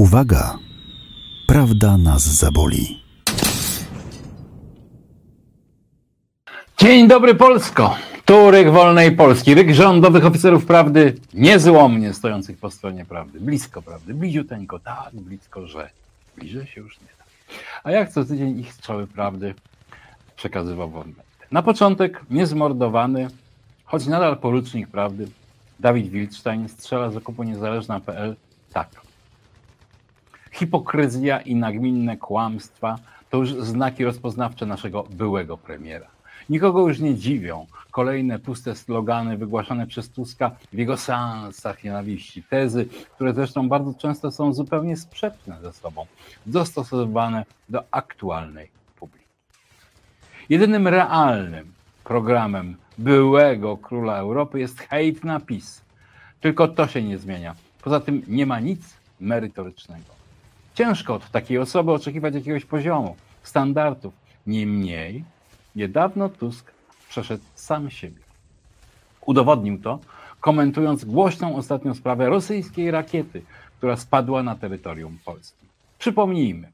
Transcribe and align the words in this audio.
Uwaga! 0.00 0.58
Prawda 1.46 1.96
nas 1.96 2.22
zaboli. 2.22 3.02
Dzień 6.78 7.08
dobry 7.08 7.34
Polsko! 7.34 7.96
Tu 8.24 8.50
ryk 8.50 8.70
wolnej 8.70 9.16
Polski, 9.16 9.54
ryk 9.54 9.74
rządowych 9.74 10.26
oficerów 10.26 10.66
prawdy, 10.66 11.14
niezłomnie 11.34 12.14
stojących 12.14 12.58
po 12.58 12.70
stronie 12.70 13.04
prawdy, 13.04 13.40
blisko 13.40 13.82
prawdy, 13.82 14.14
bliziuteńko, 14.14 14.78
tak 14.78 15.10
blisko, 15.12 15.66
że 15.66 15.90
bliżej 16.36 16.66
się 16.66 16.80
już 16.80 17.00
nie 17.00 17.06
da. 17.18 17.24
A 17.84 17.90
jak 17.90 18.12
co 18.12 18.24
tydzień 18.24 18.58
ich 18.58 18.72
strzały 18.72 19.06
prawdy 19.06 19.54
przekazywał 20.36 20.90
wam 20.90 21.14
Na 21.52 21.62
początek 21.62 22.20
niezmordowany, 22.30 23.28
choć 23.84 24.06
nadal 24.06 24.36
porucznik 24.36 24.88
prawdy, 24.88 25.28
Dawid 25.80 26.08
Wildstein 26.08 26.68
strzela 26.68 27.10
z 27.10 27.16
okupu 27.16 27.42
niezależna.pl 27.42 28.36
tak. 28.72 29.09
Hipokryzja 30.50 31.40
i 31.40 31.54
nagminne 31.54 32.16
kłamstwa 32.16 32.98
to 33.30 33.36
już 33.36 33.52
znaki 33.52 34.04
rozpoznawcze 34.04 34.66
naszego 34.66 35.02
byłego 35.02 35.58
premiera. 35.58 36.06
Nikogo 36.50 36.88
już 36.88 36.98
nie 36.98 37.14
dziwią 37.14 37.66
kolejne 37.90 38.38
puste 38.38 38.74
slogany 38.76 39.36
wygłaszane 39.36 39.86
przez 39.86 40.10
Tuska 40.10 40.50
w 40.72 40.78
jego 40.78 40.96
seansach 40.96 41.84
nienawiści, 41.84 42.42
tezy, 42.42 42.88
które 43.14 43.34
zresztą 43.34 43.68
bardzo 43.68 43.94
często 43.94 44.30
są 44.30 44.52
zupełnie 44.52 44.96
sprzeczne 44.96 45.58
ze 45.62 45.72
sobą, 45.72 46.06
dostosowane 46.46 47.44
do 47.68 47.84
aktualnej 47.90 48.70
publiki. 48.96 49.26
Jedynym 50.48 50.88
realnym 50.88 51.72
programem 52.04 52.76
byłego 52.98 53.76
króla 53.76 54.16
Europy 54.16 54.60
jest 54.60 54.80
hejt 54.80 55.24
na 55.24 55.40
PiS. 55.40 55.82
Tylko 56.40 56.68
to 56.68 56.86
się 56.86 57.02
nie 57.02 57.18
zmienia. 57.18 57.54
Poza 57.82 58.00
tym 58.00 58.22
nie 58.28 58.46
ma 58.46 58.60
nic 58.60 58.80
merytorycznego. 59.20 60.19
Ciężko 60.80 61.14
od 61.14 61.30
takiej 61.30 61.58
osoby 61.58 61.92
oczekiwać 61.92 62.34
jakiegoś 62.34 62.64
poziomu, 62.64 63.16
standardów. 63.42 64.14
Niemniej, 64.46 65.24
niedawno 65.76 66.28
Tusk 66.28 66.72
przeszedł 67.08 67.44
sam 67.54 67.90
siebie. 67.90 68.22
Udowodnił 69.26 69.78
to, 69.78 69.98
komentując 70.40 71.04
głośną 71.04 71.56
ostatnią 71.56 71.94
sprawę 71.94 72.28
rosyjskiej 72.28 72.90
rakiety, 72.90 73.42
która 73.78 73.96
spadła 73.96 74.42
na 74.42 74.54
terytorium 74.54 75.18
Polski. 75.24 75.66
Przypomnijmy, 75.98 76.68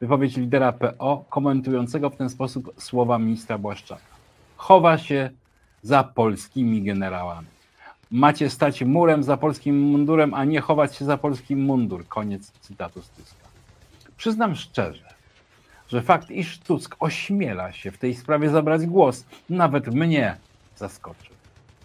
wypowiedź 0.00 0.36
lidera 0.36 0.72
PO 0.72 1.24
komentującego 1.28 2.10
w 2.10 2.16
ten 2.16 2.30
sposób 2.30 2.74
słowa 2.78 3.18
ministra 3.18 3.58
Błaszczaka. 3.58 4.02
Chowa 4.56 4.98
się 4.98 5.30
za 5.82 6.04
polskimi 6.04 6.82
generałami. 6.82 7.48
Macie 8.10 8.50
stać 8.50 8.82
murem 8.82 9.22
za 9.22 9.36
polskim 9.36 9.80
mundurem, 9.80 10.34
a 10.34 10.44
nie 10.44 10.60
chować 10.60 10.96
się 10.96 11.04
za 11.04 11.16
polski 11.16 11.56
mundur. 11.56 12.08
Koniec 12.08 12.50
cytatu 12.50 13.02
z 13.02 13.08
Tuska. 13.10 13.41
Przyznam 14.22 14.56
szczerze, 14.56 15.08
że 15.88 16.02
fakt, 16.02 16.30
iż 16.30 16.58
Tusk 16.58 16.96
ośmiela 17.00 17.72
się 17.72 17.90
w 17.90 17.98
tej 17.98 18.14
sprawie 18.14 18.50
zabrać 18.50 18.86
głos, 18.86 19.24
nawet 19.50 19.94
mnie 19.94 20.36
zaskoczył. 20.76 21.34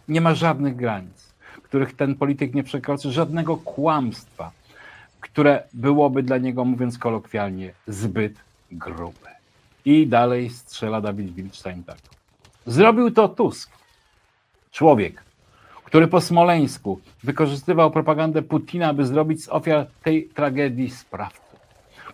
Nie 0.08 0.22
ma 0.22 0.36
żadnych 0.36 0.76
granic, 0.76 1.34
których 1.64 1.96
ten 1.96 2.16
polityk 2.16 2.54
nie 2.54 2.64
przekroczy, 2.64 3.12
żadnego 3.12 3.58
kłamstwa, 3.58 4.52
które 5.22 5.64
byłoby 5.74 6.24
dla 6.24 6.38
niego, 6.38 6.66
mówiąc 6.66 6.98
kolokwialnie, 6.98 7.74
zbyt 7.88 8.34
grube. 8.72 9.36
I 9.86 10.08
dalej 10.08 10.50
strzela 10.50 11.02
Dawid 11.02 11.34
Wilczstein 11.34 11.84
tak. 11.84 11.98
Zrobił 12.66 13.12
to 13.12 13.30
Tusk. 13.30 13.72
Człowiek, 14.72 15.24
który 15.86 16.08
po 16.08 16.22
Smoleńsku 16.22 17.00
wykorzystywał 17.24 17.92
propagandę 17.92 18.42
Putina, 18.42 18.94
by 18.94 19.06
zrobić 19.06 19.44
z 19.44 19.50
ofiar 19.50 19.88
tej 20.04 20.30
tragedii 20.30 20.90
sprawcę 20.90 21.47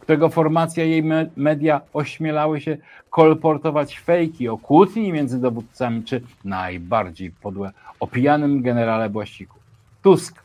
którego 0.03 0.29
formacja 0.29 0.83
jej 0.83 1.03
media 1.35 1.81
ośmielały 1.93 2.61
się 2.61 2.77
kolportować 3.09 3.99
fejki 3.99 4.49
o 4.49 4.57
kłótni 4.57 5.11
między 5.11 5.41
dowódcami, 5.41 6.03
czy 6.03 6.21
najbardziej 6.45 7.31
podłe 7.31 7.71
o 7.99 8.07
pijanym 8.07 8.61
generale 8.61 9.09
Błasiku. 9.09 9.59
Tusk, 10.01 10.43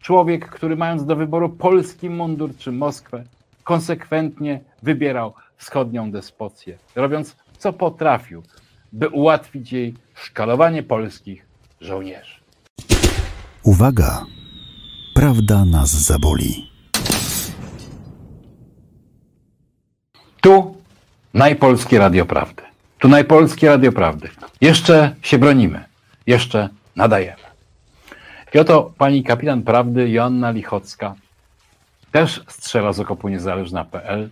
człowiek, 0.00 0.48
który 0.48 0.76
mając 0.76 1.04
do 1.04 1.16
wyboru 1.16 1.48
polski 1.48 2.10
mundur 2.10 2.50
czy 2.56 2.72
Moskwę, 2.72 3.24
konsekwentnie 3.64 4.60
wybierał 4.82 5.34
wschodnią 5.56 6.10
despocję, 6.10 6.78
robiąc 6.96 7.36
co 7.58 7.72
potrafił, 7.72 8.42
by 8.92 9.08
ułatwić 9.08 9.72
jej 9.72 9.94
szkalowanie 10.14 10.82
polskich 10.82 11.46
żołnierzy. 11.80 12.40
Uwaga! 13.62 14.26
Prawda 15.14 15.64
nas 15.64 15.90
zaboli. 15.90 16.69
Tu 20.40 20.76
najpolskie 21.34 21.98
Radio 21.98 22.26
Prawdy. 22.26 22.62
Tu 22.98 23.08
najpolskie 23.08 23.68
Radio 23.68 23.92
Prawdy. 23.92 24.28
Jeszcze 24.60 25.14
się 25.22 25.38
bronimy. 25.38 25.84
Jeszcze 26.26 26.68
nadajemy. 26.96 27.42
I 28.54 28.58
oto 28.58 28.92
pani 28.98 29.24
kapitan 29.24 29.62
prawdy 29.62 30.10
Joanna 30.10 30.50
Lichocka 30.50 31.14
też 32.12 32.44
strzela 32.48 32.92
z 32.92 33.00
okopu 33.00 33.28
niezależna.pl. 33.28 34.30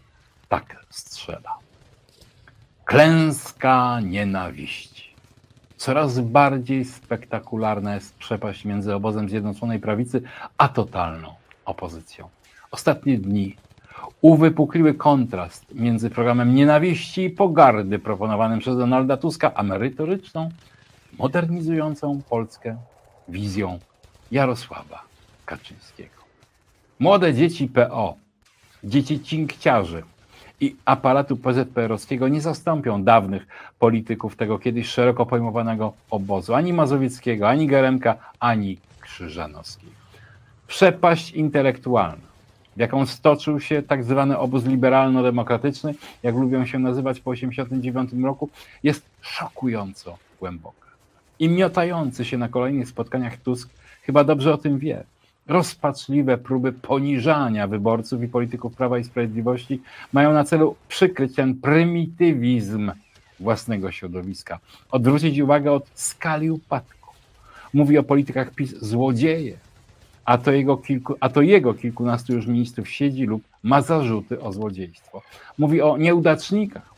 Tak 0.48 0.84
strzela. 0.90 1.58
Klęska 2.84 4.00
nienawiści. 4.00 5.14
Coraz 5.76 6.20
bardziej 6.20 6.84
spektakularna 6.84 7.94
jest 7.94 8.14
przepaść 8.14 8.64
między 8.64 8.94
obozem 8.94 9.28
Zjednoczonej 9.28 9.80
Prawicy 9.80 10.22
a 10.58 10.68
totalną 10.68 11.34
opozycją. 11.64 12.28
Ostatnie 12.70 13.18
dni 13.18 13.56
uwypukliły 14.20 14.94
kontrast 14.94 15.74
między 15.74 16.10
programem 16.10 16.54
nienawiści 16.54 17.24
i 17.24 17.30
pogardy 17.30 17.98
proponowanym 17.98 18.58
przez 18.58 18.76
Donalda 18.76 19.16
Tuska, 19.16 19.54
a 19.54 19.62
merytoryczną, 19.62 20.48
modernizującą 21.18 22.22
Polskę 22.30 22.76
wizją 23.28 23.78
Jarosława 24.30 25.02
Kaczyńskiego. 25.46 26.18
Młode 26.98 27.34
dzieci 27.34 27.68
PO, 27.68 28.14
dzieci 28.84 29.20
cinkciarzy 29.20 30.02
i 30.60 30.76
aparatu 30.84 31.36
PZPR-owskiego 31.36 32.28
nie 32.28 32.40
zastąpią 32.40 33.04
dawnych 33.04 33.46
polityków 33.78 34.36
tego 34.36 34.58
kiedyś 34.58 34.88
szeroko 34.88 35.26
pojmowanego 35.26 35.92
obozu, 36.10 36.54
ani 36.54 36.72
Mazowieckiego, 36.72 37.48
ani 37.48 37.66
Geremka, 37.66 38.16
ani 38.40 38.78
Krzyżanowskiego. 39.00 39.92
Przepaść 40.66 41.30
intelektualna 41.30 42.27
w 42.78 42.80
jaką 42.80 43.06
stoczył 43.06 43.60
się 43.60 43.82
tak 43.82 44.04
zwany 44.04 44.38
obóz 44.38 44.64
liberalno-demokratyczny, 44.64 45.94
jak 46.22 46.34
lubią 46.34 46.66
się 46.66 46.78
nazywać 46.78 47.20
po 47.20 47.34
1989 47.34 48.24
roku, 48.24 48.50
jest 48.82 49.06
szokująco 49.20 50.18
głęboka. 50.40 50.88
I 51.38 51.48
miotający 51.48 52.24
się 52.24 52.38
na 52.38 52.48
kolejnych 52.48 52.88
spotkaniach 52.88 53.36
Tusk 53.36 53.70
chyba 54.02 54.24
dobrze 54.24 54.54
o 54.54 54.58
tym 54.58 54.78
wie. 54.78 55.04
Rozpaczliwe 55.46 56.38
próby 56.38 56.72
poniżania 56.72 57.66
wyborców 57.66 58.22
i 58.22 58.28
polityków 58.28 58.76
Prawa 58.76 58.98
i 58.98 59.04
Sprawiedliwości 59.04 59.82
mają 60.12 60.32
na 60.32 60.44
celu 60.44 60.76
przykryć 60.88 61.34
ten 61.34 61.54
prymitywizm 61.54 62.92
własnego 63.40 63.92
środowiska, 63.92 64.58
odwrócić 64.90 65.38
uwagę 65.38 65.72
od 65.72 65.86
skali 65.94 66.50
upadku. 66.50 67.12
Mówi 67.74 67.98
o 67.98 68.02
politykach 68.02 68.50
PiS 68.50 68.76
złodzieje, 68.80 69.56
a 70.28 70.38
to, 70.38 70.52
jego 70.52 70.76
kilku, 70.76 71.16
a 71.20 71.28
to 71.28 71.42
jego 71.42 71.74
kilkunastu 71.74 72.32
już 72.32 72.46
ministrów 72.46 72.88
siedzi 72.88 73.24
lub 73.24 73.42
ma 73.62 73.82
zarzuty 73.82 74.40
o 74.40 74.52
złodziejstwo. 74.52 75.22
Mówi 75.58 75.82
o 75.82 75.96
nieudacznikach, 75.96 76.94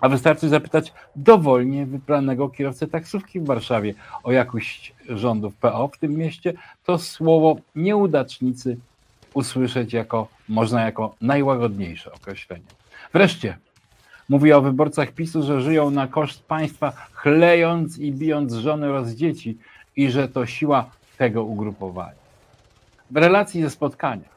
a 0.00 0.08
wystarczy 0.08 0.48
zapytać 0.48 0.92
dowolnie 1.16 1.86
wybranego 1.86 2.48
kierowcę 2.48 2.86
taksówki 2.86 3.40
w 3.40 3.46
Warszawie 3.46 3.94
o 4.22 4.32
jakość 4.32 4.94
rządów 5.08 5.54
PO 5.56 5.88
w 5.88 5.98
tym 5.98 6.14
mieście, 6.14 6.52
to 6.84 6.98
słowo 6.98 7.56
nieudacznicy 7.76 8.76
usłyszeć 9.34 9.92
jako, 9.92 10.28
można 10.48 10.84
jako 10.84 11.14
najłagodniejsze 11.20 12.12
określenie. 12.12 12.70
Wreszcie 13.12 13.58
mówi 14.28 14.52
o 14.52 14.62
wyborcach 14.62 15.12
PiSu, 15.12 15.42
że 15.42 15.62
żyją 15.62 15.90
na 15.90 16.06
koszt 16.06 16.42
państwa, 16.44 16.92
chlejąc 17.12 17.98
i 17.98 18.12
bijąc 18.12 18.52
żony 18.52 18.88
oraz 18.90 19.10
dzieci 19.10 19.58
i 19.96 20.10
że 20.10 20.28
to 20.28 20.46
siła 20.46 20.90
tego 21.18 21.44
ugrupowania. 21.44 22.27
W 23.10 23.16
relacji 23.16 23.62
ze 23.62 23.70
spotkania, 23.70 24.28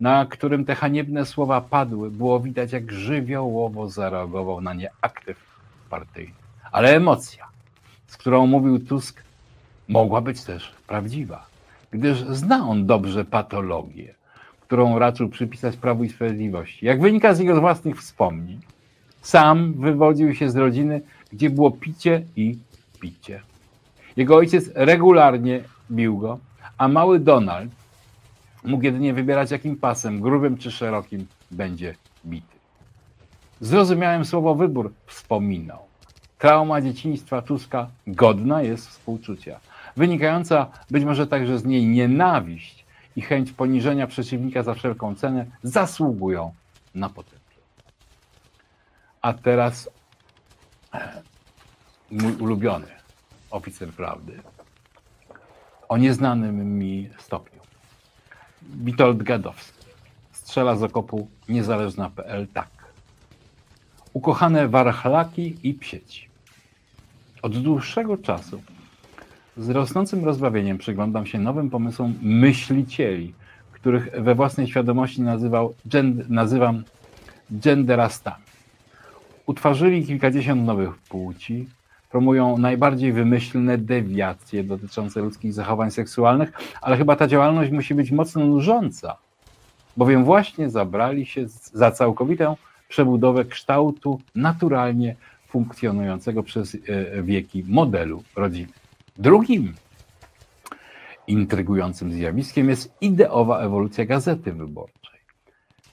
na 0.00 0.26
którym 0.26 0.64
te 0.64 0.74
haniebne 0.74 1.26
słowa 1.26 1.60
padły, 1.60 2.10
było 2.10 2.40
widać, 2.40 2.72
jak 2.72 2.92
żywiołowo 2.92 3.88
zareagował 3.88 4.60
na 4.60 4.74
nie 4.74 4.90
aktyw 5.00 5.36
partyjny. 5.90 6.34
Ale 6.72 6.96
emocja, 6.96 7.46
z 8.06 8.16
którą 8.16 8.46
mówił 8.46 8.78
Tusk, 8.78 9.22
mogła 9.88 10.20
być 10.20 10.42
też 10.42 10.72
prawdziwa, 10.86 11.46
gdyż 11.90 12.18
zna 12.18 12.68
on 12.68 12.86
dobrze 12.86 13.24
patologię, 13.24 14.14
którą 14.60 14.98
raczył 14.98 15.28
przypisać 15.28 15.76
Prawu 15.76 16.04
i 16.04 16.08
Sprawiedliwości. 16.08 16.86
Jak 16.86 17.00
wynika 17.00 17.34
z 17.34 17.38
jego 17.38 17.60
własnych 17.60 17.98
wspomnień, 17.98 18.60
sam 19.22 19.72
wywodził 19.72 20.34
się 20.34 20.50
z 20.50 20.56
rodziny, 20.56 21.00
gdzie 21.32 21.50
było 21.50 21.70
picie 21.70 22.22
i 22.36 22.58
picie. 23.00 23.40
Jego 24.16 24.36
ojciec 24.36 24.70
regularnie 24.74 25.62
bił 25.90 26.18
go, 26.18 26.38
a 26.78 26.88
mały 26.88 27.18
Donald 27.18 27.79
mógł 28.64 28.84
jedynie 28.84 29.14
wybierać, 29.14 29.50
jakim 29.50 29.76
pasem, 29.76 30.20
grubym 30.20 30.58
czy 30.58 30.70
szerokim, 30.70 31.26
będzie 31.50 31.94
bity. 32.26 32.56
Zrozumiałem 33.60 34.24
słowo 34.24 34.54
wybór, 34.54 34.92
wspominał. 35.06 35.78
Trauma 36.38 36.80
dzieciństwa 36.80 37.42
Tuska 37.42 37.88
godna 38.06 38.62
jest 38.62 38.88
współczucia, 38.88 39.60
wynikająca 39.96 40.66
być 40.90 41.04
może 41.04 41.26
także 41.26 41.58
z 41.58 41.64
niej 41.64 41.86
nienawiść 41.86 42.84
i 43.16 43.22
chęć 43.22 43.52
poniżenia 43.52 44.06
przeciwnika 44.06 44.62
za 44.62 44.74
wszelką 44.74 45.14
cenę 45.14 45.46
zasługują 45.62 46.54
na 46.94 47.08
potępienie. 47.08 47.40
A 49.22 49.32
teraz 49.32 49.90
mój 52.10 52.32
ulubiony 52.32 52.86
oficer 53.50 53.88
prawdy 53.88 54.42
o 55.88 55.96
nieznanym 55.96 56.78
mi 56.78 57.10
stopniu. 57.18 57.59
Witold 58.62 59.22
Gadowski 59.22 59.86
strzela 60.32 60.76
z 60.76 60.82
okopu 60.82 61.28
niezależna.pl 61.48 62.46
tak. 62.46 62.68
Ukochane 64.12 64.68
warchlaki 64.68 65.56
i 65.62 65.74
psieci. 65.74 66.28
Od 67.42 67.58
dłuższego 67.58 68.16
czasu 68.16 68.62
z 69.56 69.70
rosnącym 69.70 70.24
rozbawieniem 70.24 70.78
przyglądam 70.78 71.26
się 71.26 71.38
nowym 71.38 71.70
pomysłom 71.70 72.14
myślicieli, 72.22 73.34
których 73.72 74.10
we 74.22 74.34
własnej 74.34 74.66
świadomości 74.66 75.22
nazywał, 75.22 75.74
nazywam 76.28 76.84
genderastami. 77.50 78.44
Utworzyli 79.46 80.06
kilkadziesiąt 80.06 80.64
nowych 80.64 80.98
płci, 80.98 81.66
promują 82.10 82.58
najbardziej 82.58 83.12
wymyślne 83.12 83.78
dewiacje 83.78 84.64
dotyczące 84.64 85.20
ludzkich 85.20 85.52
zachowań 85.52 85.90
seksualnych, 85.90 86.52
ale 86.82 86.96
chyba 86.96 87.16
ta 87.16 87.26
działalność 87.26 87.70
musi 87.70 87.94
być 87.94 88.10
mocno 88.10 88.46
nużąca, 88.46 89.16
bowiem 89.96 90.24
właśnie 90.24 90.70
zabrali 90.70 91.26
się 91.26 91.44
za 91.72 91.90
całkowitą 91.90 92.56
przebudowę 92.88 93.44
kształtu 93.44 94.20
naturalnie 94.34 95.16
funkcjonującego 95.48 96.42
przez 96.42 96.74
e, 96.74 97.22
wieki 97.22 97.64
modelu 97.68 98.22
rodziny. 98.36 98.72
Drugim 99.18 99.74
intrygującym 101.26 102.12
zjawiskiem 102.12 102.68
jest 102.68 102.94
ideowa 103.00 103.60
ewolucja 103.60 104.04
gazety 104.04 104.52
wyborczej. 104.52 104.99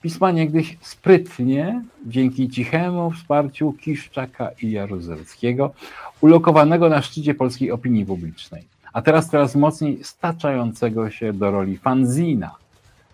Pisma 0.02 0.32
niegdyś 0.32 0.78
sprytnie, 0.82 1.82
dzięki 2.06 2.50
cichemu 2.50 3.12
wsparciu 3.12 3.74
Kiszczaka 3.74 4.50
i 4.62 4.72
Jaruzelskiego, 4.72 5.74
ulokowanego 6.22 6.90
na 6.90 7.02
szczycie 7.02 7.34
polskiej 7.34 7.72
opinii 7.72 8.06
publicznej, 8.06 8.64
a 8.94 9.02
teraz 9.02 9.30
coraz 9.30 9.56
mocniej 9.56 10.04
staczającego 10.04 11.10
się 11.10 11.34
do 11.34 11.52
roli 11.52 11.78
fanzina 11.78 12.56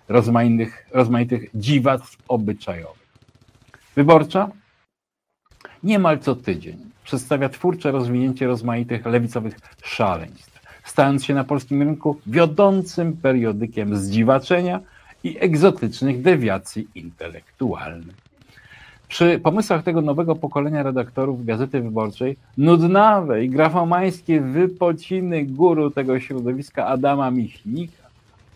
rozmaitych, 0.10 0.88
rozmaitych 0.92 1.50
dziwactw 1.56 2.18
obyczajowych. 2.28 3.04
Wyborcza 3.96 4.50
niemal 5.84 6.20
co 6.20 6.36
tydzień 6.36 6.78
przedstawia 7.04 7.50
twórcze 7.50 7.92
rozwinięcie 7.92 8.48
rozmaitych 8.48 9.06
lewicowych 9.06 9.60
szaleństw, 9.84 10.62
stając 10.84 11.26
się 11.26 11.34
na 11.34 11.44
polskim 11.44 11.82
rynku 11.82 12.20
wiodącym 12.28 13.18
periodykiem 13.18 13.98
zdziwaczenia 13.98 14.80
i 15.24 15.38
egzotycznych 15.40 16.22
dewiacji 16.22 16.88
intelektualnych. 16.96 18.16
Przy 19.08 19.40
pomysłach 19.44 19.84
tego 19.84 20.02
nowego 20.02 20.36
pokolenia 20.36 20.84
redaktorów 20.84 21.46
Gazety 21.46 21.82
Wyborczej 21.82 22.38
nudnawe 22.58 23.46
i 23.46 23.50
grafomańskie 23.50 24.42
wypociny 24.42 25.46
guru 25.46 25.92
tego 25.92 26.20
środowiska 26.20 26.88
Adama 26.88 27.32
Michnika 27.32 28.04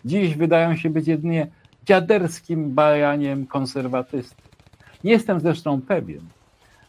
dziś 0.05 0.35
wydają 0.35 0.75
się 0.75 0.89
być 0.89 1.07
jedynie 1.07 1.47
dziaderskim 1.85 2.73
bajaniem 2.73 3.47
konserwatysty. 3.47 4.41
Nie 5.03 5.11
jestem 5.11 5.39
zresztą 5.39 5.81
pewien, 5.81 6.21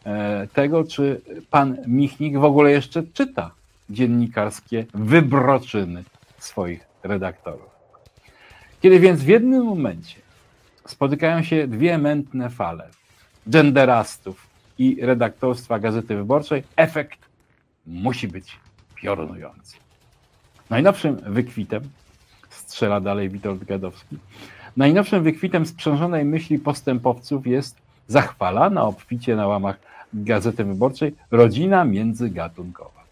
E, 0.09 0.47
tego, 0.53 0.85
czy 0.85 1.21
pan 1.51 1.77
Michnik 1.87 2.39
w 2.39 2.45
ogóle 2.45 2.71
jeszcze 2.71 3.03
czyta 3.03 3.51
dziennikarskie 3.91 4.87
wybroczyny 4.95 6.05
swoich 6.39 6.87
redaktorów. 7.03 7.78
Kiedy 8.81 9.01
więc 9.01 9.21
w 9.21 9.29
jednym 9.29 9.65
momencie 9.65 10.17
spotykają 10.87 11.43
się 11.43 11.69
dwie 11.69 11.99
mętne 11.99 12.51
fale 12.51 12.89
genderastów 13.47 14.47
i 14.79 14.99
redaktorstwa 15.03 15.79
Gazety 15.79 16.17
Wyborczej, 16.17 16.63
efekt 16.77 17.19
musi 17.87 18.29
być 18.29 18.57
piorunujący. 18.95 19.77
Najnowszym 20.71 21.17
wykwitem, 21.17 21.83
strzela 22.51 23.01
dalej 23.01 23.31
Witold 23.31 23.65
Gadowski, 23.65 24.19
najnowszym 24.77 25.23
wykwitem 25.23 25.67
sprzężonej 25.67 26.25
myśli 26.25 26.59
postępowców 26.59 27.47
jest 27.47 27.77
zachwalana 28.09 28.83
obficie 28.85 29.37
na 29.37 29.47
łamach 29.47 29.79
Gazety 30.15 30.65
Wyborczej 30.65 31.15
rodzina 31.31 31.85
międzygatunkowa. 31.85 33.05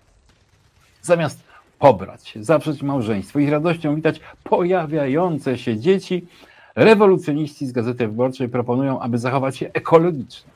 Zamiast 1.03 1.46
pobrać 1.79 2.35
zawrzeć 2.41 2.83
małżeństwo. 2.83 3.39
I 3.39 3.51
radością 3.51 3.95
witać 3.95 4.21
pojawiające 4.45 5.59
się 5.59 5.77
dzieci, 5.79 6.27
rewolucjoniści 6.75 7.67
z 7.67 7.73
Gazety 7.73 8.07
Wyborczej 8.09 8.49
proponują, 8.49 9.01
aby 9.01 9.19
zachować 9.19 9.57
się 9.57 9.71
ekologicznie, 9.73 10.51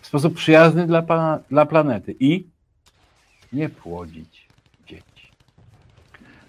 w 0.00 0.06
sposób 0.06 0.34
przyjazny 0.34 0.86
dla, 0.86 1.02
dla 1.50 1.66
planety 1.66 2.14
i 2.20 2.46
nie 3.52 3.68
płodzić 3.68 4.48
dzieci. 4.86 5.32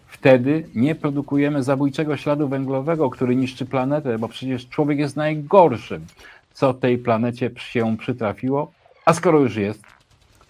Wtedy 0.07 0.69
nie 0.75 0.95
produkujemy 0.95 1.63
zabójczego 1.63 2.17
śladu 2.17 2.47
węglowego, 2.47 3.09
który 3.09 3.35
niszczy 3.35 3.65
planetę, 3.65 4.19
bo 4.19 4.27
przecież 4.27 4.69
człowiek 4.69 4.99
jest 4.99 5.15
najgorszym, 5.15 6.05
co 6.53 6.73
tej 6.73 6.97
planecie 6.97 7.51
się 7.57 7.97
przytrafiło, 7.97 8.71
a 9.05 9.13
skoro 9.13 9.39
już 9.39 9.55
jest, 9.55 9.83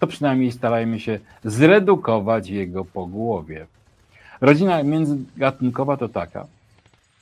to 0.00 0.06
przynajmniej 0.06 0.52
starajmy 0.52 1.00
się 1.00 1.18
zredukować 1.44 2.48
jego 2.48 2.84
pogłowie. 2.84 3.66
Rodzina 4.40 4.82
międzygatunkowa 4.82 5.96
to 5.96 6.08
taka, 6.08 6.46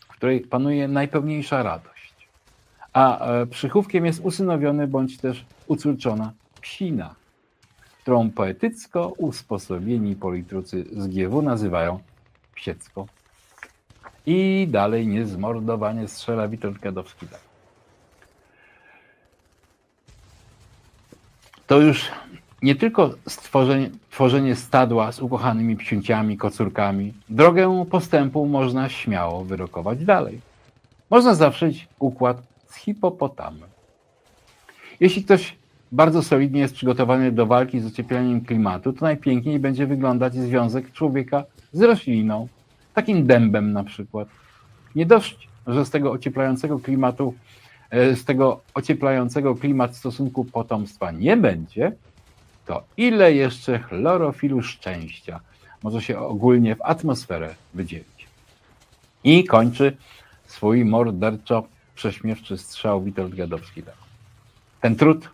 w 0.01 0.09
której 0.09 0.41
panuje 0.41 0.89
najpełniejsza 0.89 1.63
radość, 1.63 2.29
a 2.93 3.27
e, 3.27 3.47
przychówkiem 3.47 4.07
jest 4.07 4.21
usynowiony 4.21 4.87
bądź 4.87 5.19
też 5.19 5.45
ucórczona 5.67 6.33
psina, 6.61 7.15
którą 8.03 8.31
poetycko 8.31 9.09
usposobieni 9.09 10.17
politrucy 10.17 10.85
z 10.93 11.07
GW 11.07 11.43
nazywają 11.43 12.01
psiecko. 12.55 13.07
I 14.27 14.69
dalej 14.71 15.07
niezmordowanie 15.07 16.09
strzela 16.09 16.49
Witold 16.49 16.79
Kadowski. 16.79 17.27
to 21.69 21.81
już 21.81 22.11
nie 22.63 22.75
tylko 22.75 23.15
stworzenie, 23.29 23.91
tworzenie 24.11 24.57
stadła 24.57 25.13
z 25.13 25.21
ukochanymi 25.21 25.77
psiunciami, 25.77 26.37
kocurkami. 26.37 27.15
Drogę 27.29 27.85
postępu 27.91 28.47
można 28.47 28.89
śmiało 28.89 29.45
wyrokować 29.45 30.05
dalej. 30.05 30.41
Można 31.11 31.35
zawrzeć 31.35 31.89
układ 31.99 32.43
z 32.67 32.77
hipopotamem. 32.77 33.69
Jeśli 35.01 35.25
ktoś 35.25 35.57
bardzo 35.93 36.23
solidnie 36.23 36.61
jest 36.61 36.75
przygotowany 36.75 37.33
do 37.33 37.47
walki 37.47 37.81
z 37.81 37.87
ociepleniem 37.87 38.41
klimatu, 38.41 38.93
to 38.93 39.05
najpiękniej 39.05 39.59
będzie 39.59 39.87
wyglądać 39.87 40.35
związek 40.35 40.93
człowieka 40.93 41.45
z 41.73 41.83
rośliną, 41.83 42.49
takim 42.95 43.27
dębem 43.27 43.73
na 43.73 43.85
przykład. 43.85 44.29
Nie 44.95 45.07
dość, 45.07 45.49
że 45.67 45.85
z 45.85 45.91
tego 45.91 46.13
ocieplającego 46.13 46.79
klimatu 46.79 47.35
E, 47.91 48.17
z 48.17 48.25
tego 48.25 48.61
ocieplającego 48.75 49.55
klimat 49.55 49.97
stosunku 49.97 50.45
potomstwa 50.45 51.11
nie 51.11 51.37
będzie, 51.37 51.93
to 52.69 52.83
ile 52.97 53.33
jeszcze 53.33 53.79
chlorofilu 53.79 54.63
szczęścia 54.63 55.41
może 55.83 56.03
się 56.03 56.19
ogólnie 56.19 56.77
w 56.77 56.83
atmosferę 56.83 57.55
wydzielić. 57.75 58.27
I 59.25 59.45
kończy 59.45 59.97
swój 60.47 60.85
morderczo 60.85 61.65
prześmiewczy 61.95 62.59
strzał 62.59 63.03
Witold 63.03 63.35
Gadowski. 63.35 63.83
Ten 64.81 64.97
trud 64.97 65.31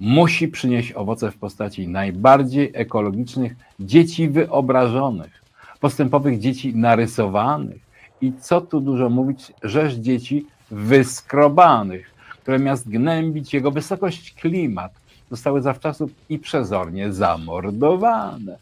musi 0.00 0.48
przynieść 0.48 0.92
owoce 0.92 1.30
w 1.30 1.36
postaci 1.36 1.88
najbardziej 1.88 2.70
ekologicznych 2.74 3.52
dzieci 3.80 4.28
wyobrażonych, 4.28 5.42
postępowych 5.80 6.38
dzieci 6.38 6.76
narysowanych 6.76 7.80
i 8.20 8.32
co 8.40 8.60
tu 8.60 8.80
dużo 8.80 9.10
mówić, 9.10 9.52
rzesz 9.62 9.94
dzieci 9.94 10.46
wyskrobanych, 10.70 12.10
które 12.42 12.58
miast 12.58 12.88
gnębić 12.88 13.54
jego 13.54 13.70
wysokość 13.70 14.34
klimat, 14.34 14.92
zostały 15.30 15.62
zawczasu 15.62 16.10
i 16.28 16.38
przezornie 16.38 17.12
zamordowane. 17.12 18.58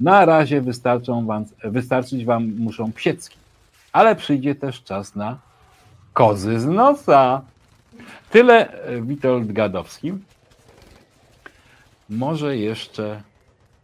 Na 0.00 0.24
razie 0.24 0.60
wystarczą 0.60 1.26
wam, 1.26 1.44
wystarczyć 1.64 2.24
wam 2.24 2.54
muszą 2.56 2.92
psiecki, 2.92 3.36
ale 3.92 4.16
przyjdzie 4.16 4.54
też 4.54 4.82
czas 4.82 5.16
na 5.16 5.38
kozy 6.12 6.60
z 6.60 6.66
nosa. 6.66 7.42
Tyle 8.30 8.82
e, 8.82 9.02
Witold 9.02 9.52
Gadowski. 9.52 10.12
Może 12.08 12.56
jeszcze 12.56 13.22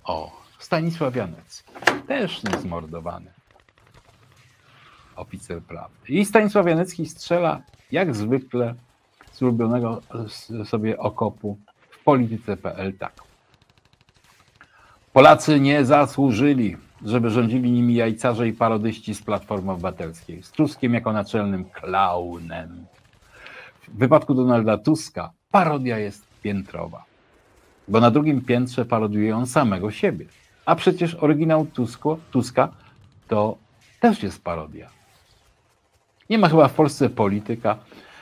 o 0.04 0.44
Stanisław 0.58 1.16
Janecki, 1.16 1.72
też 2.08 2.42
niezmordowany. 2.44 3.30
oficer 5.16 5.62
prawdy. 5.62 5.96
I 6.08 6.24
Stanisław 6.24 6.66
Janecki 6.66 7.06
strzela 7.06 7.62
jak 7.92 8.14
zwykle 8.14 8.74
z 9.32 9.42
ulubionego 9.42 10.00
sobie 10.64 10.98
okopu 10.98 11.58
polityce.pl 12.04 12.92
tak. 12.98 13.12
Polacy 15.12 15.60
nie 15.60 15.84
zasłużyli, 15.84 16.76
żeby 17.04 17.30
rządzili 17.30 17.70
nimi 17.70 17.94
jajcarze 17.94 18.48
i 18.48 18.52
parodyści 18.52 19.14
z 19.14 19.22
Platformy 19.22 19.72
Obywatelskiej, 19.72 20.42
z 20.42 20.50
Tuskiem 20.50 20.94
jako 20.94 21.12
naczelnym 21.12 21.64
klaunem. 21.64 22.86
W 23.88 23.98
wypadku 23.98 24.34
Donalda 24.34 24.78
Tuska 24.78 25.30
parodia 25.50 25.98
jest 25.98 26.26
piętrowa, 26.42 27.04
bo 27.88 28.00
na 28.00 28.10
drugim 28.10 28.40
piętrze 28.40 28.84
parodiuje 28.84 29.36
on 29.36 29.46
samego 29.46 29.90
siebie. 29.90 30.26
A 30.66 30.74
przecież 30.74 31.14
oryginał 31.14 31.66
Tusko, 31.66 32.18
Tuska 32.30 32.68
to 33.28 33.56
też 34.00 34.22
jest 34.22 34.44
parodia. 34.44 34.90
Nie 36.30 36.38
ma 36.38 36.48
chyba 36.48 36.68
w 36.68 36.74
Polsce 36.74 37.10
polityka, 37.10 37.76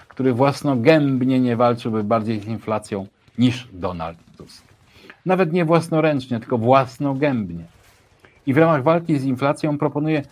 który 0.08 0.32
własnogębnie 0.32 1.40
nie 1.40 1.56
walczyłby 1.56 2.04
bardziej 2.04 2.40
z 2.40 2.46
inflacją 2.46 3.06
niż 3.38 3.68
Donald 3.72 4.18
Tusk. 4.36 4.64
Nawet 5.26 5.52
nie 5.52 5.64
własnoręcznie, 5.64 6.40
tylko 6.40 6.58
własnogębnie. 6.58 7.64
I 8.46 8.54
w 8.54 8.58
ramach 8.58 8.82
walki 8.82 9.18
z 9.18 9.24
inflacją 9.24 9.78
proponuje 9.78 10.22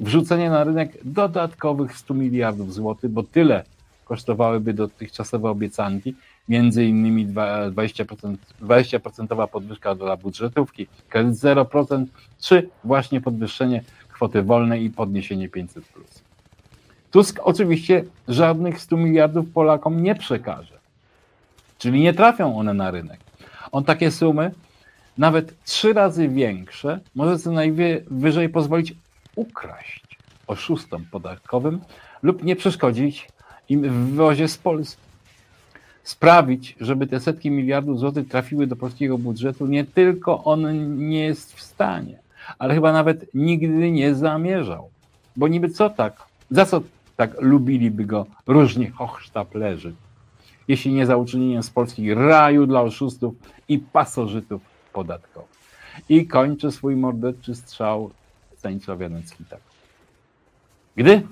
wrzucenie 0.00 0.50
na 0.50 0.64
rynek 0.64 0.98
dodatkowych 1.04 1.96
100 1.96 2.14
miliardów 2.14 2.74
złotych, 2.74 3.10
bo 3.10 3.22
tyle 3.22 3.64
kosztowałyby 4.04 4.74
dotychczasowe 4.74 5.50
obiecanki, 5.50 6.14
między 6.48 6.84
innymi 6.84 7.26
20%, 7.26 8.36
20% 8.62 9.48
podwyżka 9.48 9.94
dla 9.94 10.16
budżetówki, 10.16 10.86
kredyt 11.08 11.34
0%, 11.34 12.04
czy 12.40 12.68
właśnie 12.84 13.20
podwyższenie 13.20 13.82
kwoty 14.12 14.42
wolnej 14.42 14.84
i 14.84 14.90
podniesienie 14.90 15.48
500+. 15.48 15.80
Tusk 17.10 17.40
oczywiście 17.42 18.04
żadnych 18.28 18.80
100 18.80 18.96
miliardów 18.96 19.50
Polakom 19.50 20.02
nie 20.02 20.14
przekaże, 20.14 20.78
czyli 21.84 22.00
nie 22.00 22.14
trafią 22.14 22.58
one 22.58 22.74
na 22.74 22.90
rynek. 22.90 23.20
On 23.72 23.84
takie 23.84 24.10
sumy, 24.10 24.50
nawet 25.18 25.64
trzy 25.64 25.92
razy 25.92 26.28
większe, 26.28 27.00
może 27.14 27.38
co 27.38 27.52
najwyżej 27.52 28.48
pozwolić 28.48 28.94
ukraść 29.36 30.18
oszustom 30.46 31.04
podatkowym 31.10 31.80
lub 32.22 32.44
nie 32.44 32.56
przeszkodzić 32.56 33.28
im 33.68 33.82
w 33.82 33.92
wywozie 33.92 34.48
z 34.48 34.58
Polski. 34.58 35.02
Sprawić, 36.02 36.76
żeby 36.80 37.06
te 37.06 37.20
setki 37.20 37.50
miliardów 37.50 37.98
złotych 37.98 38.28
trafiły 38.28 38.66
do 38.66 38.76
polskiego 38.76 39.18
budżetu, 39.18 39.66
nie 39.66 39.84
tylko 39.84 40.44
on 40.44 40.96
nie 41.08 41.24
jest 41.24 41.56
w 41.56 41.62
stanie, 41.62 42.18
ale 42.58 42.74
chyba 42.74 42.92
nawet 42.92 43.34
nigdy 43.34 43.90
nie 43.90 44.14
zamierzał. 44.14 44.90
Bo 45.36 45.48
niby 45.48 45.68
co 45.68 45.90
tak, 45.90 46.22
za 46.50 46.66
co 46.66 46.82
tak 47.16 47.30
lubiliby 47.40 48.04
go 48.04 48.26
różni 48.46 48.86
hochsztaplerzy, 48.86 49.94
jeśli 50.68 50.92
nie 50.92 51.06
za 51.06 51.16
uczynienie 51.16 51.62
z 51.62 51.70
Polski 51.70 52.14
raju 52.14 52.66
dla 52.66 52.82
oszustów 52.82 53.34
i 53.68 53.78
pasożytów 53.78 54.62
podatkowych. 54.92 55.50
I 56.08 56.26
kończy 56.26 56.72
swój 56.72 56.96
morderczy 56.96 57.54
strzał 57.54 58.10
Stanisław 58.56 59.00
Janecki 59.00 59.44
tak. 59.44 59.60
Gdy 60.96 61.22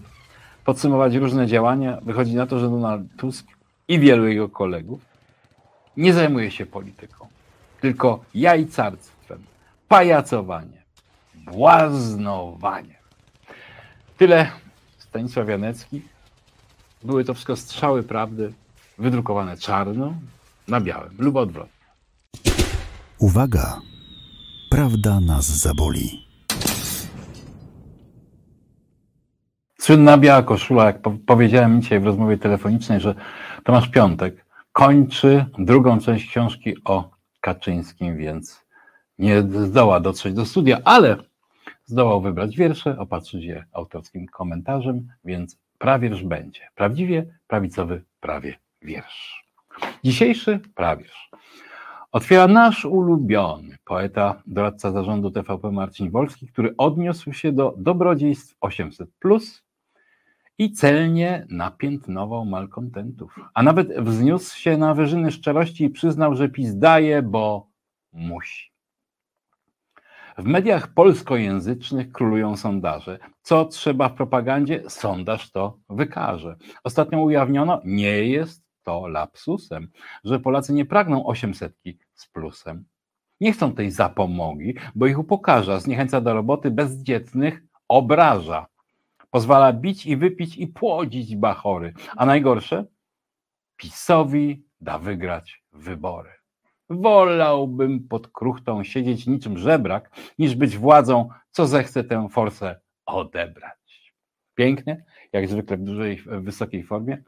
podsumować 0.64 1.14
różne 1.14 1.46
działania, 1.46 1.98
wychodzi 2.02 2.34
na 2.34 2.46
to, 2.46 2.58
że 2.58 2.68
Donald 2.68 3.02
Tusk 3.16 3.46
i 3.88 3.98
wielu 3.98 4.28
jego 4.28 4.48
kolegów 4.48 5.00
nie 5.96 6.12
zajmuje 6.12 6.50
się 6.50 6.66
polityką, 6.66 7.26
tylko 7.80 8.24
jajcarstwem, 8.34 9.42
pajacowaniem, 9.88 10.82
błaznowaniem. 11.34 13.02
Tyle 14.16 14.50
Stanisław 15.12 15.48
Janecki. 15.48 16.02
Były 17.02 17.24
to 17.24 17.34
wszystko 17.34 17.56
strzały 17.56 18.02
prawdy, 18.02 18.52
wydrukowane 19.02 19.56
czarno 19.56 20.14
na 20.68 20.80
białym 20.80 21.14
lub 21.18 21.36
odwrotnie. 21.36 21.86
Uwaga! 23.18 23.80
Prawda 24.70 25.20
nas 25.20 25.46
zaboli. 25.46 26.26
Słynna 29.78 30.18
biała 30.18 30.42
koszula, 30.42 30.84
jak 30.84 30.98
powiedziałem 31.26 31.82
dzisiaj 31.82 32.00
w 32.00 32.04
rozmowie 32.04 32.38
telefonicznej, 32.38 33.00
że 33.00 33.14
Tomasz 33.64 33.88
Piątek 33.88 34.44
kończy 34.72 35.44
drugą 35.58 36.00
część 36.00 36.28
książki 36.28 36.74
o 36.84 37.10
Kaczyńskim, 37.40 38.16
więc 38.16 38.64
nie 39.18 39.42
zdoła 39.42 40.00
dotrzeć 40.00 40.34
do 40.34 40.46
studia, 40.46 40.78
ale 40.84 41.16
zdołał 41.84 42.20
wybrać 42.20 42.56
wiersze, 42.56 42.98
opatrzyć 42.98 43.44
je 43.44 43.64
autorskim 43.72 44.26
komentarzem, 44.26 45.08
więc 45.24 45.58
prawierz 45.78 46.24
będzie. 46.24 46.60
Prawdziwie 46.74 47.26
prawicowy 47.46 48.04
prawie 48.20 48.61
wiersz. 48.84 49.44
Dzisiejszy 50.04 50.60
prawierz 50.74 51.30
otwiera 52.12 52.48
nasz 52.48 52.84
ulubiony 52.84 53.76
poeta, 53.84 54.42
doradca 54.46 54.92
zarządu 54.92 55.30
TVP 55.30 55.70
Marcin 55.72 56.10
Wolski, 56.10 56.46
który 56.46 56.74
odniósł 56.76 57.32
się 57.32 57.52
do 57.52 57.74
dobrodziejstw 57.76 58.56
800+, 58.60 59.06
i 60.58 60.72
celnie 60.72 61.46
napiętnował 61.48 62.44
malkontentów, 62.44 63.36
a 63.54 63.62
nawet 63.62 64.00
wzniósł 64.00 64.58
się 64.58 64.76
na 64.76 64.94
wyżyny 64.94 65.30
szczerości 65.30 65.84
i 65.84 65.90
przyznał, 65.90 66.34
że 66.34 66.48
PiS 66.48 66.76
daje, 66.76 67.22
bo 67.22 67.70
musi. 68.12 68.72
W 70.38 70.44
mediach 70.44 70.94
polskojęzycznych 70.94 72.12
królują 72.12 72.56
sondaże. 72.56 73.18
Co 73.42 73.64
trzeba 73.64 74.08
w 74.08 74.14
propagandzie? 74.14 74.82
Sondaż 74.90 75.50
to 75.50 75.78
wykaże. 75.88 76.56
Ostatnio 76.84 77.22
ujawniono, 77.22 77.80
nie 77.84 78.24
jest 78.28 78.61
to 78.82 79.06
lapsusem, 79.06 79.88
że 80.24 80.40
Polacy 80.40 80.72
nie 80.72 80.84
pragną 80.84 81.26
osiemsetki 81.26 81.98
z 82.14 82.26
plusem. 82.26 82.84
Nie 83.40 83.52
chcą 83.52 83.72
tej 83.72 83.90
zapomogi, 83.90 84.74
bo 84.94 85.06
ich 85.06 85.18
upokarza, 85.18 85.80
zniechęca 85.80 86.20
do 86.20 86.34
roboty 86.34 86.70
bezdzietnych, 86.70 87.62
obraża. 87.88 88.66
Pozwala 89.30 89.72
bić 89.72 90.06
i 90.06 90.16
wypić 90.16 90.56
i 90.56 90.66
płodzić 90.66 91.36
bachory. 91.36 91.94
A 92.16 92.26
najgorsze? 92.26 92.84
PiSowi 93.76 94.64
da 94.80 94.98
wygrać 94.98 95.62
wybory. 95.72 96.30
Wolałbym 96.90 98.08
pod 98.08 98.28
kruchtą 98.28 98.84
siedzieć 98.84 99.26
niczym 99.26 99.58
żebrak, 99.58 100.10
niż 100.38 100.54
być 100.54 100.78
władzą, 100.78 101.28
co 101.50 101.66
zechce 101.66 102.04
tę 102.04 102.28
forsę 102.28 102.80
odebrać. 103.06 104.14
Pięknie, 104.54 105.04
jak 105.32 105.48
zwykle 105.48 105.76
w 105.76 105.82
dużej, 105.82 106.22
wysokiej 106.26 106.82
formie, 106.82 107.22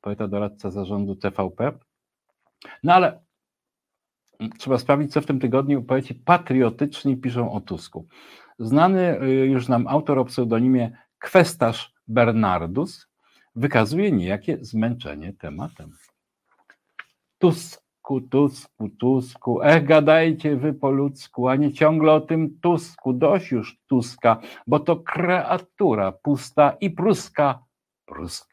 poeta 0.00 0.28
doradca 0.28 0.70
zarządu 0.70 1.16
TVP. 1.16 1.72
No 2.82 2.94
ale 2.94 3.20
trzeba 4.58 4.78
sprawdzić, 4.78 5.12
co 5.12 5.20
w 5.20 5.26
tym 5.26 5.40
tygodniu 5.40 5.82
poeci 5.82 6.14
patriotyczni 6.14 7.16
piszą 7.16 7.52
o 7.52 7.60
Tusku. 7.60 8.06
Znany 8.58 9.22
y, 9.22 9.26
już 9.26 9.68
nam 9.68 9.86
autor 9.88 10.18
o 10.18 10.24
pseudonimie 10.24 10.96
Kwestarz 11.18 11.94
Bernardus 12.08 13.06
wykazuje 13.54 14.12
niejakie 14.12 14.58
zmęczenie 14.60 15.32
tematem. 15.32 15.92
Tusku, 17.38 18.20
Tusku, 18.20 18.88
Tusku, 18.88 19.62
ech 19.62 19.84
gadajcie 19.84 20.56
wy 20.56 20.72
po 20.72 20.90
ludzku, 20.90 21.48
a 21.48 21.56
nie 21.56 21.72
ciągle 21.72 22.12
o 22.12 22.20
tym 22.20 22.58
Tusku, 22.60 23.12
dość 23.12 23.50
już 23.50 23.78
Tuska, 23.86 24.40
bo 24.66 24.80
to 24.80 24.96
kreatura 24.96 26.12
pusta 26.12 26.76
i 26.80 26.90
pruska, 26.90 27.64
pruska. 28.06 28.49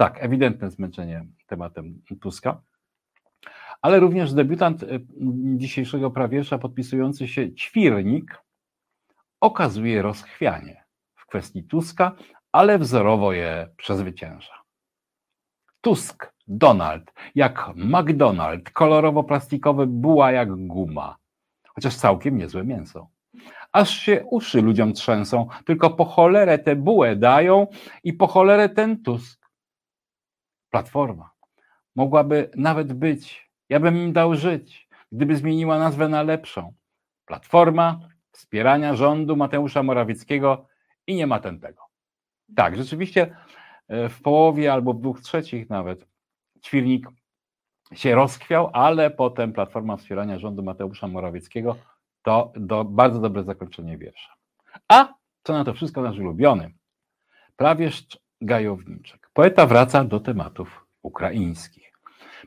Tak, 0.00 0.24
ewidentne 0.24 0.70
zmęczenie 0.70 1.26
tematem 1.46 2.02
Tuska, 2.20 2.62
ale 3.82 4.00
również 4.00 4.32
debiutant 4.32 4.82
y, 4.82 5.06
dzisiejszego 5.56 6.10
prawiesza 6.10 6.58
podpisujący 6.58 7.28
się 7.28 7.54
Ćwirnik 7.54 8.42
okazuje 9.40 10.02
rozchwianie 10.02 10.84
w 11.14 11.26
kwestii 11.26 11.64
Tuska, 11.64 12.12
ale 12.52 12.78
wzorowo 12.78 13.32
je 13.32 13.68
przezwycięża. 13.76 14.52
Tusk, 15.80 16.32
Donald, 16.48 17.12
jak 17.34 17.70
McDonald, 17.74 18.70
kolorowo-plastikowy 18.70 19.86
buła 19.86 20.32
jak 20.32 20.66
guma, 20.66 21.16
chociaż 21.68 21.96
całkiem 21.96 22.38
niezłe 22.38 22.64
mięso. 22.64 23.08
Aż 23.72 23.90
się 23.90 24.24
uszy 24.30 24.62
ludziom 24.62 24.92
trzęsą, 24.92 25.48
tylko 25.64 25.90
po 25.90 26.04
cholerę 26.04 26.58
tę 26.58 26.76
bułę 26.76 27.16
dają 27.16 27.66
i 28.04 28.12
po 28.12 28.26
cholerę 28.26 28.68
ten 28.68 29.02
Tusk. 29.02 29.39
Platforma 30.70 31.30
mogłaby 31.96 32.50
nawet 32.56 32.92
być, 32.92 33.50
ja 33.68 33.80
bym 33.80 33.96
im 33.96 34.12
dał 34.12 34.34
żyć, 34.34 34.88
gdyby 35.12 35.36
zmieniła 35.36 35.78
nazwę 35.78 36.08
na 36.08 36.22
lepszą. 36.22 36.74
Platforma 37.26 38.00
wspierania 38.32 38.94
rządu 38.94 39.36
Mateusza 39.36 39.82
Morawieckiego 39.82 40.66
i 41.06 41.14
nie 41.14 41.26
ma 41.26 41.40
ten 41.40 41.60
tego. 41.60 41.82
Tak, 42.56 42.76
rzeczywiście 42.76 43.36
e, 43.88 44.08
w 44.08 44.22
połowie 44.22 44.72
albo 44.72 44.94
w 44.94 45.00
dwóch 45.00 45.20
trzecich 45.20 45.70
nawet 45.70 46.06
ćwirnik 46.64 47.08
się 47.94 48.14
rozkwiał, 48.14 48.70
ale 48.72 49.10
potem 49.10 49.52
Platforma 49.52 49.96
Wspierania 49.96 50.38
Rządu 50.38 50.62
Mateusza 50.62 51.08
Morawieckiego 51.08 51.76
to 52.22 52.52
do, 52.56 52.84
bardzo 52.84 53.20
dobre 53.20 53.44
zakończenie 53.44 53.98
wiersza. 53.98 54.34
A 54.88 55.14
co 55.42 55.52
na 55.52 55.64
to 55.64 55.74
wszystko 55.74 56.02
nasz 56.02 56.18
ulubiony 56.18 56.74
Prawieszcz 57.56 58.18
Gajowniczek. 58.40 59.19
Poeta 59.32 59.66
wraca 59.66 60.04
do 60.04 60.20
tematów 60.20 60.86
ukraińskich. 61.02 61.92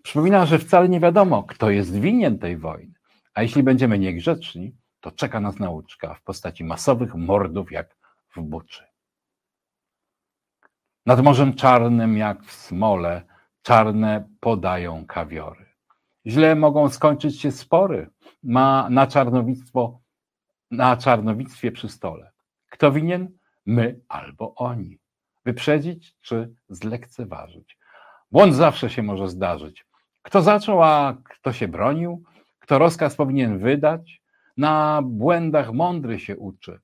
Przypomina, 0.04 0.46
że 0.46 0.60
wcale 0.60 0.90
nie 0.90 1.00
wiadomo, 1.00 1.44
kto 1.44 1.70
jest 1.70 2.00
winien 2.00 2.40
tej 2.40 2.58
wojny. 2.58 2.94
A 3.34 3.42
jeśli 3.42 3.64
będziemy 3.64 4.00
niegrzeczni, 4.00 4.76
to 5.00 5.12
czeka 5.12 5.40
nas 5.40 5.60
nauczka 5.60 6.14
w 6.14 6.24
postaci 6.24 6.64
masowych 6.64 7.16
mordów 7.16 7.72
jak 7.72 7.96
w 8.36 8.42
Buczy. 8.42 8.84
Nad 11.06 11.24
Morzem 11.24 11.54
Czarnym, 11.54 12.18
jak 12.18 12.44
w 12.44 12.52
smole, 12.52 13.22
czarne 13.62 14.30
podają 14.40 15.06
kawiory. 15.06 15.66
Źle 16.26 16.56
mogą 16.56 16.90
skończyć 16.90 17.42
się 17.42 17.52
spory 17.52 18.10
ma 18.44 18.88
na 18.90 19.08
czarnowictwo, 19.08 20.00
na 20.72 20.98
czarnowictwie 20.98 21.72
przy 21.72 21.90
stole. 21.90 22.32
Kto 22.70 22.92
winien? 22.92 23.38
My 23.66 24.00
albo 24.08 24.56
oni. 24.56 25.03
Wyprzedzić 25.46 26.16
czy 26.22 26.54
zlekceważyć. 26.70 27.78
Błąd 28.32 28.56
zawsze 28.56 28.90
się 28.90 29.04
może 29.04 29.30
zdarzyć. 29.30 29.86
Kto 30.22 30.42
zaczął, 30.42 30.84
a 30.84 31.18
kto 31.24 31.54
się 31.54 31.68
bronił? 31.68 32.24
Kto 32.60 32.80
rozkaz 32.80 33.16
powinien 33.16 33.60
wydać? 33.60 34.22
Na 34.58 35.02
błędach 35.04 35.74
mądry 35.74 36.20
się 36.20 36.38
uczy. 36.38 36.80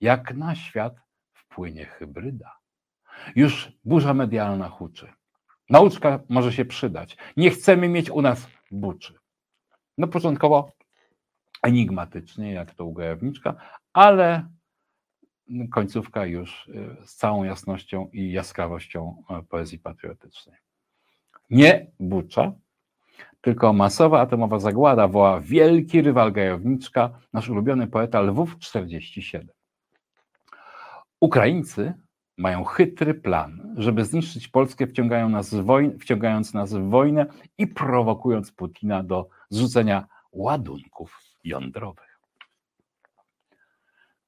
Jak 0.00 0.34
na 0.34 0.54
świat 0.54 0.94
wpłynie 1.32 1.86
hybryda. 1.86 2.56
Już 3.36 3.72
burza 3.84 4.14
medialna 4.14 4.68
huczy. 4.68 5.12
Nauczka 5.70 6.20
może 6.28 6.52
się 6.52 6.64
przydać. 6.64 7.16
Nie 7.36 7.50
chcemy 7.50 7.88
mieć 7.88 8.10
u 8.10 8.22
nas 8.22 8.46
buczy. 8.70 9.14
No 9.98 10.08
początkowo 10.08 10.72
enigmatycznie, 11.62 12.52
jak 12.52 12.74
to 12.74 12.84
u 12.84 12.92
Gajowniczka, 12.92 13.54
ale 13.92 14.48
końcówka 15.70 16.26
już 16.26 16.68
y, 16.68 16.96
z 17.06 17.14
całą 17.14 17.44
jasnością 17.44 18.08
i 18.12 18.32
jaskrawością 18.32 19.22
e, 19.30 19.42
poezji 19.42 19.78
patriotycznej. 19.78 20.56
Nie 21.50 21.86
Bucza, 22.00 22.52
tylko 23.40 23.72
masowa 23.72 24.20
atomowa 24.20 24.58
zagłada 24.58 25.08
woła 25.08 25.40
wielki 25.40 26.02
rywal 26.02 26.32
Gajowniczka, 26.32 27.10
nasz 27.32 27.48
ulubiony 27.48 27.86
poeta 27.86 28.20
Lwów 28.20 28.58
47. 28.58 29.48
Ukraińcy 31.20 31.92
mają 32.38 32.64
chytry 32.64 33.14
plan, 33.14 33.74
żeby 33.76 34.04
zniszczyć 34.04 34.48
Polskę, 34.48 34.86
wciągają 34.86 35.28
nas 35.28 35.54
wciągając 36.00 36.54
nas 36.54 36.74
w 36.74 36.88
wojnę 36.88 37.26
i 37.58 37.66
prowokując 37.66 38.52
Putina 38.52 39.02
do 39.02 39.28
zrzucenia 39.50 40.06
ładunków 40.32 41.20
jądrowych. 41.44 42.09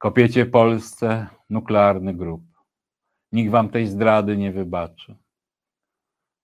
Kopiecie 0.03 0.47
Polsce 0.47 1.27
nuklearny 1.51 2.15
grób. 2.15 2.43
Nikt 3.33 3.51
wam 3.51 3.69
tej 3.69 3.87
zdrady 3.87 4.37
nie 4.37 4.53
wybaczy. 4.53 5.17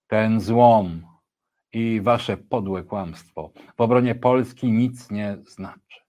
Ten 0.07 0.41
złom 0.41 1.07
i 1.73 2.01
wasze 2.01 2.37
podłe 2.37 2.83
kłamstwo 2.83 3.53
w 3.77 3.81
obronie 3.81 4.15
Polski 4.15 4.73
nic 4.73 5.11
nie 5.11 5.37
znaczy. 5.47 6.01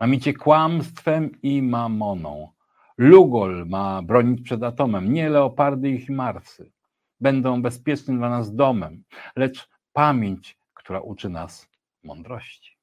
Mamicie 0.00 0.34
kłamstwem 0.34 1.42
i 1.42 1.62
mamoną 1.62 2.52
Lugol 2.98 3.66
ma 3.66 4.02
bronić 4.02 4.42
przed 4.42 4.62
atomem, 4.62 5.12
nie 5.12 5.28
leopardy 5.30 5.90
i 5.90 6.00
chimarsy. 6.00 6.72
Będą 7.20 7.62
bezpiecznym 7.62 8.18
dla 8.18 8.30
nas 8.30 8.54
domem, 8.54 9.04
lecz 9.36 9.68
pamięć, 9.92 10.58
która 10.74 11.00
uczy 11.00 11.28
nas 11.28 11.68
mądrości. 12.02 12.78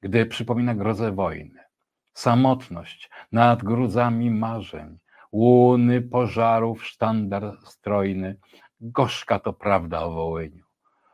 Gdy 0.00 0.26
przypomina 0.26 0.74
grozę 0.74 1.12
wojny, 1.12 1.69
samotność 2.14 3.10
nad 3.32 3.62
gruzami 3.62 4.30
marzeń, 4.30 4.98
łuny 5.32 6.02
pożarów, 6.02 6.86
sztandar 6.86 7.58
strojny, 7.64 8.36
gorzka 8.80 9.38
to 9.38 9.52
prawda 9.52 10.00
o 10.00 10.10
Wołyniu. 10.10 10.64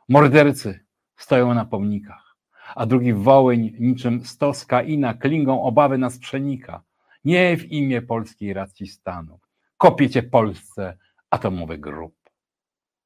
Mordercy 0.08 0.84
stoją 1.16 1.54
na 1.54 1.64
pomnikach, 1.64 2.36
a 2.74 2.86
drugi 2.86 3.12
Wołyń 3.12 3.76
niczym 3.80 4.24
stoska 4.24 4.82
ina 4.82 5.14
klingą 5.14 5.62
obawy 5.62 5.98
nas 5.98 6.18
przenika 6.18 6.82
nie 7.26 7.56
w 7.56 7.64
imię 7.64 8.02
polskiej 8.02 8.52
racji 8.52 8.86
stanu. 8.86 9.40
Kopiecie 9.76 10.22
Polsce 10.22 10.98
atomowy 11.30 11.78
grób. 11.78 12.14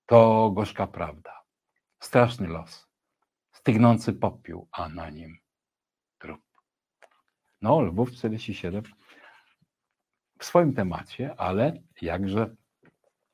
To 0.07 0.51
gorzka 0.51 0.87
prawda. 0.87 1.43
Straszny 2.01 2.49
los. 2.49 2.89
Stygnący 3.53 4.13
popiół, 4.13 4.69
a 4.73 4.89
na 4.89 5.11
nim. 5.11 5.39
No, 7.63 7.81
Lwów 7.81 8.13
47 8.13 8.83
w 10.39 10.45
swoim 10.45 10.75
temacie, 10.75 11.35
ale 11.41 11.73
jakże 12.03 12.57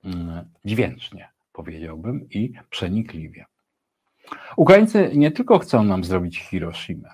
mm, 0.04 0.44
dźwięcznie, 0.64 1.28
powiedziałbym, 1.52 2.28
i 2.30 2.52
przenikliwie. 2.70 3.46
Ukraińcy 4.56 5.10
nie 5.14 5.30
tylko 5.30 5.58
chcą 5.58 5.84
nam 5.84 6.04
zrobić 6.04 6.40
Hiroshimę, 6.40 7.10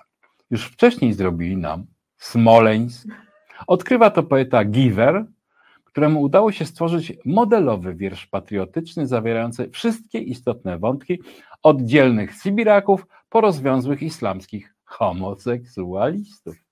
już 0.49 0.65
wcześniej 0.65 1.13
zrobili 1.13 1.57
nam 1.57 1.85
Smoleńsk, 2.17 3.07
Odkrywa 3.67 4.09
to 4.09 4.23
poeta 4.23 4.65
Giver, 4.65 5.25
któremu 5.85 6.21
udało 6.21 6.51
się 6.51 6.65
stworzyć 6.65 7.13
modelowy 7.25 7.95
wiersz 7.95 8.25
patriotyczny 8.27 9.07
zawierający 9.07 9.69
wszystkie 9.69 10.19
istotne 10.19 10.79
wątki 10.79 11.19
od 11.63 11.81
dzielnych 11.81 12.35
Sybiraków 12.35 13.07
po 13.29 13.41
rozwiązłych 13.41 14.01
islamskich 14.01 14.75
homoseksualistów. 14.83 16.62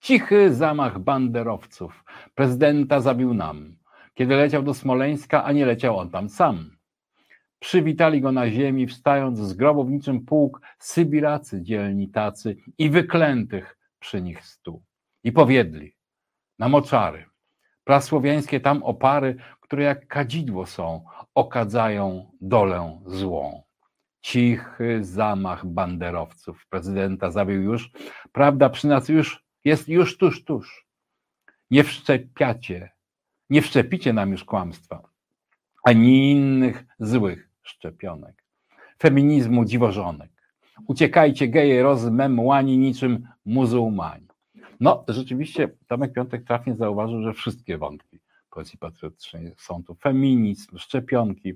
Cichy 0.00 0.54
zamach 0.54 0.98
banderowców. 0.98 2.04
Prezydenta 2.34 3.00
zabił 3.00 3.34
nam, 3.34 3.76
kiedy 4.14 4.36
leciał 4.36 4.62
do 4.62 4.74
Smoleńska, 4.74 5.44
a 5.44 5.52
nie 5.52 5.66
leciał 5.66 5.98
on 5.98 6.10
tam 6.10 6.28
sam. 6.28 6.70
Przywitali 7.58 8.20
go 8.20 8.32
na 8.32 8.50
ziemi, 8.50 8.86
wstając 8.86 9.38
z 9.38 9.54
grobowniczym 9.54 10.24
pułk 10.24 10.60
Sybiracy 10.78 11.62
dzielni 11.62 12.08
tacy 12.08 12.56
i 12.78 12.90
wyklętych 12.90 13.78
przy 13.98 14.22
nich 14.22 14.46
stół. 14.46 14.82
I 15.24 15.32
powiedli 15.32 15.94
na 16.58 16.68
moczary, 16.68 17.24
prasłowiańskie 17.84 18.60
tam 18.60 18.82
opary, 18.82 19.36
które 19.60 19.84
jak 19.84 20.06
kadzidło 20.06 20.66
są, 20.66 21.04
okadzają 21.34 22.30
dolę 22.40 23.00
złą. 23.06 23.62
Cichy 24.20 25.04
zamach 25.04 25.66
banderowców. 25.66 26.66
Prezydenta 26.70 27.30
zabił 27.30 27.62
już. 27.62 27.90
Prawda 28.32 28.68
przy 28.68 28.88
nas 28.88 29.08
już 29.08 29.47
jest 29.68 29.88
już 29.88 30.18
tuż, 30.18 30.44
tuż. 30.44 30.86
Nie 31.70 31.84
wszczepiacie, 31.84 32.90
nie 33.50 33.62
wszczepicie 33.62 34.12
nam 34.12 34.30
już 34.30 34.44
kłamstwa, 34.44 35.08
ani 35.84 36.30
innych 36.30 36.84
złych 36.98 37.50
szczepionek. 37.62 38.44
Feminizmu 38.98 39.64
dziwożonek 39.64 40.30
Uciekajcie 40.86 41.48
geje 41.48 41.82
rozmemłani 41.82 42.78
niczym 42.78 43.28
muzułmani. 43.44 44.26
No, 44.80 45.04
rzeczywiście 45.08 45.68
Tomek 45.86 46.12
Piątek 46.12 46.44
trafnie 46.44 46.74
zauważył, 46.76 47.22
że 47.22 47.32
wszystkie 47.32 47.78
wątki 47.78 48.18
poezji 48.50 48.78
patriotycznej 48.78 49.52
są 49.56 49.84
tu. 49.84 49.94
Feminizm, 49.94 50.78
szczepionki, 50.78 51.54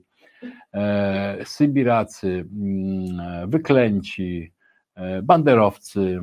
e, 0.74 1.38
sybiracy, 1.44 2.48
mm, 2.52 3.50
wyklęci, 3.50 4.52
e, 4.94 5.22
banderowcy, 5.22 6.20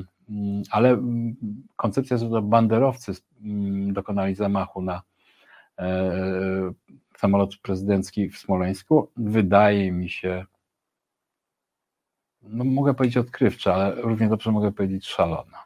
ale 0.72 0.90
mm, 0.90 1.36
koncepcja, 1.76 2.18
że 2.18 2.30
to 2.30 2.42
banderowcy 2.42 3.12
dokonali 3.88 4.36
zamachu 4.36 4.82
na 4.82 5.02
e, 5.80 6.12
samolot 7.18 7.58
prezydencki 7.58 8.30
w 8.30 8.38
Smoleńsku, 8.38 9.12
wydaje 9.18 9.92
mi 9.92 10.10
się 10.10 10.46
no 12.42 12.64
mogę 12.64 12.94
powiedzieć 12.94 13.18
odkrywcza, 13.18 13.76
ale 13.76 13.96
równie 13.96 14.30
dobrze 14.30 14.52
mogę 14.52 14.72
powiedzieć 14.72 15.08
szalona. 15.08 15.64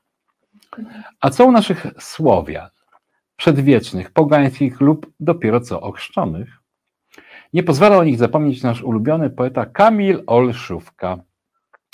A 1.21 1.29
co 1.29 1.45
u 1.45 1.51
naszych 1.51 1.85
Słowian, 1.99 2.69
przedwiecznych, 3.35 4.11
pogańskich 4.11 4.81
lub 4.81 5.11
dopiero 5.19 5.61
co 5.61 5.81
ochrzczonych? 5.81 6.59
Nie 7.53 7.63
pozwala 7.63 7.97
o 7.97 8.03
nich 8.03 8.17
zapomnieć 8.17 8.63
nasz 8.63 8.83
ulubiony 8.83 9.29
poeta 9.29 9.65
Kamil 9.65 10.23
Olszówka. 10.27 11.17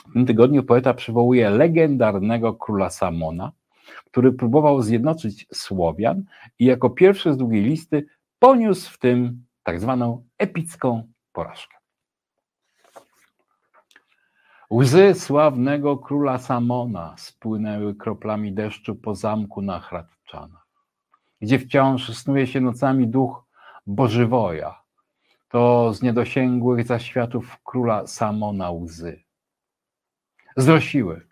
W 0.09 0.13
tym 0.13 0.25
tygodniu 0.25 0.63
poeta 0.63 0.93
przywołuje 0.93 1.49
legendarnego 1.49 2.53
króla 2.53 2.89
Samona, 2.89 3.51
który 4.05 4.31
próbował 4.31 4.81
zjednoczyć 4.81 5.47
Słowian 5.53 6.23
i 6.59 6.65
jako 6.65 6.89
pierwszy 6.89 7.33
z 7.33 7.37
długiej 7.37 7.63
listy 7.63 8.05
poniósł 8.39 8.93
w 8.93 8.97
tym 8.97 9.45
tak 9.63 9.79
zwaną 9.79 10.23
epicką 10.37 11.03
porażkę. 11.33 11.77
Łzy 14.71 15.13
sławnego 15.13 15.97
króla 15.97 16.37
Samona 16.37 17.15
spłynęły 17.17 17.95
kroplami 17.95 18.53
deszczu 18.53 18.95
po 18.95 19.15
zamku 19.15 19.61
na 19.61 19.79
Hradczanach, 19.79 20.67
gdzie 21.41 21.59
wciąż 21.59 22.17
snuje 22.17 22.47
się 22.47 22.61
nocami 22.61 23.07
duch 23.07 23.43
Bożywoja. 23.87 24.81
To 25.49 25.93
z 25.93 26.01
niedosięgłych 26.01 26.85
zaświatów 26.85 27.57
króla 27.63 28.07
Samona 28.07 28.71
łzy. 28.71 29.23
Zrosiły 30.59 31.27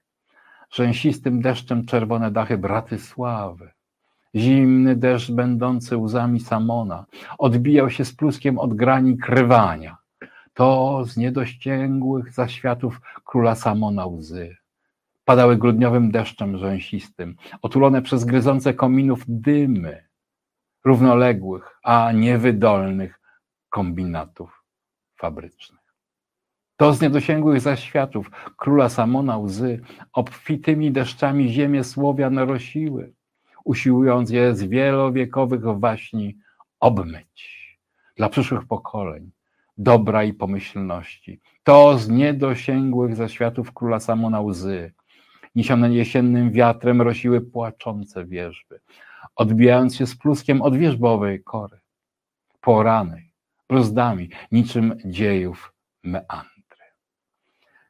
rzęsistym 0.71 1.41
deszczem 1.41 1.85
czerwone 1.85 2.31
dachy 2.31 2.57
Bratysławy, 2.57 3.71
Zimny 4.35 4.95
deszcz 4.95 5.31
będący 5.31 5.97
łzami 5.97 6.39
Samona 6.39 7.05
odbijał 7.37 7.89
się 7.89 8.05
z 8.05 8.15
pluskiem 8.15 8.59
od 8.59 8.73
grani 8.73 9.17
krywania. 9.17 9.97
To 10.53 11.01
z 11.05 11.17
niedościęgłych 11.17 12.33
zaświatów 12.33 13.01
króla 13.25 13.55
Samona 13.55 14.05
łzy. 14.05 14.57
Padały 15.25 15.57
grudniowym 15.57 16.11
deszczem 16.11 16.57
rzęsistym, 16.57 17.35
otulone 17.61 18.01
przez 18.01 18.25
gryzące 18.25 18.73
kominów 18.73 19.23
dymy 19.27 20.07
równoległych, 20.85 21.79
a 21.83 22.11
niewydolnych 22.11 23.19
kombinatów 23.69 24.63
fabrycznych. 25.15 25.76
To 26.77 26.93
z 26.93 27.01
niedosięgłych 27.01 27.61
zaświatów 27.61 28.31
króla 28.57 28.89
Samona 28.89 29.37
łzy 29.37 29.81
obfitymi 30.13 30.91
deszczami 30.91 31.49
ziemię 31.49 31.83
Słowian 31.83 32.37
rosiły, 32.37 33.13
usiłując 33.65 34.29
je 34.29 34.55
z 34.55 34.63
wielowiekowych 34.63 35.61
waśni 35.79 36.37
obmyć 36.79 37.57
dla 38.15 38.29
przyszłych 38.29 38.65
pokoleń 38.65 39.31
dobra 39.77 40.23
i 40.23 40.33
pomyślności. 40.33 41.39
To 41.63 41.97
z 41.97 42.09
niedosięgłych 42.09 43.15
zaświatów 43.15 43.73
króla 43.73 43.99
Samona 43.99 44.41
łzy, 44.41 44.93
niesione 45.55 45.93
jesiennym 45.93 46.51
wiatrem, 46.51 47.01
rosiły 47.01 47.41
płaczące 47.41 48.25
wierzby, 48.25 48.79
odbijając 49.35 49.95
się 49.95 50.07
z 50.07 50.15
pluskiem 50.15 50.61
od 50.61 50.77
wierzbowej 50.77 51.43
kory, 51.43 51.79
poranej, 52.61 53.31
rozdami, 53.69 54.29
niczym 54.51 54.97
dziejów 55.05 55.73
meandry. 56.03 56.56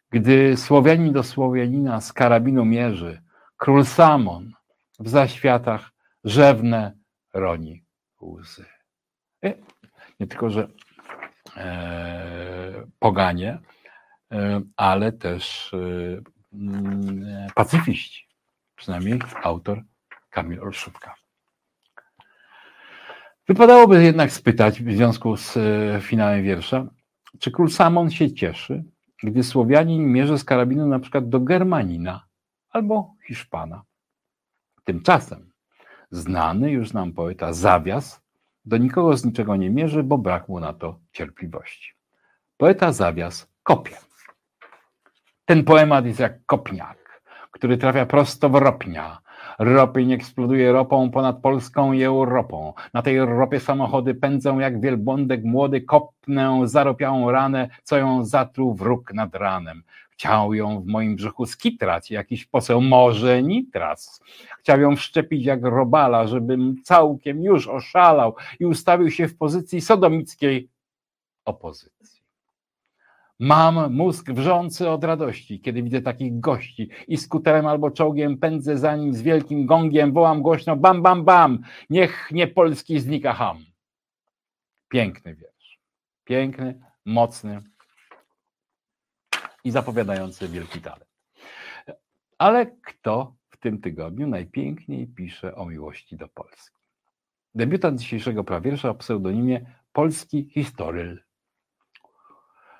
Gdy 0.09 0.57
Słowianin 0.57 1.13
do 1.13 1.23
Słowianina 1.23 2.01
z 2.01 2.13
karabinu 2.13 2.65
mierzy, 2.65 3.21
król 3.57 3.85
Samon 3.85 4.51
w 4.99 5.09
zaświatach 5.09 5.91
rzewne 6.23 6.97
roni 7.33 7.83
łzy. 8.21 8.65
I 9.43 9.53
nie 10.19 10.27
tylko, 10.27 10.49
że 10.49 10.67
e, 11.57 12.87
poganie, 12.99 13.59
e, 14.31 14.61
ale 14.77 15.11
też 15.11 15.73
e, 15.73 15.77
mm, 16.53 17.47
pacyfiści, 17.55 18.27
przynajmniej 18.75 19.19
autor 19.43 19.81
Kamil 20.29 20.61
Olszówka. 20.61 21.15
Wypadałoby 23.47 24.03
jednak 24.03 24.31
spytać 24.31 24.81
w 24.81 24.91
związku 24.91 25.37
z 25.37 25.57
e, 25.57 26.01
finałem 26.01 26.43
wiersza, 26.43 26.87
czy 27.39 27.51
król 27.51 27.69
Samon 27.69 28.11
się 28.11 28.33
cieszy, 28.33 28.83
gdy 29.23 29.43
Słowianin 29.43 30.11
mierzy 30.11 30.37
z 30.37 30.43
karabinu 30.43 30.87
na 30.87 30.99
przykład 30.99 31.29
do 31.29 31.39
Germanina 31.39 32.25
albo 32.69 33.13
Hiszpana. 33.27 33.83
Tymczasem 34.83 35.51
znany 36.11 36.71
już 36.71 36.93
nam 36.93 37.13
poeta 37.13 37.53
Zawias 37.53 38.21
do 38.65 38.77
nikogo 38.77 39.17
z 39.17 39.25
niczego 39.25 39.55
nie 39.55 39.69
mierzy, 39.69 40.03
bo 40.03 40.17
brak 40.17 40.49
mu 40.49 40.59
na 40.59 40.73
to 40.73 40.99
cierpliwości. 41.11 41.93
Poeta 42.57 42.91
Zawias 42.91 43.47
kopie. 43.63 43.97
Ten 45.45 45.63
poemat 45.63 46.05
jest 46.05 46.19
jak 46.19 46.45
kopniak, 46.45 47.21
który 47.51 47.77
trafia 47.77 48.05
prosto 48.05 48.49
w 48.49 48.55
ropnia, 48.55 49.21
Ropień 49.59 50.11
eksploduje 50.11 50.71
ropą 50.71 51.11
ponad 51.11 51.41
Polską 51.41 51.93
i 51.93 52.03
Europą. 52.03 52.73
Na 52.93 53.01
tej 53.01 53.19
ropie 53.19 53.59
samochody 53.59 54.15
pędzą 54.15 54.59
jak 54.59 54.81
wielbłądek 54.81 55.43
młody, 55.43 55.81
kopnę 55.81 56.61
zaropiałą 56.63 57.31
ranę, 57.31 57.69
co 57.83 57.97
ją 57.97 58.25
zatruł 58.25 58.75
wróg 58.75 59.13
nad 59.13 59.35
ranem. 59.35 59.83
Chciał 60.09 60.53
ją 60.53 60.81
w 60.81 60.85
moim 60.85 61.15
brzuchu 61.15 61.45
skitrać, 61.45 62.11
jakiś 62.11 62.45
poseł 62.45 62.81
może 62.81 63.43
nitras. 63.43 64.21
Chciał 64.59 64.79
ją 64.79 64.95
wszczepić 64.95 65.45
jak 65.45 65.63
robala, 65.63 66.27
żebym 66.27 66.75
całkiem 66.83 67.43
już 67.43 67.67
oszalał 67.67 68.35
i 68.59 68.65
ustawił 68.65 69.11
się 69.11 69.27
w 69.27 69.37
pozycji 69.37 69.81
sodomickiej 69.81 70.69
opozycji. 71.45 72.16
Mam 73.39 73.93
mózg 73.93 74.31
wrzący 74.31 74.89
od 74.89 75.03
radości, 75.03 75.61
kiedy 75.61 75.83
widzę 75.83 76.01
takich 76.01 76.39
gości 76.39 76.89
i 77.07 77.17
skuterem 77.17 77.67
albo 77.67 77.91
czołgiem 77.91 78.37
pędzę 78.37 78.77
za 78.77 78.95
nim 78.95 79.13
z 79.13 79.21
wielkim 79.21 79.65
gongiem, 79.65 80.13
wołam 80.13 80.41
głośno 80.41 80.75
bam, 80.75 81.01
bam, 81.01 81.25
bam, 81.25 81.59
niech 81.89 82.29
nie 82.31 82.47
polski 82.47 82.99
znika 82.99 83.33
ham. 83.33 83.65
Piękny 84.89 85.35
wiersz. 85.35 85.79
Piękny, 86.23 86.81
mocny 87.05 87.61
i 89.63 89.71
zapowiadający 89.71 90.47
wielki 90.47 90.81
talent. 90.81 91.07
Ale 92.37 92.65
kto 92.65 93.35
w 93.49 93.57
tym 93.57 93.81
tygodniu 93.81 94.27
najpiękniej 94.27 95.07
pisze 95.07 95.55
o 95.55 95.65
miłości 95.65 96.17
do 96.17 96.27
Polski? 96.27 96.77
Debiutant 97.55 97.99
dzisiejszego 97.99 98.43
prawiersza 98.43 98.89
o 98.89 98.95
pseudonimie 98.95 99.65
Polski 99.93 100.49
Historyl 100.53 101.26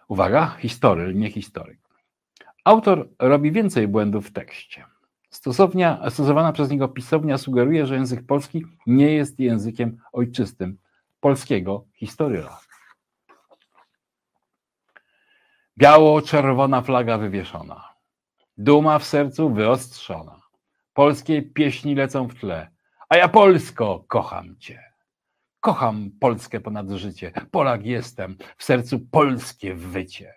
Uwaga, 0.07 0.55
historyk, 0.59 1.15
nie 1.15 1.31
historyk. 1.31 1.79
Autor 2.63 3.09
robi 3.19 3.51
więcej 3.51 3.87
błędów 3.87 4.27
w 4.27 4.33
tekście. 4.33 4.85
Stosownia, 5.29 6.09
stosowana 6.09 6.51
przez 6.51 6.69
niego 6.69 6.87
pisownia 6.87 7.37
sugeruje, 7.37 7.85
że 7.85 7.95
język 7.95 8.25
polski 8.25 8.65
nie 8.87 9.11
jest 9.11 9.39
językiem 9.39 9.97
ojczystym 10.13 10.77
polskiego 11.19 11.85
historyla. 11.93 12.59
Biało-czerwona 15.77 16.81
flaga 16.81 17.17
wywieszona. 17.17 17.93
Duma 18.57 18.99
w 18.99 19.03
sercu 19.03 19.49
wyostrzona. 19.49 20.41
Polskie 20.93 21.41
pieśni 21.41 21.95
lecą 21.95 22.27
w 22.27 22.35
tle. 22.35 22.69
A 23.09 23.17
ja 23.17 23.27
Polsko 23.27 24.03
kocham 24.07 24.55
cię. 24.59 24.83
Kocham 25.59 26.11
Polskę 26.19 26.59
ponad 26.59 26.89
życie. 26.89 27.31
Polak 27.51 27.85
jestem, 27.85 28.37
w 28.57 28.63
sercu 28.63 28.99
polskie 28.99 29.75
wycie. 29.75 30.33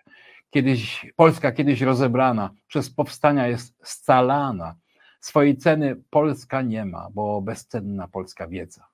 Kiedyś, 0.49 1.05
Polska 1.15 1.51
kiedyś 1.51 1.81
rozebrana, 1.81 2.49
przez 2.67 2.89
powstania 2.89 3.47
jest 3.47 3.75
scalana. 3.83 4.75
Swojej 5.19 5.57
ceny 5.57 5.95
Polska 6.09 6.61
nie 6.61 6.85
ma, 6.85 7.07
bo 7.13 7.41
bezcenna 7.41 8.07
polska 8.07 8.47
wiedza. 8.47 8.87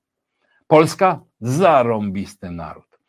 Polska 0.68 1.22
zarąbisty 1.42 2.52
naród. 2.52 3.00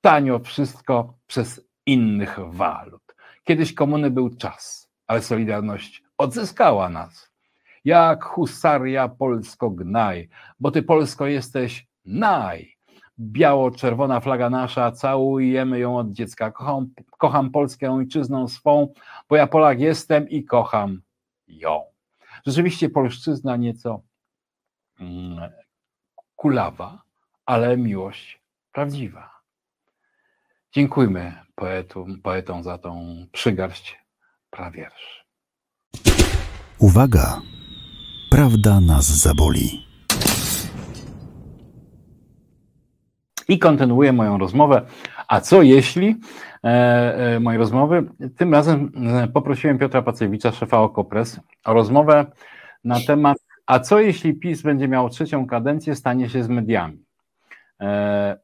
Tanio 0.00 0.38
wszystko 0.38 1.14
przez 1.26 1.60
innych 1.86 2.38
walut. 2.48 3.14
Kiedyś 3.44 3.74
komuny 3.74 4.10
był 4.10 4.36
czas, 4.36 4.90
ale 5.06 5.22
Solidarność 5.22 6.02
odzyskała 6.18 6.88
nas. 6.88 7.32
Jak 7.84 8.24
husaria 8.24 9.08
Polsko 9.08 9.70
gnaj, 9.70 10.28
bo 10.60 10.70
ty 10.70 10.82
Polsko 10.82 11.26
jesteś 11.26 11.86
naj. 12.04 12.72
Biało-czerwona 13.18 14.20
flaga 14.20 14.50
nasza, 14.50 14.92
całujemy 14.92 15.78
ją 15.78 15.98
od 15.98 16.12
dziecka. 16.12 16.50
Kocham, 16.50 16.90
kocham 17.18 17.50
Polskę 17.50 17.92
ojczyzną 17.92 18.48
swą, 18.48 18.92
bo 19.28 19.36
ja 19.36 19.46
Polak 19.46 19.80
jestem 19.80 20.28
i 20.28 20.44
kocham 20.44 21.00
ją. 21.48 21.82
Rzeczywiście 22.46 22.88
polszczyzna 22.88 23.56
nieco 23.56 24.00
mm, 25.00 25.50
kulawa, 26.36 27.02
ale 27.46 27.76
miłość 27.76 28.42
prawdziwa. 28.72 29.30
Dziękujmy 30.72 31.32
poetom, 31.54 32.20
poetom 32.22 32.62
za 32.62 32.78
tą 32.78 33.16
przygarść 33.32 33.98
prawiersz. 34.50 35.24
Uwaga! 36.78 37.42
Prawda 38.30 38.80
nas 38.80 39.06
zaboli. 39.06 39.91
I 43.48 43.58
kontynuuję 43.58 44.12
moją 44.12 44.38
rozmowę. 44.38 44.86
A 45.28 45.40
co 45.40 45.62
jeśli 45.62 46.16
e, 46.64 46.68
e, 47.34 47.40
mojej 47.40 47.58
rozmowy? 47.58 48.04
Tym 48.36 48.54
razem 48.54 48.92
e, 49.06 49.28
poprosiłem 49.28 49.78
Piotra 49.78 50.02
Pacewicza, 50.02 50.52
szefa 50.52 50.78
Okopres, 50.78 51.40
o 51.64 51.74
rozmowę 51.74 52.26
na 52.84 53.00
temat, 53.00 53.38
a 53.66 53.78
co 53.78 54.00
jeśli 54.00 54.34
PiS 54.34 54.62
będzie 54.62 54.88
miał 54.88 55.08
trzecią 55.08 55.46
kadencję, 55.46 55.94
stanie 55.94 56.28
się 56.28 56.44
z 56.44 56.48
mediami? 56.48 57.04
E, 57.80 58.38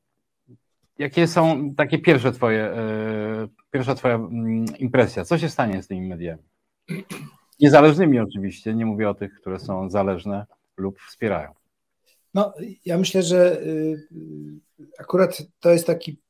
jakie 0.98 1.26
są 1.26 1.74
takie 1.74 1.98
pierwsze 1.98 2.32
twoje, 2.32 2.64
e, 2.64 3.48
pierwsza 3.70 3.94
twoja 3.94 4.14
mm, 4.14 4.64
impresja? 4.78 5.24
Co 5.24 5.38
się 5.38 5.48
stanie 5.48 5.82
z 5.82 5.86
tymi 5.88 6.08
mediami? 6.08 6.42
Niezależnymi 7.60 8.18
oczywiście, 8.20 8.74
nie 8.74 8.86
mówię 8.86 9.10
o 9.10 9.14
tych, 9.14 9.34
które 9.40 9.58
są 9.58 9.90
zależne 9.90 10.46
lub 10.76 10.98
wspierają. 11.00 11.57
No, 12.34 12.54
ja 12.84 12.98
myślę, 12.98 13.22
że 13.22 13.62
y, 13.62 14.08
akurat 14.98 15.42
to 15.60 15.70
jest 15.70 15.86
taki 15.86 16.20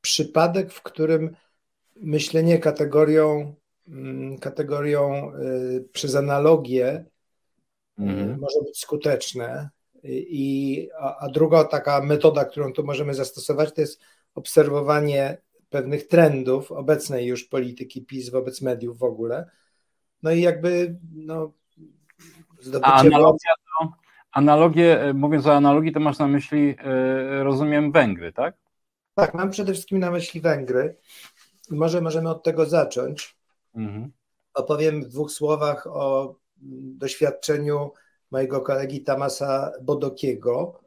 przypadek, 0.00 0.72
w 0.72 0.82
którym 0.82 1.36
myślenie 1.96 2.58
kategorią, 2.58 3.54
mm, 3.88 4.38
kategorią 4.38 5.32
y, 5.34 5.88
przez 5.92 6.14
analogię 6.14 7.04
y, 7.98 8.02
mhm. 8.02 8.40
może 8.40 8.60
być 8.66 8.78
skuteczne. 8.78 9.70
I, 10.04 10.88
a, 10.98 11.18
a 11.18 11.28
druga 11.28 11.64
taka 11.64 12.02
metoda, 12.02 12.44
którą 12.44 12.72
tu 12.72 12.84
możemy 12.84 13.14
zastosować, 13.14 13.74
to 13.74 13.80
jest 13.80 14.00
obserwowanie 14.34 15.38
pewnych 15.70 16.06
trendów 16.06 16.72
obecnej 16.72 17.26
już 17.26 17.44
polityki 17.44 18.04
PiS 18.04 18.30
wobec 18.30 18.62
mediów 18.62 18.98
w 18.98 19.02
ogóle. 19.02 19.50
No 20.22 20.30
i 20.30 20.40
jakby 20.40 20.98
no, 21.12 21.52
zdobycie... 22.60 22.92
A 22.92 22.94
analogia 22.94 23.52
to 24.32 24.38
Analogie, 24.38 25.00
e, 25.00 25.12
mówiąc 25.12 25.46
o 25.46 25.54
analogii, 25.54 25.92
to 25.92 26.00
masz 26.00 26.18
na 26.18 26.26
myśli, 26.26 26.76
rozumiem, 27.42 27.92
Węgry, 27.92 28.32
tak? 28.32 28.56
Tak, 29.14 29.34
mam 29.34 29.50
przede 29.50 29.72
wszystkim 29.72 29.98
na 29.98 30.10
myśli 30.10 30.40
Węgry. 30.40 30.96
Może 31.70 32.00
możemy 32.00 32.30
od 32.30 32.42
tego 32.42 32.66
zacząć. 32.66 33.36
Mhm. 33.74 34.12
Opowiem 34.54 35.02
w 35.02 35.08
dwóch 35.08 35.30
słowach 35.30 35.86
o 35.86 36.34
doświadczeniu 36.98 37.92
mojego 38.30 38.60
kolegi 38.60 39.02
Tamasa 39.02 39.72
Bodokiego, 39.82 40.80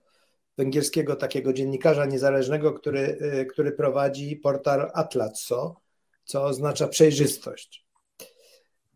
węgierskiego 0.58 1.16
takiego 1.16 1.54
dziennikarza 1.54 2.06
niezależnego, 2.06 2.74
który, 2.74 3.18
który 3.50 3.72
prowadzi 3.72 4.36
portal 4.36 4.92
Atlaso, 4.94 5.76
co 6.26 6.44
oznacza 6.44 6.88
przejrzystość. 6.88 7.86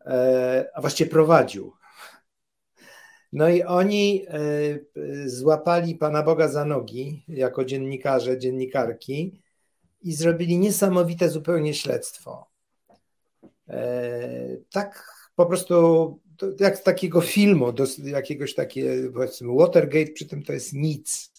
E, 0.06 0.70
a 0.74 0.82
właściwie 0.82 1.10
prowadził. 1.10 1.74
No 3.36 3.50
i 3.50 3.64
oni 3.64 4.26
e, 4.28 5.30
złapali 5.30 5.96
Pana 5.96 6.24
Boga 6.24 6.48
za 6.48 6.66
nogi 6.66 7.24
jako 7.28 7.66
dziennikarze, 7.66 8.38
dziennikarki 8.38 9.42
i 10.02 10.14
zrobili 10.14 10.58
niesamowite 10.58 11.30
zupełnie 11.30 11.74
śledztwo. 11.74 12.48
E, 13.70 14.58
tak 14.72 15.14
po 15.36 15.46
prostu 15.46 16.20
jak 16.60 16.78
z 16.78 16.84
takiego 16.84 17.22
filmu, 17.22 17.74
do 17.74 17.86
jakiegoś 18.04 18.56
takiego, 18.56 19.14
powiedzmy, 19.14 19.56
Watergate, 19.56 20.12
przy 20.12 20.26
tym 20.26 20.44
to 20.44 20.54
jest 20.54 20.74
nic. 20.74 21.32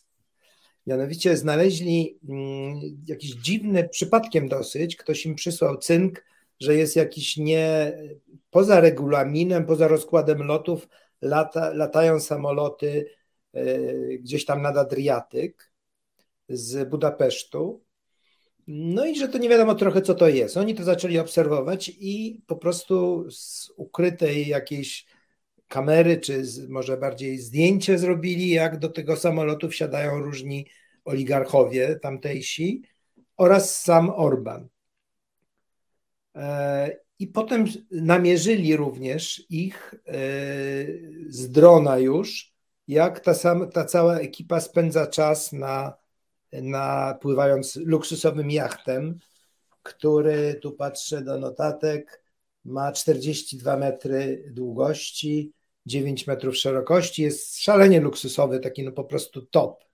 Mianowicie 0.87 1.37
znaleźli 1.37 2.19
mm, 2.29 2.81
jakiś 3.09 3.31
dziwny, 3.31 3.89
przypadkiem 3.89 4.49
dosyć, 4.49 4.97
ktoś 4.97 5.27
im 5.27 5.35
przysłał 5.35 5.77
cynk, 5.77 6.25
że 6.61 6.75
jest 6.75 6.97
jakiś 6.97 7.37
nie, 7.37 7.93
poza 8.51 8.81
regulaminem, 8.81 9.67
poza 9.67 9.89
rozkładem 9.89 10.43
lotów, 10.43 10.89
lata, 11.27 11.71
latają 11.75 12.21
samoloty 12.21 13.07
y, 13.57 14.19
gdzieś 14.23 14.45
tam 14.45 14.63
nad 14.63 14.77
Adriatyk 14.77 15.73
z 16.49 16.89
Budapesztu. 16.89 17.85
No 18.67 19.07
i 19.07 19.17
że 19.19 19.29
to 19.29 19.39
nie 19.39 19.49
wiadomo 19.49 19.75
trochę, 19.75 20.03
co 20.03 20.15
to 20.15 20.29
jest. 20.29 20.57
Oni 20.57 20.75
to 20.75 20.85
zaczęli 20.85 21.19
obserwować 21.19 21.93
i 21.99 22.43
po 22.47 22.57
prostu 22.57 23.27
z 23.31 23.73
ukrytej 23.77 24.49
jakiejś 24.49 25.07
kamery, 25.69 26.21
czy 26.21 26.45
z, 26.45 26.69
może 26.69 26.97
bardziej 26.97 27.39
zdjęcie 27.39 27.99
zrobili, 27.99 28.51
jak 28.51 28.79
do 28.79 28.89
tego 28.89 29.17
samolotu 29.17 29.69
wsiadają 29.69 30.19
różni 30.19 30.67
oligarchowie 31.05 31.97
tamtejsi 31.97 32.83
oraz 33.37 33.83
sam 33.83 34.11
Orban. 34.11 34.69
I 37.19 37.27
potem 37.27 37.65
namierzyli 37.91 38.77
również 38.77 39.47
ich 39.51 39.95
e, 40.07 40.13
z 41.29 41.51
drona 41.51 41.99
już, 41.99 42.55
jak 42.89 43.21
ta, 43.21 43.35
sam, 43.35 43.71
ta 43.71 43.85
cała 43.85 44.19
ekipa 44.19 44.61
spędza 44.61 45.07
czas 45.07 45.53
na, 45.53 45.97
na 46.53 47.19
pływając 47.21 47.77
luksusowym 47.77 48.51
jachtem, 48.51 49.19
który, 49.83 50.59
tu 50.63 50.73
patrzę 50.73 51.23
do 51.23 51.39
notatek, 51.39 52.23
ma 52.65 52.93
42 52.93 53.77
metry 53.77 54.45
długości, 54.51 55.53
9 55.87 56.27
metrów 56.27 56.57
szerokości, 56.57 57.23
jest 57.23 57.59
szalenie 57.59 58.01
luksusowy, 58.01 58.61
taki 58.61 58.83
no 58.83 58.93
po 58.93 59.05
prostu 59.05 59.43
top. 59.43 59.85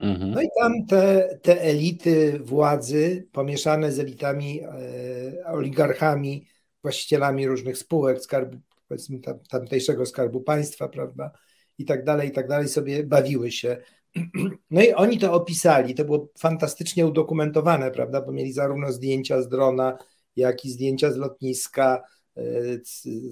Mhm. 0.00 0.30
No 0.30 0.42
i 0.42 0.48
tam 0.60 0.86
te, 0.86 1.38
te 1.42 1.62
elity 1.62 2.38
władzy, 2.38 3.28
pomieszane 3.32 3.92
z 3.92 3.98
elitami, 3.98 4.60
e, 4.62 5.44
oligarchami, 5.46 6.46
właścicielami 6.82 7.46
różnych 7.46 7.78
spółek, 7.78 8.20
skarbu, 8.20 8.58
powiedzmy 8.88 9.18
tam, 9.20 9.38
tamtejszego 9.50 10.06
skarbu 10.06 10.40
państwa, 10.40 10.88
prawda, 10.88 11.30
i 11.78 11.84
tak 11.84 12.04
dalej, 12.04 12.28
i 12.28 12.32
tak 12.32 12.48
dalej, 12.48 12.68
sobie 12.68 13.04
bawiły 13.04 13.50
się. 13.52 13.76
No 14.70 14.82
i 14.82 14.92
oni 14.92 15.18
to 15.18 15.32
opisali, 15.32 15.94
to 15.94 16.04
było 16.04 16.28
fantastycznie 16.38 17.06
udokumentowane, 17.06 17.90
prawda, 17.90 18.20
bo 18.20 18.32
mieli 18.32 18.52
zarówno 18.52 18.92
zdjęcia 18.92 19.42
z 19.42 19.48
drona, 19.48 19.98
jak 20.36 20.64
i 20.64 20.70
zdjęcia 20.70 21.12
z 21.12 21.16
lotniska, 21.16 22.02
e, 22.36 22.42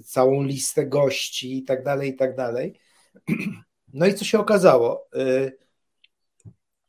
całą 0.03 0.43
listę 0.43 0.85
gości 0.85 1.57
i 1.57 1.63
tak 1.63 1.83
dalej, 1.83 2.09
i 2.09 2.15
tak 2.15 2.35
dalej. 2.35 2.79
No 3.93 4.05
i 4.05 4.13
co 4.13 4.25
się 4.25 4.39
okazało? 4.39 5.07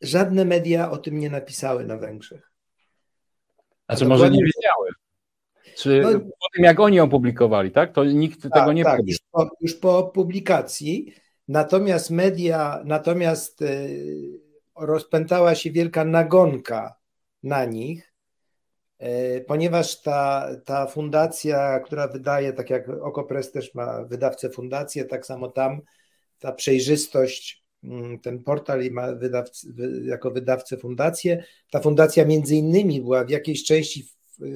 Żadne 0.00 0.44
media 0.44 0.90
o 0.90 0.98
tym 0.98 1.18
nie 1.18 1.30
napisały 1.30 1.84
na 1.84 1.96
Węgrzech. 1.96 2.52
Znaczy 3.88 4.06
może 4.06 4.30
nie 4.30 4.44
wiedziały. 4.44 4.90
Czy 5.76 6.00
no, 6.02 6.20
po 6.20 6.48
tym 6.54 6.64
jak 6.64 6.80
oni 6.80 7.00
opublikowali, 7.00 7.70
tak? 7.70 7.92
To 7.92 8.04
nikt 8.04 8.42
tak, 8.42 8.52
tego 8.52 8.72
nie 8.72 8.84
tak, 8.84 9.00
już 9.06 9.18
po, 9.32 9.48
już 9.60 9.74
po 9.74 10.02
publikacji. 10.02 11.14
Natomiast 11.48 12.10
media, 12.10 12.82
natomiast 12.84 13.62
y, 13.62 14.40
rozpętała 14.76 15.54
się 15.54 15.70
wielka 15.70 16.04
nagonka 16.04 16.94
na 17.42 17.64
nich, 17.64 18.14
y, 19.02 19.44
ponieważ 19.48 20.02
ta, 20.02 20.48
ta 20.64 20.86
fundacja, 20.86 21.80
która 21.80 22.08
wydaje, 22.08 22.52
tak 22.52 22.70
jak 22.70 22.88
Okopres 22.88 23.52
też 23.52 23.74
ma 23.74 24.04
wydawcę 24.04 24.50
fundację, 24.50 25.04
tak 25.04 25.26
samo 25.26 25.48
tam 25.48 25.80
ta 26.38 26.52
przejrzystość 26.52 27.57
ten 28.22 28.42
portal 28.42 28.84
i 28.84 28.90
ma 28.90 29.12
wydawcy, 29.12 29.74
jako 30.04 30.30
wydawcę 30.30 30.76
fundację. 30.76 31.44
Ta 31.70 31.80
fundacja 31.80 32.24
między 32.24 32.56
innymi 32.56 33.00
była 33.00 33.24
w 33.24 33.30
jakiejś 33.30 33.64
części 33.64 34.08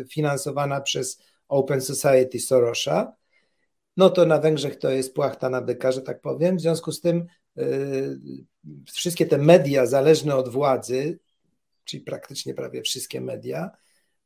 finansowana 0.09 0.81
przez 0.81 1.23
Open 1.49 1.81
Society 1.81 2.41
Sorosza. 2.41 3.17
No 3.97 4.11
to 4.11 4.27
na 4.27 4.39
Węgrzech 4.39 4.77
to 4.77 4.91
jest 4.91 5.15
płachta 5.15 5.51
na 5.51 5.61
byka, 5.61 5.93
że 5.93 6.03
tak 6.03 6.21
powiem. 6.21 6.57
W 6.57 6.61
związku 6.61 6.93
z 6.93 7.01
tym 7.01 7.27
yy, 7.57 8.19
wszystkie 8.93 9.27
te 9.27 9.39
media 9.39 9.87
zależne 9.87 10.37
od 10.37 10.49
władzy, 10.49 11.19
czyli 11.85 12.03
praktycznie 12.03 12.55
prawie 12.55 12.83
wszystkie 12.83 13.21
media, 13.21 13.71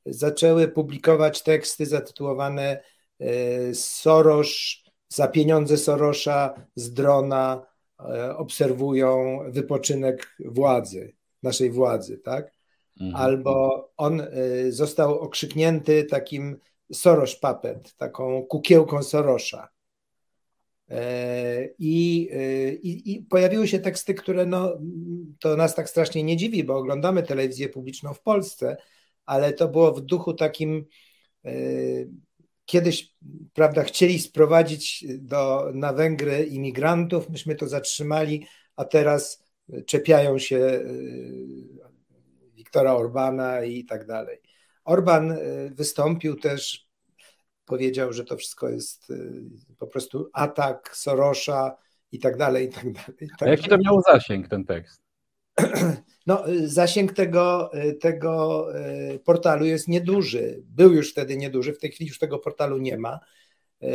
zaczęły 0.07 0.69
publikować 0.69 1.43
teksty 1.43 1.87
zatytułowane 1.87 2.83
yy, 3.19 3.75
Soros, 3.75 4.49
za 5.09 5.29
pieniądze 5.29 5.77
Sorosza 5.77 6.55
z 6.75 6.93
drona 6.93 7.67
obserwują 8.37 9.39
wypoczynek 9.49 10.37
władzy, 10.45 11.15
naszej 11.43 11.71
władzy, 11.71 12.19
tak? 12.19 12.53
Mhm. 13.01 13.25
Albo 13.25 13.89
on 13.97 14.21
e, 14.21 14.27
został 14.73 15.19
okrzyknięty 15.19 16.05
takim 16.05 16.57
Soros 16.93 17.37
Puppet, 17.37 17.97
taką 17.97 18.43
kukiełką 18.43 19.03
Sorosza. 19.03 19.69
E, 20.91 21.69
I, 21.79 22.29
i, 22.83 23.13
I, 23.13 23.23
pojawiły 23.23 23.69
się 23.69 23.79
teksty, 23.79 24.15
które 24.15 24.47
no, 24.47 24.79
to 25.41 25.57
nas 25.57 25.75
tak 25.75 25.91
strasznie 25.91 26.23
nie 26.23 26.37
dziwi, 26.37 26.65
bo 26.65 26.77
oglądamy 26.77 27.23
telewizję 27.23 27.69
publiczną 27.69 28.15
w 28.15 28.23
Polsce, 28.23 28.77
ale 29.27 29.53
to 29.53 29.69
było 29.69 29.93
w 29.93 30.01
duchu 30.01 30.35
takim 30.35 30.85
kiedyś 32.67 33.15
prawda, 33.55 33.83
chcieli 33.83 34.19
sprowadzić 34.19 35.05
do, 35.19 35.71
na 35.75 35.93
Węgry 35.93 36.45
imigrantów, 36.45 37.31
myśmy 37.31 37.55
to 37.55 37.69
zatrzymali, 37.69 38.47
a 38.77 38.85
teraz 38.85 39.45
czepiają 39.87 40.39
się 40.39 40.57
y, 40.57 41.47
Wiktora 42.55 42.95
Orbana 42.95 43.65
i 43.65 43.85
tak 43.85 44.07
dalej. 44.07 44.39
Orban 44.85 45.31
y, 45.31 45.71
wystąpił 45.75 46.37
też, 46.37 46.89
powiedział, 47.65 48.13
że 48.13 48.25
to 48.25 48.37
wszystko 48.37 48.69
jest 48.69 49.11
y, 49.11 49.43
po 49.79 49.87
prostu 49.87 50.31
atak 50.33 50.97
Sorosza 50.97 51.77
i 52.13 52.19
tak 52.19 52.37
dalej, 52.37 52.67
i 52.67 52.73
tak 52.73 52.93
dalej. 52.93 53.33
A 53.41 53.49
jaki 53.49 53.69
to 53.69 53.79
miał 53.79 54.03
zasięg 54.03 54.49
ten 54.49 54.65
tekst? 54.65 55.06
No, 56.27 56.45
zasięg 56.65 57.13
tego, 57.13 57.71
tego 58.01 58.67
e, 58.75 59.19
portalu 59.19 59.65
jest 59.65 59.89
nieduży. 59.89 60.63
Był 60.65 60.93
już 60.93 61.11
wtedy 61.11 61.37
nieduży, 61.37 61.73
w 61.73 61.79
tej 61.79 61.91
chwili 61.91 62.09
już 62.09 62.19
tego 62.19 62.39
portalu 62.39 62.79
nie 62.79 62.99
ma. 62.99 63.21
E, 63.83 63.89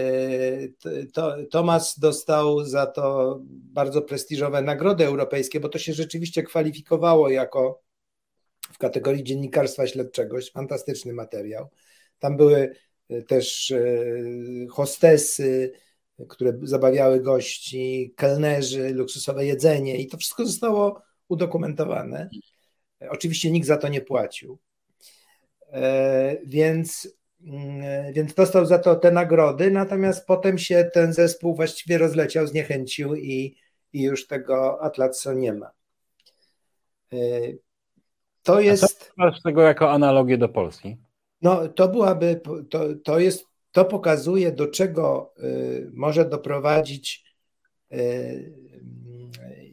to, 1.13 1.35
Tomas 1.51 1.99
dostał 1.99 2.65
za 2.65 2.85
to 2.85 3.37
bardzo 3.47 4.01
prestiżowe 4.01 4.61
nagrody 4.61 5.05
europejskie, 5.05 5.59
bo 5.59 5.69
to 5.69 5.79
się 5.79 5.93
rzeczywiście 5.93 6.43
kwalifikowało 6.43 7.29
jako 7.29 7.81
w 8.73 8.77
kategorii 8.77 9.23
dziennikarstwa 9.23 9.87
śledczego. 9.87 10.37
Fantastyczny 10.53 11.13
materiał. 11.13 11.69
Tam 12.19 12.37
były 12.37 12.75
e, 13.09 13.21
też 13.21 13.73
hostesy, 14.69 15.71
które 16.29 16.59
zabawiały 16.63 17.19
gości, 17.19 18.13
kelnerzy, 18.17 18.89
luksusowe 18.89 19.45
jedzenie 19.45 19.97
i 19.97 20.07
to 20.07 20.17
wszystko 20.17 20.45
zostało 20.45 21.01
udokumentowane. 21.31 22.29
Oczywiście 23.09 23.51
nikt 23.51 23.67
za 23.67 23.77
to 23.77 23.87
nie 23.87 24.01
płacił. 24.01 24.57
E, 25.71 26.37
więc, 26.45 27.17
mm, 27.45 28.13
więc 28.13 28.33
dostał 28.33 28.65
za 28.65 28.79
to 28.79 28.95
te 28.95 29.11
nagrody, 29.11 29.71
natomiast 29.71 30.25
potem 30.25 30.57
się 30.57 30.89
ten 30.93 31.13
zespół 31.13 31.55
właściwie 31.55 31.97
rozleciał, 31.97 32.47
zniechęcił 32.47 33.15
i, 33.15 33.55
i 33.93 34.01
już 34.01 34.27
tego 34.27 34.83
Atlaso 34.83 35.33
nie 35.33 35.53
ma. 35.53 35.71
E, 37.13 37.17
to 38.43 38.59
jest. 38.59 38.83
A 38.83 38.87
co 38.87 39.11
masz 39.17 39.41
tego 39.41 39.61
jako 39.61 39.91
analogię 39.91 40.37
do 40.37 40.49
Polski? 40.49 40.97
No, 41.41 41.67
to 41.67 41.87
byłaby, 41.87 42.41
to, 42.69 42.85
to 43.03 43.19
jest, 43.19 43.45
to 43.71 43.85
pokazuje, 43.85 44.51
do 44.51 44.67
czego 44.67 45.33
y, 45.43 45.91
może 45.93 46.25
doprowadzić 46.25 47.25
y, 47.91 48.53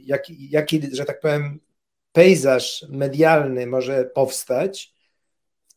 jaki, 0.08 0.50
jaki, 0.50 0.96
że 0.96 1.04
tak 1.04 1.20
powiem, 1.20 1.60
pejzaż 2.12 2.86
medialny 2.88 3.66
może 3.66 4.04
powstać 4.04 4.98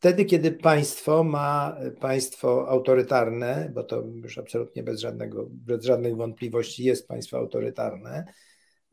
wtedy, 0.01 0.25
kiedy 0.25 0.51
państwo 0.51 1.23
ma 1.23 1.77
państwo 1.99 2.69
autorytarne, 2.69 3.71
bo 3.73 3.83
to 3.83 4.03
już 4.23 4.37
absolutnie 4.37 4.83
bez, 4.83 4.99
żadnego, 4.99 5.47
bez 5.51 5.85
żadnych 5.85 6.15
wątpliwości 6.15 6.83
jest 6.83 7.07
państwo 7.07 7.37
autorytarne, 7.37 8.25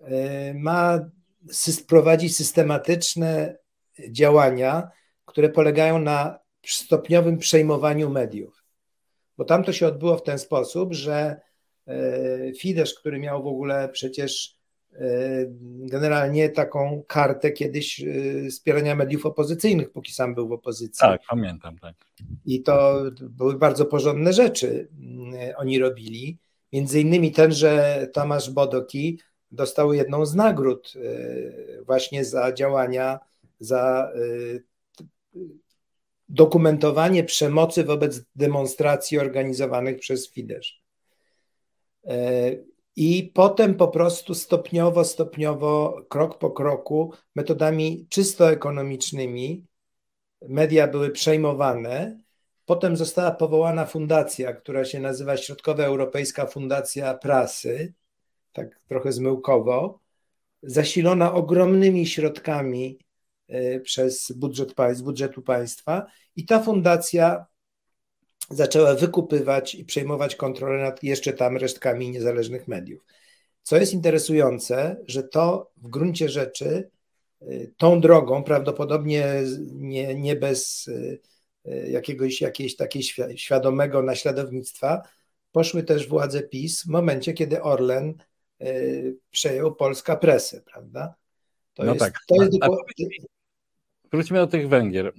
e, 0.01 0.55
ma 0.55 1.11
prowadzić 1.87 2.37
systematyczne 2.37 3.57
działania, 4.11 4.91
które 5.25 5.49
polegają 5.49 5.99
na 5.99 6.39
stopniowym 6.67 7.39
przejmowaniu 7.39 8.11
mediów. 8.11 8.65
Bo 9.37 9.45
tam 9.45 9.65
to 9.65 9.73
się 9.73 9.87
odbyło 9.87 10.17
w 10.17 10.23
ten 10.23 10.39
sposób, 10.39 10.95
że 10.95 11.41
e, 11.87 12.53
Fidesz, 12.53 12.95
który 12.95 13.19
miał 13.19 13.43
w 13.43 13.47
ogóle 13.47 13.89
przecież 13.89 14.58
generalnie 15.79 16.49
taką 16.49 17.03
kartę 17.07 17.51
kiedyś 17.51 18.01
e, 18.01 18.05
wspierania 18.51 18.95
mediów 18.95 19.27
opozycyjnych, 19.27 19.91
póki 19.91 20.13
sam 20.13 20.35
był 20.35 20.49
w 20.49 20.53
opozycji. 20.53 21.01
Tak, 21.01 21.21
pamiętam, 21.31 21.79
tak. 21.79 21.95
I 22.45 22.63
to 22.63 23.03
były 23.23 23.59
bardzo 23.59 23.87
porządne 23.87 24.33
rzeczy 24.33 24.89
oni 25.57 25.79
robili. 25.79 26.39
Między 26.73 27.01
innymi 27.01 27.33
ten, 27.33 27.53
że 27.53 28.07
Tomasz 28.13 28.51
Bodoki 28.51 29.21
dostał 29.51 29.93
jedną 29.93 30.27
z 30.27 30.35
nagród 30.35 30.95
właśnie 31.87 32.25
za 32.25 32.53
działania, 32.53 33.19
za 33.61 34.13
dokumentowanie 36.29 37.25
przemocy 37.25 37.85
wobec 37.85 38.23
demonstracji 38.37 39.19
organizowanych 39.19 39.99
przez 39.99 40.31
Fidesz. 40.31 40.83
I 43.01 43.31
potem 43.35 43.75
po 43.75 43.89
prostu 43.89 44.35
stopniowo, 44.35 45.05
stopniowo, 45.05 46.03
krok 46.09 46.39
po 46.39 46.51
kroku, 46.51 47.13
metodami 47.35 48.07
czysto 48.09 48.51
ekonomicznymi, 48.51 49.67
media 50.49 50.89
były 50.89 51.11
przejmowane. 51.11 52.21
Potem 52.67 52.97
została 52.97 53.31
powołana 53.31 53.87
fundacja, 53.87 54.53
która 54.53 54.85
się 54.85 55.01
nazywa 55.01 55.37
Środkowa 55.37 55.85
Europejska 55.85 56.47
Fundacja 56.47 57.15
Prasy, 57.15 57.95
tak 58.53 58.81
trochę 58.89 59.13
zmyłkowo, 59.13 60.01
zasilona 60.63 61.35
ogromnymi 61.35 62.07
środkami 62.07 62.99
E, 63.49 63.81
przez 63.81 64.33
budżet 64.33 64.75
państw, 64.75 65.05
budżetu 65.05 65.43
państwa 65.43 66.07
i 66.37 66.47
ta 66.47 66.61
fundacja 66.63 67.47
zaczęła 68.51 68.95
wykupywać 68.95 69.75
i 69.75 69.85
przejmować 69.85 70.37
kontrolę 70.37 70.83
nad 70.83 71.03
jeszcze 71.03 71.33
tam 71.33 71.57
resztkami 71.57 72.11
niezależnych 72.11 72.69
mediów. 72.69 73.05
Co 73.63 73.77
jest 73.77 73.93
interesujące, 73.93 74.97
że 75.07 75.23
to 75.23 75.71
w 75.77 75.89
gruncie 75.89 76.29
rzeczy 76.29 76.91
e, 77.41 77.47
tą 77.77 78.01
drogą, 78.01 78.45
prawdopodobnie 78.45 79.43
nie, 79.73 80.15
nie 80.15 80.37
bez 80.37 80.91
e, 81.65 81.91
jakiegoś 81.91 82.41
jakiejś 82.41 82.77
takiej 82.77 83.03
świadomego 83.37 84.03
naśladownictwa, 84.03 85.03
poszły 85.53 85.83
też 85.83 86.09
władze 86.09 86.43
PiS 86.43 86.83
w 86.83 86.87
momencie, 86.87 87.33
kiedy 87.33 87.63
Orlen 87.63 88.15
przejął 89.31 89.75
polska 89.75 90.17
presę, 90.17 90.63
prawda? 90.73 91.15
To 91.75 91.85
no 91.85 91.93
jest, 91.93 92.05
tak. 92.05 92.19
To 92.29 92.43
jest, 92.43 92.59
Wróćmy 94.13 94.39
do 94.39 94.47
tych 94.47 94.69
Węgier. 94.69 95.13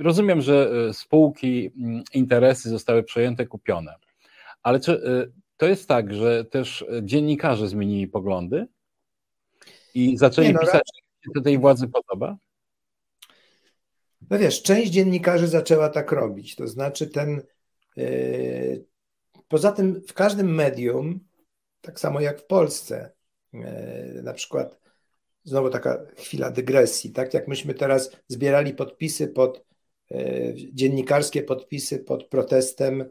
Rozumiem, 0.00 0.40
że 0.40 0.70
e, 0.88 0.94
spółki, 0.94 1.70
mm, 1.76 2.02
interesy 2.14 2.68
zostały 2.70 3.02
przejęte, 3.02 3.46
kupione, 3.46 3.94
ale 4.62 4.80
czy 4.80 4.92
e, 4.92 5.26
to 5.56 5.66
jest 5.66 5.88
tak, 5.88 6.14
że 6.14 6.44
też 6.44 6.84
dziennikarze 7.02 7.68
zmienili 7.68 8.08
poglądy 8.08 8.66
i 9.94 10.16
zaczęli 10.16 10.52
no, 10.52 10.60
pisać, 10.60 10.82
co 11.24 11.38
się 11.38 11.44
tej 11.44 11.58
władzy 11.58 11.88
podoba? 11.88 12.36
No 14.30 14.38
wiesz, 14.38 14.62
część 14.62 14.90
dziennikarzy 14.90 15.48
zaczęła 15.48 15.88
tak 15.88 16.12
robić, 16.12 16.56
to 16.56 16.68
znaczy 16.68 17.06
ten. 17.06 17.42
Yy, 17.96 18.84
poza 19.48 19.72
tym 19.72 20.02
w 20.08 20.12
każdym 20.12 20.54
medium, 20.54 21.20
tak 21.80 22.00
samo 22.00 22.20
jak 22.20 22.40
w 22.40 22.46
Polsce, 22.46 23.12
yy, 23.52 23.62
na 24.22 24.32
przykład 24.32 24.83
znowu 25.44 25.70
taka 25.70 26.06
chwila 26.16 26.50
dygresji, 26.50 27.12
tak? 27.12 27.34
Jak 27.34 27.48
myśmy 27.48 27.74
teraz 27.74 28.10
zbierali 28.28 28.74
podpisy 28.74 29.28
pod 29.28 29.64
e, 30.10 30.16
dziennikarskie 30.54 31.42
podpisy 31.42 31.98
pod 31.98 32.24
protestem 32.28 33.04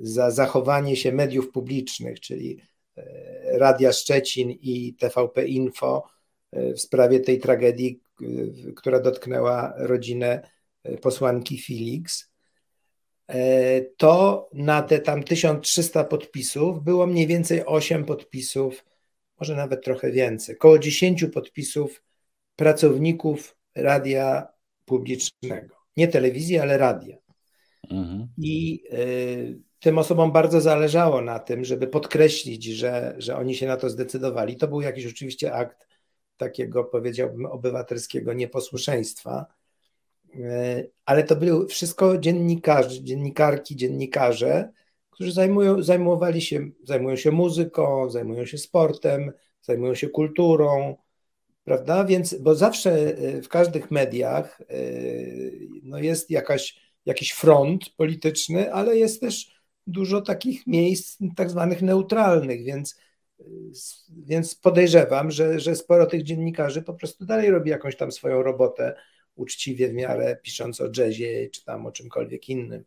za 0.00 0.30
zachowanie 0.30 0.96
się 0.96 1.12
mediów 1.12 1.50
publicznych, 1.50 2.20
czyli 2.20 2.60
e, 2.96 3.58
Radia 3.58 3.92
Szczecin 3.92 4.50
i 4.50 4.94
TVP 4.94 5.46
Info 5.46 6.02
e, 6.52 6.72
w 6.72 6.80
sprawie 6.80 7.20
tej 7.20 7.38
tragedii, 7.38 8.00
która 8.76 9.00
dotknęła 9.00 9.74
rodzinę 9.76 10.50
posłanki 11.00 11.62
Felix, 11.62 12.32
to 13.96 14.48
na 14.52 14.82
te 14.82 14.98
tam 14.98 15.22
1300 15.22 16.04
podpisów 16.04 16.84
było 16.84 17.06
mniej 17.06 17.26
więcej 17.26 17.66
8 17.66 18.04
podpisów 18.04 18.84
może 19.42 19.56
nawet 19.56 19.84
trochę 19.84 20.10
więcej, 20.10 20.56
około 20.56 20.78
10 20.78 21.24
podpisów 21.24 22.02
pracowników 22.56 23.56
radia 23.74 24.48
publicznego. 24.84 25.76
Nie 25.96 26.08
telewizji, 26.08 26.58
ale 26.58 26.78
radia. 26.78 27.16
Mhm. 27.90 28.28
I 28.38 28.84
y, 28.92 29.60
tym 29.80 29.98
osobom 29.98 30.32
bardzo 30.32 30.60
zależało 30.60 31.20
na 31.20 31.38
tym, 31.38 31.64
żeby 31.64 31.86
podkreślić, 31.86 32.64
że, 32.64 33.14
że 33.18 33.36
oni 33.36 33.54
się 33.54 33.66
na 33.66 33.76
to 33.76 33.90
zdecydowali. 33.90 34.56
To 34.56 34.68
był 34.68 34.80
jakiś 34.80 35.06
oczywiście 35.06 35.52
akt 35.52 35.88
takiego, 36.36 36.84
powiedziałbym, 36.84 37.46
obywatelskiego 37.46 38.32
nieposłuszeństwa, 38.32 39.46
y, 40.34 40.90
ale 41.04 41.24
to 41.24 41.36
były 41.36 41.66
wszystko 41.66 42.18
dziennikarze, 42.18 43.02
dziennikarki, 43.02 43.76
dziennikarze, 43.76 44.72
którzy 45.12 45.32
zajmują, 45.32 45.82
zajmowali 45.82 46.42
się, 46.42 46.70
zajmują 46.84 47.16
się 47.16 47.30
muzyką, 47.30 48.10
zajmują 48.10 48.46
się 48.46 48.58
sportem, 48.58 49.32
zajmują 49.62 49.94
się 49.94 50.08
kulturą, 50.08 50.96
prawda? 51.64 52.04
Więc, 52.04 52.34
bo 52.34 52.54
zawsze 52.54 52.92
e, 52.92 53.42
w 53.42 53.48
każdych 53.48 53.90
mediach 53.90 54.60
e, 54.60 54.64
no 55.82 55.98
jest 55.98 56.30
jakaś, 56.30 56.80
jakiś 57.06 57.30
front 57.30 57.90
polityczny, 57.96 58.72
ale 58.72 58.96
jest 58.96 59.20
też 59.20 59.62
dużo 59.86 60.20
takich 60.20 60.66
miejsc 60.66 61.18
tak 61.36 61.50
zwanych 61.50 61.82
neutralnych, 61.82 62.64
więc, 62.64 62.96
e, 63.40 63.44
więc 64.08 64.54
podejrzewam, 64.54 65.30
że, 65.30 65.60
że 65.60 65.76
sporo 65.76 66.06
tych 66.06 66.22
dziennikarzy 66.22 66.82
po 66.82 66.94
prostu 66.94 67.26
dalej 67.26 67.50
robi 67.50 67.70
jakąś 67.70 67.96
tam 67.96 68.12
swoją 68.12 68.42
robotę 68.42 68.94
uczciwie 69.34 69.88
w 69.88 69.92
miarę 69.92 70.38
pisząc 70.42 70.80
o 70.80 70.88
jazzie 70.96 71.50
czy 71.50 71.64
tam 71.64 71.86
o 71.86 71.92
czymkolwiek 71.92 72.48
innym. 72.48 72.84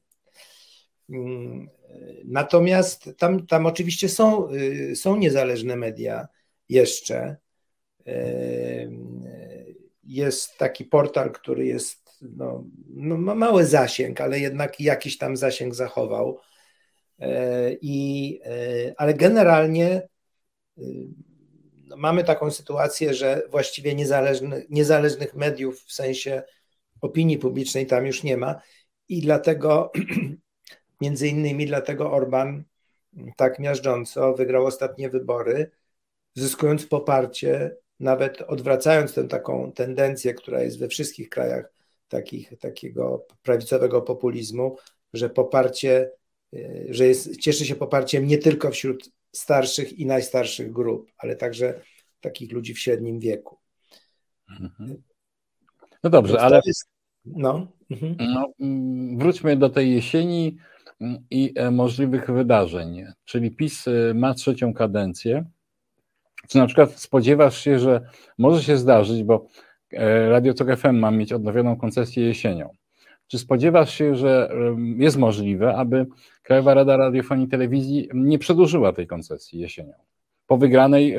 Natomiast 2.26 3.10
tam, 3.18 3.48
tam 3.48 3.66
oczywiście 3.66 4.10
są, 4.10 4.52
y, 4.52 4.96
są 4.96 5.16
niezależne 5.16 5.76
media 5.76 6.28
jeszcze. 6.70 7.38
Jest 10.04 10.58
taki 10.58 10.86
portal, 10.86 11.32
który 11.32 11.66
jest, 11.66 12.20
no, 12.22 12.64
no, 12.88 13.18
ma 13.18 13.36
mały 13.36 13.66
zasięg, 13.66 14.22
ale 14.22 14.40
jednak 14.40 14.80
jakiś 14.80 15.18
tam 15.18 15.38
zasięg 15.38 15.76
zachował. 15.76 16.40
E, 17.20 17.72
I, 17.82 18.40
ale 18.98 19.14
generalnie 19.14 20.08
y, 20.78 20.82
no, 21.88 21.98
mamy 21.98 22.24
taką 22.24 22.52
sytuację, 22.52 23.14
że 23.14 23.42
właściwie 23.50 23.96
niezależnych 24.70 25.36
mediów 25.36 25.84
w 25.84 25.94
sensie 25.94 26.44
opinii 27.02 27.38
publicznej 27.38 27.86
tam 27.86 28.06
już 28.06 28.24
nie 28.24 28.38
ma 28.38 28.62
i 29.10 29.22
dlatego 29.22 29.92
Między 31.02 31.28
innymi 31.28 31.66
dlatego 31.66 32.12
Orban 32.12 32.64
tak 33.38 33.60
miażdżąco 33.60 34.34
wygrał 34.34 34.66
ostatnie 34.66 35.10
wybory, 35.10 35.72
zyskując 36.34 36.86
poparcie, 36.86 37.76
nawet 38.00 38.42
odwracając 38.42 39.14
tę 39.14 39.28
taką 39.28 39.72
tendencję, 39.72 40.34
która 40.34 40.64
jest 40.64 40.80
we 40.80 40.88
wszystkich 40.88 41.30
krajach 41.30 41.74
takich, 42.08 42.60
takiego 42.60 43.26
prawicowego 43.44 44.02
populizmu, 44.02 44.78
że 45.14 45.30
poparcie, 45.30 46.12
że 46.90 47.08
jest, 47.08 47.38
cieszy 47.38 47.66
się 47.66 47.76
poparciem 47.76 48.28
nie 48.28 48.38
tylko 48.38 48.72
wśród 48.72 49.10
starszych 49.32 50.00
i 50.00 50.06
najstarszych 50.06 50.72
grup, 50.72 51.12
ale 51.18 51.36
także 51.36 51.82
takich 52.22 52.52
ludzi 52.52 52.74
w 52.74 52.80
średnim 52.80 53.20
wieku. 53.20 53.58
Mhm. 54.62 55.04
No 56.04 56.10
dobrze, 56.10 56.42
ale. 56.42 56.62
Jest, 56.66 56.90
no. 57.26 57.68
Mhm. 57.90 58.16
no. 58.20 58.52
Wróćmy 59.18 59.58
do 59.58 59.70
tej 59.70 59.92
jesieni 59.92 60.58
i 61.32 61.54
e, 61.56 61.72
możliwych 61.72 62.32
wydarzeń. 62.32 63.06
Czyli 63.26 63.52
PiS 63.52 63.88
e, 63.88 64.14
ma 64.14 64.34
trzecią 64.34 64.74
kadencję. 64.74 65.46
Czy 66.48 66.58
na 66.58 66.66
przykład 66.66 66.92
spodziewasz 66.92 67.58
się, 67.62 67.80
że 67.80 68.02
może 68.38 68.64
się 68.64 68.78
zdarzyć, 68.78 69.24
bo 69.24 69.48
e, 69.94 70.30
Radio 70.30 70.54
Tok 70.54 70.78
FM 70.78 70.96
ma 70.96 71.12
mieć 71.12 71.34
odnowioną 71.34 71.76
koncesję 71.76 72.26
jesienią. 72.26 72.70
Czy 73.28 73.40
spodziewasz 73.40 73.94
się, 73.94 74.16
że 74.16 74.50
jest 74.98 75.18
możliwe, 75.18 75.76
aby 75.76 76.06
Krajowa 76.44 76.74
Rada 76.74 76.98
Radiofonii 76.98 77.46
i 77.46 77.50
Telewizji 77.50 78.10
nie 78.14 78.40
przedłużyła 78.40 78.94
tej 78.94 79.08
koncesji 79.08 79.60
jesienią? 79.60 79.94
po 80.48 80.58
wygranej 80.58 81.18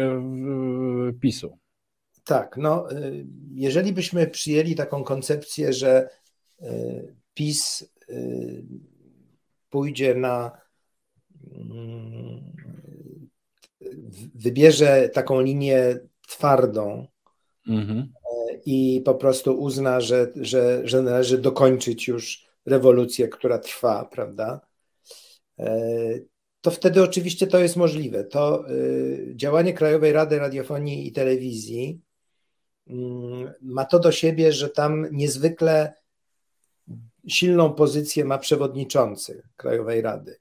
PiSu. 1.20 1.59
Tak, 2.24 2.57
no 2.57 2.89
jeżeli 3.55 3.93
byśmy 3.93 4.27
przyjęli 4.27 4.74
taką 4.74 5.05
koncepcję, 5.05 5.72
że 5.72 6.09
PiS 7.35 7.89
pójdzie 9.71 10.14
na 10.14 10.51
mm, 11.53 12.53
wybierze 14.35 15.09
taką 15.09 15.41
linię 15.41 15.99
twardą 16.29 17.07
mhm. 17.69 18.12
i 18.67 19.03
po 19.05 19.14
prostu 19.14 19.61
uzna, 19.61 20.01
że, 20.01 20.33
że, 20.37 20.81
że 20.89 21.03
należy 21.03 21.39
dokończyć 21.39 22.09
już 22.09 22.47
rewolucję, 22.67 23.29
która 23.29 23.59
trwa, 23.59 24.05
prawda? 24.05 24.61
To 26.61 26.71
wtedy 26.71 27.03
oczywiście 27.03 27.47
to 27.47 27.59
jest 27.59 27.77
możliwe. 27.77 28.25
To 28.25 28.71
y, 28.71 29.33
działanie 29.37 29.73
Krajowej 29.73 30.12
Rady 30.12 30.39
Radiofonii 30.39 31.09
i 31.09 31.12
Telewizji 31.12 32.01
mm, 32.87 33.53
ma 33.61 33.85
to 33.85 33.99
do 33.99 34.12
siebie, 34.12 34.53
że 34.53 34.69
tam 34.69 35.07
niezwykle 35.12 35.95
silną 37.29 37.72
pozycję 37.72 38.24
ma 38.24 38.39
przewodniczący 38.39 39.43
Krajowej 39.57 40.01
Rady, 40.01 40.37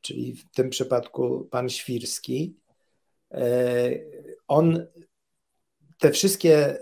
czyli 0.00 0.32
w 0.32 0.50
tym 0.50 0.70
przypadku 0.70 1.48
pan 1.50 1.68
Świrski. 1.68 2.56
E, 3.30 3.90
on 4.48 4.86
te 5.98 6.10
wszystkie 6.10 6.56
e, 6.56 6.78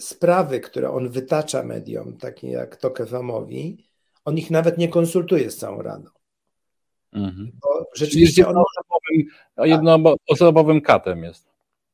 sprawy, 0.00 0.60
które 0.60 0.90
on 0.90 1.08
wytacza 1.08 1.62
mediom, 1.62 2.16
takie 2.16 2.50
jak 2.50 2.76
Tok 2.76 2.98
FM-owi, 2.98 3.86
on 4.24 4.38
ich 4.38 4.50
nawet 4.50 4.78
nie 4.78 4.88
konsultuje 4.88 5.50
z 5.50 5.56
całą 5.56 5.82
Radą. 5.82 6.10
Mhm. 7.12 7.52
Bo 7.62 7.86
rzeczywiście 7.94 8.42
jest 8.42 8.48
jednoosobowym, 8.48 9.26
on... 9.56 9.68
jednoosobowym 9.68 10.80
katem 10.80 11.24
jest. 11.24 11.46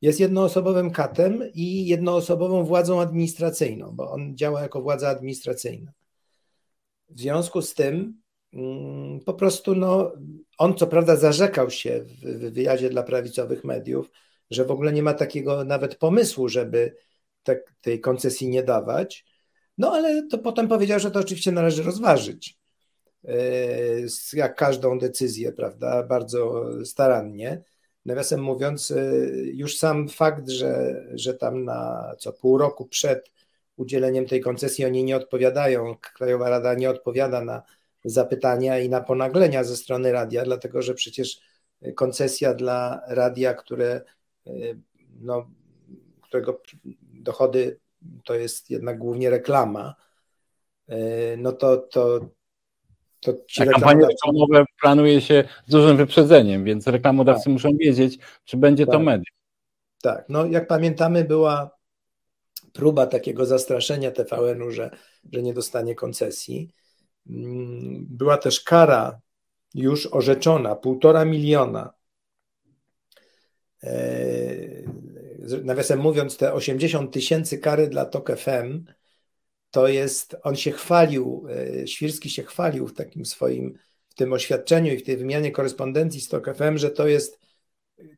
Jest 0.03 0.21
jednoosobowym 0.21 0.91
katem 0.91 1.43
i 1.55 1.87
jednoosobową 1.87 2.65
władzą 2.65 3.01
administracyjną, 3.01 3.91
bo 3.93 4.11
on 4.11 4.37
działa 4.37 4.63
jako 4.63 4.83
władza 4.83 5.09
administracyjna. 5.09 5.93
W 7.15 7.21
związku 7.21 7.63
z 7.63 7.75
tym 7.75 8.23
mm, 8.53 9.21
po 9.21 9.35
prostu 9.35 9.75
no, 9.75 10.13
on 10.59 10.77
co 10.77 10.87
prawda 10.87 11.17
zarzekał 11.17 11.71
się 11.71 12.05
w 12.05 12.39
wywiadzie 12.39 12.91
dla 12.91 13.03
prawicowych 13.03 13.65
mediów, 13.65 14.11
że 14.51 14.65
w 14.65 14.71
ogóle 14.71 14.93
nie 14.93 15.03
ma 15.03 15.15
takiego 15.15 15.65
nawet 15.65 15.97
pomysłu, 15.97 16.49
żeby 16.49 16.97
te, 17.43 17.61
tej 17.81 18.01
koncesji 18.01 18.49
nie 18.49 18.63
dawać, 18.63 19.25
no 19.79 19.93
ale 19.93 20.27
to 20.27 20.39
potem 20.39 20.69
powiedział, 20.69 21.01
że 21.01 21.11
to 21.11 21.21
oczywiście 21.21 21.53
należy 21.53 21.83
rozważyć, 21.83 22.59
e, 23.25 23.37
jak 24.33 24.57
każdą 24.57 24.99
decyzję, 24.99 25.53
prawda, 25.53 26.03
bardzo 26.03 26.65
starannie. 26.85 27.63
Nawiasem 28.07 28.43
mówiąc, 28.43 28.91
e, 28.91 28.97
już 29.37 29.79
sam 29.79 30.09
fakt, 30.09 30.49
że, 30.49 31.05
że 31.15 31.35
tam 31.35 31.65
na 31.65 32.13
co 32.19 32.33
pół 32.33 32.59
roku 32.59 32.87
przed 32.87 33.31
udzieleniem 33.83 34.27
tej 34.27 34.41
koncesji 34.41 34.85
oni 34.85 35.05
nie 35.05 35.17
odpowiadają, 35.17 35.97
Krajowa 35.97 36.51
Rada 36.51 36.75
nie 36.75 36.91
odpowiada 36.91 37.45
na 37.45 37.63
zapytania 38.05 38.79
i 38.79 38.89
na 38.89 39.01
ponaglenia 39.01 39.65
ze 39.65 39.77
strony 39.77 40.13
radia, 40.13 40.45
dlatego 40.45 40.83
że 40.83 40.95
przecież 40.95 41.41
koncesja 41.95 42.55
dla 42.55 43.03
radia, 43.09 43.55
które, 43.55 44.01
no, 45.21 45.51
którego 46.23 46.63
dochody 47.13 47.79
to 48.25 48.35
jest 48.35 48.71
jednak 48.71 48.99
głównie 48.99 49.31
reklama, 49.31 49.95
no 51.39 51.53
to, 51.53 51.77
to, 51.77 52.29
to 53.21 53.33
ci 53.49 53.63
A 53.63 53.67
kampanie 53.67 54.07
reklamowe 54.07 54.65
planuje 54.81 55.21
się 55.21 55.45
z 55.67 55.71
dużym 55.71 55.97
wyprzedzeniem, 55.97 56.65
więc 56.65 56.87
reklamodawcy 56.87 57.45
tak. 57.45 57.53
muszą 57.53 57.69
wiedzieć, 57.77 58.19
czy 58.45 58.57
będzie 58.57 58.87
tak. 58.87 58.93
to 58.93 58.99
medium. 58.99 59.37
Tak, 60.03 60.25
no 60.29 60.47
jak 60.47 60.67
pamiętamy 60.67 61.25
była 61.25 61.71
próba 62.73 63.07
takiego 63.07 63.47
zastraszenia 63.47 64.11
TVN-u, 64.11 64.71
że, 64.71 64.91
że 65.33 65.43
nie 65.43 65.55
dostanie 65.55 65.95
koncesji. 65.95 66.71
Mm, 67.31 68.07
była 68.11 68.39
też 68.39 68.61
kara 68.61 69.21
już 69.75 70.07
orzeczona, 70.07 70.77
półtora 70.77 71.25
miliona. 71.25 71.93
E, 73.83 73.93
nawiasem 75.65 76.01
mówiąc, 76.01 76.37
te 76.37 76.53
80 76.53 77.13
tysięcy 77.13 77.59
kary 77.59 77.89
dla 77.89 78.05
TOK 78.05 78.37
FM, 78.37 78.85
to 79.71 79.89
jest, 79.89 80.37
on 80.43 80.57
się 80.57 80.71
chwalił, 80.71 81.47
e, 81.51 81.87
Świrski 81.87 82.31
się 82.31 82.43
chwalił 82.43 82.89
w 82.89 82.95
takim 82.95 83.25
swoim, 83.25 83.79
w 84.09 84.15
tym 84.15 84.33
oświadczeniu 84.33 84.93
i 84.93 84.99
w 84.99 85.03
tej 85.03 85.17
wymianie 85.17 85.53
korespondencji 85.53 86.21
z 86.21 86.29
TOK 86.29 86.55
FM, 86.55 86.79
że 86.79 86.91
to 86.91 87.09
jest 87.09 87.39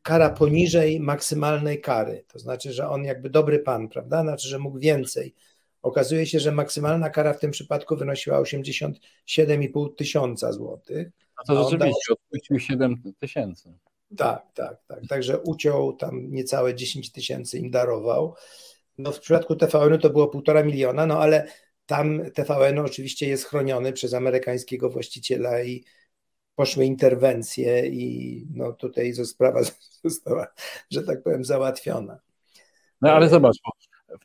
kara 0.01 0.29
poniżej 0.29 0.99
maksymalnej 0.99 1.81
kary. 1.81 2.23
To 2.27 2.39
znaczy, 2.39 2.73
że 2.73 2.89
on 2.89 3.03
jakby 3.03 3.29
dobry 3.29 3.59
pan, 3.59 3.89
prawda? 3.89 4.21
Znaczy, 4.21 4.47
że 4.47 4.59
mógł 4.59 4.79
więcej. 4.79 5.33
Okazuje 5.81 6.25
się, 6.25 6.39
że 6.39 6.51
maksymalna 6.51 7.09
kara 7.09 7.33
w 7.33 7.39
tym 7.39 7.51
przypadku 7.51 7.95
wynosiła 7.95 8.41
87,5 8.41 9.95
tysiąca 9.95 10.51
złotych. 10.51 11.07
A 11.35 11.43
to 11.43 11.69
rzeczywiście 11.69 12.13
odpuścił 12.13 12.59
7 12.59 13.01
tysięcy. 13.19 13.73
Tak, 14.17 14.43
tak, 14.53 14.77
tak. 14.87 14.99
Także 15.09 15.39
uciął 15.39 15.93
tam 15.93 16.31
niecałe 16.31 16.75
10 16.75 17.11
tysięcy 17.11 17.57
im 17.59 17.71
darował. 17.71 18.35
No 18.97 19.11
w 19.11 19.19
przypadku 19.19 19.55
TVN 19.55 19.99
to 19.99 20.09
było 20.09 20.27
półtora 20.27 20.63
miliona, 20.63 21.05
no 21.05 21.19
ale 21.19 21.47
tam 21.85 22.21
TVN 22.33 22.79
oczywiście 22.79 23.27
jest 23.27 23.45
chroniony 23.45 23.93
przez 23.93 24.13
amerykańskiego 24.13 24.89
właściciela 24.89 25.63
i 25.63 25.83
poszły 26.55 26.85
interwencje 26.85 27.87
i 27.87 28.47
no 28.53 28.73
tutaj 28.73 29.13
sprawa 29.13 29.59
została, 30.03 30.47
że 30.91 31.03
tak 31.03 31.23
powiem, 31.23 31.45
załatwiona. 31.45 32.19
No 33.01 33.11
ale 33.11 33.29
zobacz, 33.29 33.57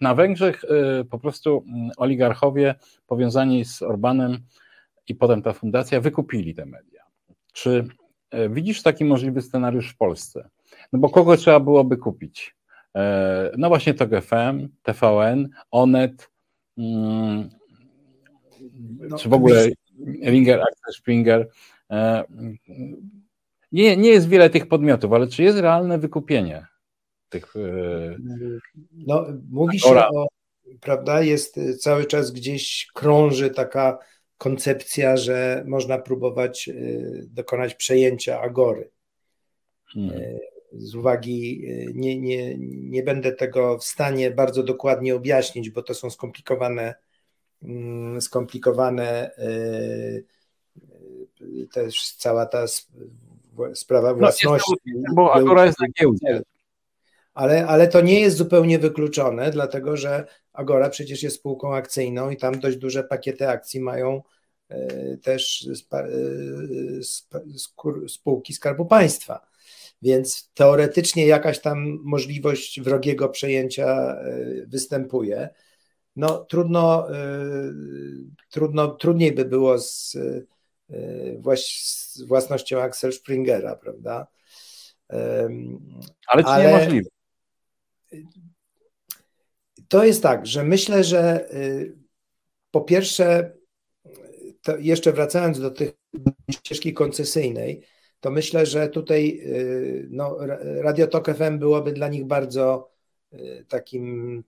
na 0.01 0.15
Węgrzech 0.15 0.65
y, 0.65 1.05
po 1.05 1.19
prostu 1.19 1.65
mm, 1.67 1.91
oligarchowie 1.97 2.75
powiązani 3.07 3.65
z 3.65 3.83
Orbanem 3.83 4.39
i 5.09 5.15
potem 5.15 5.43
ta 5.43 5.53
fundacja 5.53 6.01
wykupili 6.01 6.55
te 6.55 6.67
media. 6.67 7.03
Czy 7.53 7.89
y, 8.35 8.49
widzisz 8.49 8.83
taki 8.83 9.05
możliwy 9.05 9.43
scenariusz 9.43 9.93
w 9.93 9.97
Polsce? 9.97 10.49
No 10.93 10.99
bo 10.99 11.09
kogo 11.09 11.37
trzeba 11.37 11.61
byłoby 11.61 11.97
kupić? 11.97 12.57
Y, 12.97 13.01
no 13.59 13.69
właśnie 13.69 13.95
to 13.95 14.07
GFM, 14.07 14.69
TVN, 14.83 15.49
Onet, 15.71 16.31
mm, 16.79 17.51
no, 18.99 19.19
czy 19.19 19.29
w 19.29 19.33
ogóle 19.33 19.69
Ringer, 20.25 20.61
Axel 20.61 20.95
Springer, 20.95 21.49
E, 21.49 21.80
nie, 23.73 23.97
nie 23.97 24.09
jest 24.09 24.29
wiele 24.29 24.51
tych 24.51 24.69
podmiotów, 24.69 25.13
ale 25.13 25.27
czy 25.27 25.43
jest 25.43 25.59
realne 25.59 25.99
wykupienie 25.99 26.67
tych? 27.31 27.57
E, 27.57 28.17
no, 28.93 29.27
mówi 29.51 29.81
się 29.81 29.89
o, 29.89 30.27
prawda, 30.81 31.23
jest 31.23 31.61
cały 31.79 32.05
czas 32.05 32.31
gdzieś 32.31 32.89
krąży 32.95 33.51
taka 33.51 33.99
koncepcja, 34.39 35.17
że 35.17 35.65
można 35.67 35.99
próbować 35.99 36.69
e, 36.69 36.73
dokonać 37.27 37.75
przejęcia 37.75 38.41
Agory. 38.41 38.91
Hmm. 39.87 40.21
Z 40.73 40.95
uwagi, 40.95 41.67
nie, 41.95 42.21
nie, 42.21 42.57
nie 42.69 43.03
będę 43.03 43.33
tego 43.33 43.79
w 43.79 43.85
stanie 43.85 44.31
bardzo 44.31 44.63
dokładnie 44.63 45.15
objaśnić, 45.15 45.71
bo 45.71 45.83
to 45.83 45.95
są 45.95 46.11
skomplikowane, 46.11 46.95
mm, 47.63 48.21
skomplikowane 48.21 49.31
też 51.73 52.13
cała 52.13 52.47
ta 52.47 52.65
sprawa 53.75 54.11
no, 54.11 54.17
własności. 54.19 54.75
No, 54.87 55.15
bo 55.15 55.35
Agora 55.35 55.67
jest 55.67 55.81
na 55.81 55.87
giełdzie. 56.01 56.43
Ale, 57.35 57.67
ale 57.67 57.89
to 57.89 58.01
nie 58.01 58.21
jest 58.21 58.37
zupełnie 58.37 58.79
wykluczone, 58.79 59.51
dlatego 59.51 59.97
że 59.97 60.25
Agora 60.53 60.91
przecież 60.91 61.23
jest 61.23 61.37
spółką 61.37 61.75
akcyjną 61.75 62.31
i 62.31 62.37
tam 62.37 62.61
dość 62.61 62.77
duże 62.77 63.05
pakiety 63.05 63.49
akcji 63.49 63.81
mają 63.81 64.23
e, 64.69 65.17
też 65.17 65.69
e, 65.93 66.09
spółki 68.09 68.55
Skarbu 68.55 68.87
Państwa. 68.87 69.47
Więc 70.03 70.51
teoretycznie 70.55 71.27
jakaś 71.27 71.59
tam 71.61 71.99
możliwość 72.03 72.81
wrogiego 72.81 73.29
przejęcia 73.29 73.87
e, 73.87 74.17
występuje. 74.67 75.49
No 76.17 76.45
trudno, 76.45 77.07
trudno, 78.51 78.89
trudniej 78.89 79.33
by 79.33 79.45
było 79.45 79.79
z 79.79 80.17
z 80.17 80.60
własnością 82.27 82.81
Axel 82.81 83.13
Springera, 83.13 83.77
prawda? 83.77 84.27
Ale 86.27 86.45
to 86.45 86.63
niemożliwe. 86.63 87.11
To 89.89 90.05
jest 90.05 90.23
tak, 90.23 90.47
że 90.47 90.65
myślę, 90.65 91.05
że 91.05 91.55
y, 91.55 91.97
po 92.71 92.81
pierwsze, 92.81 93.53
jeszcze 94.79 95.13
wracając 95.13 95.61
do 95.61 95.71
tych 95.71 95.93
ścieżki 96.51 96.95
koncesyjnej, 96.95 97.83
to 98.21 98.31
myślę, 98.31 98.67
że 98.67 98.89
tutaj 98.89 99.41
y, 99.47 100.09
no, 100.11 100.37
Radio 100.81 101.07
Tok 101.07 101.35
FM 101.35 101.59
byłoby 101.59 101.93
dla 101.93 102.09
nich 102.09 102.25
bardzo 102.25 102.91
y, 103.33 103.65
takim 103.69 104.45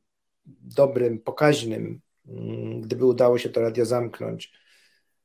dobrym, 0.76 1.18
pokaźnym, 1.18 2.00
mm, 2.28 2.80
gdyby 2.80 3.04
udało 3.04 3.38
się 3.38 3.48
to 3.48 3.60
radio 3.60 3.84
zamknąć 3.84 4.52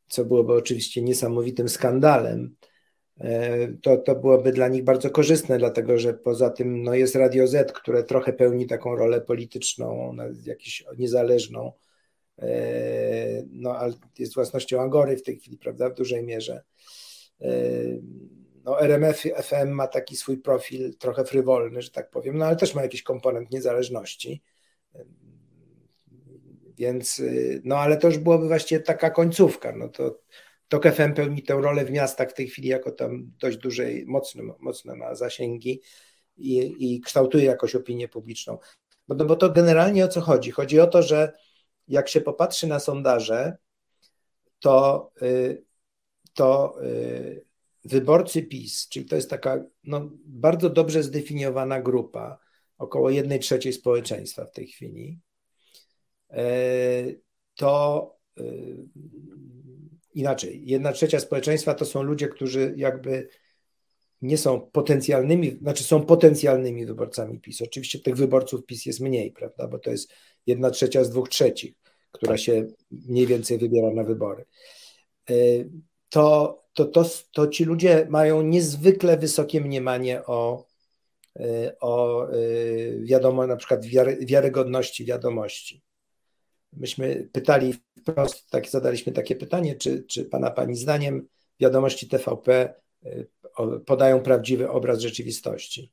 co 0.07 0.25
byłoby 0.25 0.53
oczywiście 0.53 1.01
niesamowitym 1.01 1.69
skandalem. 1.69 2.55
E, 3.19 3.67
to, 3.67 3.97
to 3.97 4.15
byłoby 4.15 4.51
dla 4.51 4.67
nich 4.67 4.83
bardzo 4.83 5.09
korzystne, 5.09 5.57
dlatego 5.57 5.97
że 5.97 6.13
poza 6.13 6.49
tym 6.49 6.83
no 6.83 6.93
jest 6.93 7.15
Radio 7.15 7.47
Z, 7.47 7.71
które 7.71 8.03
trochę 8.03 8.33
pełni 8.33 8.67
taką 8.67 8.95
rolę 8.95 9.21
polityczną, 9.21 10.15
jakąś 10.45 10.85
niezależną, 10.97 11.71
e, 12.39 13.43
no 13.51 13.75
ale 13.75 13.93
jest 14.19 14.35
własnością 14.35 14.81
Agory 14.81 15.17
w 15.17 15.23
tej 15.23 15.39
chwili, 15.39 15.57
prawda, 15.57 15.89
w 15.89 15.93
dużej 15.93 16.23
mierze. 16.23 16.63
E, 17.41 17.51
no 18.63 18.81
RMF 18.81 19.21
FM 19.21 19.69
ma 19.69 19.87
taki 19.87 20.15
swój 20.15 20.37
profil 20.37 20.97
trochę 20.97 21.25
frywolny, 21.25 21.81
że 21.81 21.91
tak 21.91 22.09
powiem, 22.09 22.37
no 22.37 22.45
ale 22.45 22.55
też 22.55 22.75
ma 22.75 22.81
jakiś 22.81 23.03
komponent 23.03 23.51
niezależności. 23.51 24.41
Więc, 26.77 27.21
no 27.63 27.77
ale 27.77 27.97
to 27.97 28.07
już 28.07 28.17
byłoby 28.17 28.47
właściwie 28.47 28.81
taka 28.81 29.09
końcówka, 29.09 29.71
no 29.75 29.89
to 29.89 30.19
TOK 30.67 30.87
FM 30.87 31.13
pełni 31.13 31.43
tę 31.43 31.53
rolę 31.53 31.85
w 31.85 31.91
miastach 31.91 32.29
w 32.29 32.33
tej 32.33 32.47
chwili 32.47 32.67
jako 32.67 32.91
tam 32.91 33.31
dość 33.39 33.57
dużej, 33.57 34.05
mocne, 34.05 34.43
mocne 34.59 34.95
ma 34.95 35.15
zasięgi 35.15 35.81
i, 36.37 36.75
i 36.79 37.01
kształtuje 37.01 37.45
jakoś 37.45 37.75
opinię 37.75 38.07
publiczną. 38.07 38.57
No 39.07 39.25
bo 39.25 39.35
to 39.35 39.49
generalnie 39.49 40.05
o 40.05 40.07
co 40.07 40.21
chodzi? 40.21 40.51
Chodzi 40.51 40.79
o 40.79 40.87
to, 40.87 41.01
że 41.01 41.33
jak 41.87 42.09
się 42.09 42.21
popatrzy 42.21 42.67
na 42.67 42.79
sondaże, 42.79 43.57
to, 44.59 45.11
y, 45.21 45.63
to 46.33 46.77
y, 46.83 47.45
wyborcy 47.85 48.43
PiS, 48.43 48.89
czyli 48.89 49.05
to 49.05 49.15
jest 49.15 49.29
taka 49.29 49.63
no, 49.83 50.09
bardzo 50.25 50.69
dobrze 50.69 51.03
zdefiniowana 51.03 51.81
grupa, 51.81 52.39
około 52.77 53.09
jednej 53.09 53.39
trzeciej 53.39 53.73
społeczeństwa 53.73 54.45
w 54.45 54.51
tej 54.51 54.67
chwili, 54.67 55.19
y, 55.19 55.26
to 57.55 58.17
inaczej, 60.17 60.61
jedna 60.65 60.91
trzecia 60.91 61.19
społeczeństwa 61.19 61.73
to 61.73 61.85
są 61.85 62.03
ludzie, 62.03 62.27
którzy 62.27 62.73
jakby 62.77 63.29
nie 64.21 64.37
są 64.37 64.61
potencjalnymi, 64.61 65.57
znaczy 65.61 65.83
są 65.83 66.05
potencjalnymi 66.05 66.85
wyborcami 66.85 67.39
PiS. 67.39 67.61
Oczywiście 67.61 67.99
tych 67.99 68.15
wyborców 68.15 68.65
PiS 68.65 68.85
jest 68.85 68.99
mniej, 68.99 69.31
prawda, 69.31 69.67
bo 69.67 69.79
to 69.79 69.91
jest 69.91 70.13
jedna 70.47 70.69
trzecia 70.69 71.03
z 71.03 71.09
dwóch 71.09 71.29
trzecich, 71.29 71.73
która 72.11 72.37
się 72.37 72.67
mniej 72.91 73.27
więcej 73.27 73.57
wybiera 73.57 73.91
na 73.93 74.03
wybory. 74.03 74.45
E, 75.29 75.33
to, 76.09 76.63
to, 76.73 76.85
to, 76.85 77.05
to 77.31 77.47
ci 77.47 77.65
ludzie 77.65 78.07
mają 78.09 78.41
niezwykle 78.41 79.17
wysokie 79.17 79.61
mniemanie 79.61 80.25
o, 80.25 80.65
e, 81.39 81.75
o 81.79 82.23
e, 82.29 82.37
wiadomo, 82.99 83.47
na 83.47 83.55
przykład 83.55 83.85
wiary, 83.85 84.17
wiarygodności 84.21 85.05
wiadomości 85.05 85.86
myśmy 86.73 87.29
pytali 87.31 87.73
wprost, 87.73 88.49
tak, 88.49 88.69
zadaliśmy 88.69 89.13
takie 89.13 89.35
pytanie, 89.35 89.75
czy, 89.75 90.03
czy 90.03 90.25
Pana 90.25 90.51
Pani 90.51 90.75
zdaniem 90.75 91.27
wiadomości 91.59 92.07
TVP 92.07 92.73
y, 93.05 93.27
podają 93.85 94.21
prawdziwy 94.21 94.69
obraz 94.69 94.99
rzeczywistości. 94.99 95.91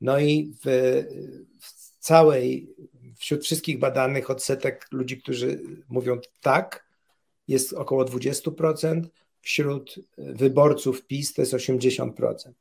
No 0.00 0.18
i 0.18 0.54
w, 0.64 1.04
w 1.60 1.98
całej, 1.98 2.74
wśród 3.16 3.44
wszystkich 3.44 3.78
badanych 3.78 4.30
odsetek 4.30 4.86
ludzi, 4.92 5.18
którzy 5.18 5.60
mówią 5.88 6.18
tak, 6.40 6.86
jest 7.48 7.72
około 7.72 8.04
20%, 8.04 9.02
wśród 9.40 9.94
wyborców 10.18 11.06
PiS 11.06 11.34
to 11.34 11.42
jest 11.42 11.52
80%. 11.52 12.52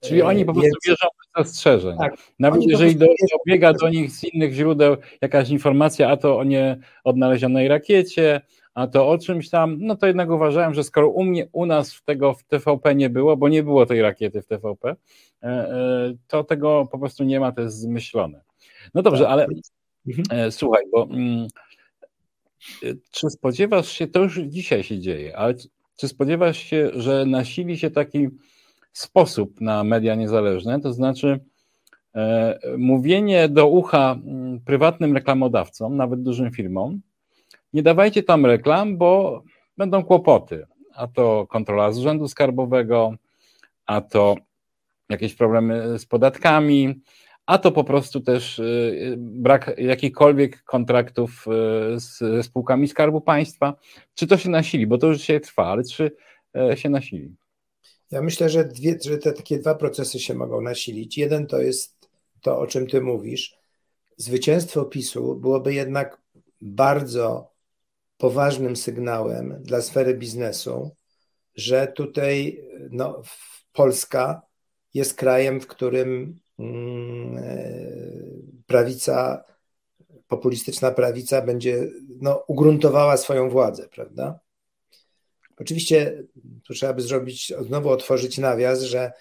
Czyli 0.00 0.22
oni 0.22 0.44
po 0.44 0.52
prostu 0.52 0.70
Więc... 0.70 0.86
wierzą 0.86 1.06
w 1.06 1.38
zastrzeżeń. 1.38 1.98
Tak, 1.98 2.14
Nawet 2.38 2.62
jeżeli 2.62 2.96
do, 2.96 3.06
dobiega 3.38 3.72
do 3.72 3.88
nich 3.88 4.10
z 4.10 4.24
innych 4.24 4.52
źródeł 4.52 4.96
jakaś 5.20 5.50
informacja, 5.50 6.10
a 6.10 6.16
to 6.16 6.38
o 6.38 6.44
nie 6.44 6.78
odnalezionej 7.04 7.68
rakiecie, 7.68 8.40
a 8.74 8.86
to 8.86 9.08
o 9.08 9.18
czymś 9.18 9.50
tam, 9.50 9.76
no 9.80 9.96
to 9.96 10.06
jednak 10.06 10.30
uważałem, 10.30 10.74
że 10.74 10.84
skoro 10.84 11.08
u 11.08 11.24
mnie, 11.24 11.48
u 11.52 11.66
nas 11.66 12.02
tego 12.04 12.34
w 12.34 12.44
TVP 12.44 12.94
nie 12.94 13.10
było, 13.10 13.36
bo 13.36 13.48
nie 13.48 13.62
było 13.62 13.86
tej 13.86 14.02
rakiety 14.02 14.42
w 14.42 14.46
TVP, 14.46 14.96
e, 15.42 15.46
e, 15.46 16.14
to 16.26 16.44
tego 16.44 16.88
po 16.92 16.98
prostu 16.98 17.24
nie 17.24 17.40
ma, 17.40 17.52
to 17.52 17.60
jest 17.60 17.78
zmyślone. 17.78 18.40
No 18.94 19.02
dobrze, 19.02 19.22
tak. 19.22 19.32
ale 19.32 19.46
mhm. 20.08 20.46
E, 20.46 20.52
słuchaj, 20.52 20.82
bo 20.92 21.02
mm, 21.02 21.48
czy 23.10 23.30
spodziewasz 23.30 23.88
się, 23.88 24.06
to 24.06 24.22
już 24.22 24.38
dzisiaj 24.38 24.82
się 24.82 24.98
dzieje, 25.00 25.36
ale 25.36 25.54
czy 25.96 26.08
spodziewasz 26.08 26.58
się, 26.58 26.90
że 26.94 27.26
nasili 27.26 27.78
się 27.78 27.90
taki 27.90 28.28
sposób 28.98 29.60
na 29.60 29.84
media 29.84 30.14
niezależne, 30.14 30.80
to 30.80 30.92
znaczy 30.92 31.40
e, 32.14 32.58
mówienie 32.78 33.48
do 33.48 33.66
ucha 33.66 34.16
m, 34.26 34.60
prywatnym 34.64 35.14
reklamodawcom, 35.14 35.96
nawet 35.96 36.22
dużym 36.22 36.50
firmom, 36.50 37.00
nie 37.72 37.82
dawajcie 37.82 38.22
tam 38.22 38.46
reklam, 38.46 38.98
bo 38.98 39.42
będą 39.76 40.04
kłopoty. 40.04 40.66
A 40.94 41.06
to 41.06 41.46
kontrola 41.46 41.92
z 41.92 41.98
urzędu 41.98 42.28
skarbowego, 42.28 43.14
a 43.86 44.00
to 44.00 44.34
jakieś 45.08 45.34
problemy 45.34 45.98
z 45.98 46.06
podatkami, 46.06 47.00
a 47.46 47.58
to 47.58 47.72
po 47.72 47.84
prostu 47.84 48.20
też 48.20 48.58
y, 48.58 49.14
brak 49.18 49.74
jakichkolwiek 49.78 50.62
kontraktów 50.62 51.46
y, 51.96 52.00
z 52.00 52.46
spółkami 52.46 52.88
Skarbu 52.88 53.20
Państwa. 53.20 53.74
Czy 54.14 54.26
to 54.26 54.36
się 54.36 54.50
nasili? 54.50 54.86
Bo 54.86 54.98
to 54.98 55.06
już 55.06 55.18
dzisiaj 55.18 55.40
trwa, 55.40 55.66
ale 55.66 55.82
czy 55.84 56.10
e, 56.56 56.76
się 56.76 56.88
nasili? 56.88 57.34
Ja 58.10 58.22
myślę, 58.22 58.48
że, 58.48 58.64
dwie, 58.64 58.98
że 59.04 59.18
te 59.18 59.32
takie 59.32 59.58
dwa 59.58 59.74
procesy 59.74 60.18
się 60.18 60.34
mogą 60.34 60.60
nasilić. 60.60 61.18
Jeden 61.18 61.46
to 61.46 61.60
jest 61.60 62.08
to, 62.40 62.58
o 62.58 62.66
czym 62.66 62.86
ty 62.86 63.00
mówisz. 63.00 63.58
Zwycięstwo 64.16 64.84
PiSu 64.84 65.34
byłoby 65.34 65.74
jednak 65.74 66.20
bardzo 66.60 67.52
poważnym 68.16 68.76
sygnałem 68.76 69.62
dla 69.62 69.82
sfery 69.82 70.14
biznesu, 70.14 70.90
że 71.54 71.86
tutaj 71.86 72.64
no, 72.90 73.22
Polska 73.72 74.42
jest 74.94 75.14
krajem, 75.14 75.60
w 75.60 75.66
którym 75.66 76.38
mm, 76.58 77.42
prawica, 78.66 79.44
populistyczna 80.28 80.90
prawica 80.90 81.42
będzie 81.42 81.86
no, 82.20 82.44
ugruntowała 82.46 83.16
swoją 83.16 83.50
władzę, 83.50 83.88
prawda? 83.88 84.38
Oczywiście 85.56 86.22
tu 86.64 86.74
trzeba 86.74 86.92
by 86.92 87.02
zrobić, 87.02 87.52
znowu 87.60 87.88
otworzyć 87.88 88.38
nawias, 88.38 88.82
że 88.82 89.12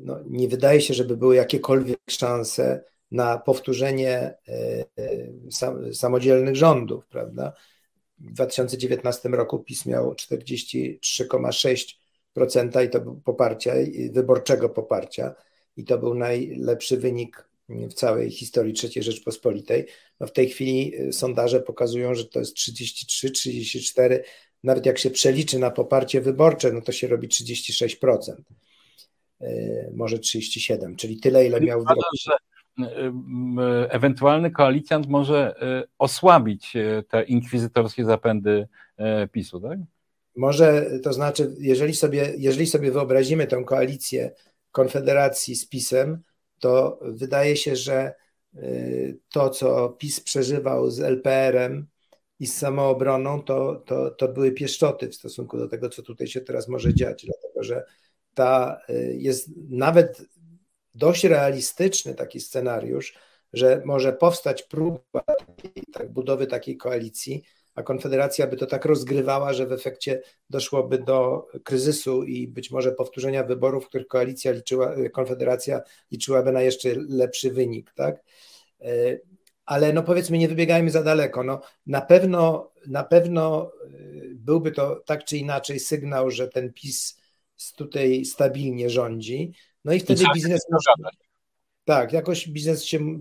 no, 0.00 0.20
nie 0.26 0.48
wydaje 0.48 0.80
się, 0.80 0.94
żeby 0.94 1.16
były 1.16 1.36
jakiekolwiek 1.36 1.98
szanse 2.10 2.84
na 3.10 3.38
powtórzenie 3.38 4.18
e, 4.18 4.34
e, 4.98 5.28
samodzielnych 5.94 6.56
rządów, 6.56 7.06
prawda? 7.06 7.52
W 8.18 8.32
2019 8.32 9.28
roku 9.28 9.58
PiS 9.58 9.86
miał 9.86 10.14
43,6% 10.14 12.84
i 12.84 12.90
to 12.90 13.00
był 13.00 13.20
poparcia, 13.20 13.74
wyborczego 14.12 14.68
poparcia 14.68 15.34
i 15.76 15.84
to 15.84 15.98
był 15.98 16.14
najlepszy 16.14 16.96
wynik 16.96 17.48
w 17.68 17.94
całej 17.94 18.30
historii 18.30 18.74
III 18.82 19.02
Rzeczpospolitej. 19.02 19.86
No 20.20 20.26
w 20.26 20.32
tej 20.32 20.48
chwili 20.48 20.94
e, 20.96 21.12
sondaże 21.12 21.60
pokazują, 21.60 22.14
że 22.14 22.24
to 22.24 22.38
jest 22.38 22.54
33, 22.54 23.30
34, 23.30 24.24
nawet 24.64 24.86
jak 24.86 24.98
się 24.98 25.10
przeliczy 25.10 25.58
na 25.58 25.70
poparcie 25.70 26.20
wyborcze, 26.20 26.72
no 26.72 26.80
to 26.80 26.92
się 26.92 27.08
robi 27.08 27.28
36%, 27.28 28.32
e, 29.40 29.90
może 29.94 30.18
37%, 30.18 30.96
czyli 30.96 31.20
tyle, 31.20 31.46
ile 31.46 31.60
miał 31.60 31.84
w 31.84 31.88
roku. 31.88 32.02
że 32.20 32.32
e, 32.86 33.90
ewentualny 33.90 34.50
koalicjant 34.50 35.06
może 35.06 35.54
e, 35.62 35.84
osłabić 35.98 36.72
te 37.08 37.22
inkwizytorskie 37.22 38.04
zapędy 38.04 38.68
PiSu, 39.32 39.60
tak? 39.60 39.78
Może, 40.36 40.90
to 41.02 41.12
znaczy, 41.12 41.54
jeżeli 41.58 41.94
sobie, 41.94 42.34
jeżeli 42.38 42.66
sobie 42.66 42.92
wyobrazimy 42.92 43.46
tę 43.46 43.64
koalicję 43.66 44.32
Konfederacji 44.70 45.56
z 45.56 45.68
PiSem, 45.68 46.22
to 46.60 46.98
wydaje 47.02 47.56
się, 47.56 47.76
że 47.76 48.14
to, 49.28 49.50
co 49.50 49.88
PiS 49.88 50.20
przeżywał 50.20 50.90
z 50.90 51.00
LPR-em, 51.00 51.86
i 52.42 52.46
z 52.46 52.58
samoobroną, 52.58 53.42
to, 53.42 53.82
to, 53.86 54.10
to 54.10 54.28
były 54.28 54.52
pieszczoty 54.52 55.08
w 55.08 55.14
stosunku 55.14 55.58
do 55.58 55.68
tego, 55.68 55.88
co 55.88 56.02
tutaj 56.02 56.26
się 56.26 56.40
teraz 56.40 56.68
może 56.68 56.94
dziać, 56.94 57.26
dlatego 57.26 57.62
że 57.62 57.84
ta 58.34 58.80
y, 58.90 59.16
jest 59.18 59.50
nawet 59.68 60.22
dość 60.94 61.24
realistyczny 61.24 62.14
taki 62.14 62.40
scenariusz, 62.40 63.18
że 63.52 63.82
może 63.84 64.12
powstać 64.12 64.62
próba 64.62 65.22
tak, 65.92 66.12
budowy 66.12 66.46
takiej 66.46 66.76
koalicji, 66.76 67.42
a 67.74 67.82
Konfederacja 67.82 68.46
by 68.46 68.56
to 68.56 68.66
tak 68.66 68.84
rozgrywała, 68.84 69.52
że 69.52 69.66
w 69.66 69.72
efekcie 69.72 70.22
doszłoby 70.50 70.98
do 70.98 71.46
kryzysu 71.64 72.24
i 72.24 72.48
być 72.48 72.70
może 72.70 72.92
powtórzenia 72.92 73.44
wyborów, 73.44 73.84
w 73.84 73.88
których 73.88 74.06
koalicja 74.06 74.52
liczyła, 74.52 74.94
Konfederacja 75.12 75.80
liczyłaby 76.10 76.52
na 76.52 76.62
jeszcze 76.62 76.88
lepszy 77.08 77.50
wynik, 77.50 77.92
tak? 77.94 78.24
Y, 79.62 79.72
ale 79.72 79.92
no 79.92 80.02
powiedzmy, 80.02 80.38
nie 80.38 80.48
wybiegajmy 80.48 80.90
za 80.90 81.02
daleko. 81.02 81.44
No, 81.44 81.60
na, 81.86 82.00
pewno, 82.00 82.72
na 82.86 83.04
pewno 83.04 83.72
y, 83.84 84.32
byłby 84.34 84.72
to 84.72 85.02
tak 85.06 85.24
czy 85.24 85.36
inaczej 85.36 85.80
sygnał, 85.80 86.30
że 86.30 86.48
ten 86.48 86.72
PiS 86.72 87.20
tutaj 87.76 88.24
stabilnie 88.24 88.90
rządzi. 88.90 89.52
No 89.84 89.92
i 89.92 90.00
wtedy 90.00 90.22
I 90.22 90.34
biznes 90.34 90.62
musi, 90.70 91.12
tak, 91.84 92.12
jakoś 92.12 92.48
biznes 92.48 92.84
się 92.84 93.18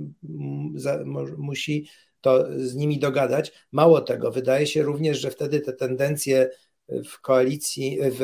musi 1.38 1.90
to 2.22 2.46
z 2.58 2.76
nimi 2.76 3.00
dogadać. 3.00 3.52
Mało 3.72 4.02
tego, 4.02 4.32
wydaje 4.32 4.68
się 4.68 4.84
również, 4.84 5.20
że 5.20 5.32
wtedy 5.32 5.60
te 5.62 5.74
tendencje 5.74 6.50
w 6.88 7.22
koalicji, 7.22 7.98
w 8.02 8.22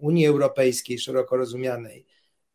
Unii 0.00 0.26
Europejskiej 0.26 0.98
szeroko 0.98 1.36
rozumianej, 1.36 2.05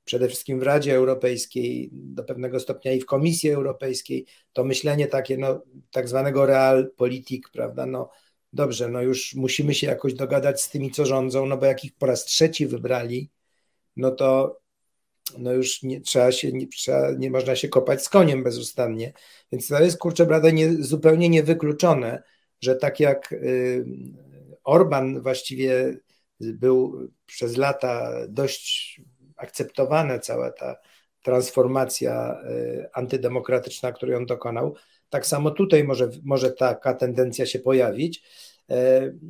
przede 0.06 0.28
wszystkim 0.28 0.60
w 0.60 0.64
Radzie 0.64 0.96
Europejskiej, 0.96 1.90
do 1.94 2.24
pewnego 2.24 2.60
stopnia 2.60 2.92
i 2.92 3.02
w 3.02 3.06
Komisji 3.06 3.50
Europejskiej, 3.50 4.26
to 4.54 4.64
myślenie 4.64 5.08
takie, 5.08 5.38
no, 5.38 5.62
tak 5.92 6.10
zwanego 6.10 6.46
realpolitik, 6.46 7.50
prawda, 7.50 7.86
no 7.86 8.10
dobrze, 8.54 8.90
no 8.90 9.02
już 9.02 9.36
musimy 9.36 9.74
się 9.74 9.88
jakoś 9.88 10.14
dogadać 10.14 10.62
z 10.62 10.70
tymi, 10.70 10.92
co 10.92 11.06
rządzą, 11.06 11.46
no 11.46 11.58
bo 11.58 11.66
jak 11.66 11.84
ich 11.86 11.96
po 11.96 12.06
raz 12.06 12.26
trzeci 12.26 12.68
wybrali, 12.68 13.30
no 13.96 14.12
to 14.12 14.62
no 15.38 15.54
już 15.54 15.84
nie, 15.84 16.02
trzeba 16.02 16.32
się, 16.32 16.52
nie, 16.52 16.68
trzeba, 16.68 17.12
nie 17.12 17.32
można 17.32 17.56
się 17.56 17.70
kopać 17.70 18.04
z 18.04 18.10
koniem 18.10 18.44
bezustannie, 18.44 19.14
więc 19.52 19.68
to 19.68 19.84
jest, 19.84 19.98
kurczę, 19.98 20.26
brada, 20.26 20.50
nie, 20.50 20.84
zupełnie 20.84 21.30
niewykluczone, 21.30 22.24
że 22.62 22.76
tak 22.76 23.00
jak 23.00 23.32
y, 23.32 23.86
Orban 24.64 25.22
właściwie 25.22 25.98
był 26.40 27.10
przez 27.26 27.58
lata 27.58 28.12
dość 28.30 29.02
akceptowana 29.42 30.20
cała 30.20 30.52
ta 30.52 30.76
transformacja 31.24 32.42
y, 32.50 32.90
antydemokratyczna, 32.94 33.92
której 33.92 34.16
on 34.16 34.26
dokonał, 34.26 34.76
tak 35.10 35.26
samo 35.26 35.52
tutaj 35.52 35.84
może, 35.84 36.10
może 36.24 36.52
taka 36.52 36.94
tendencja 36.94 37.46
się 37.46 37.60
pojawić. 37.60 38.24
Y, 38.72 38.74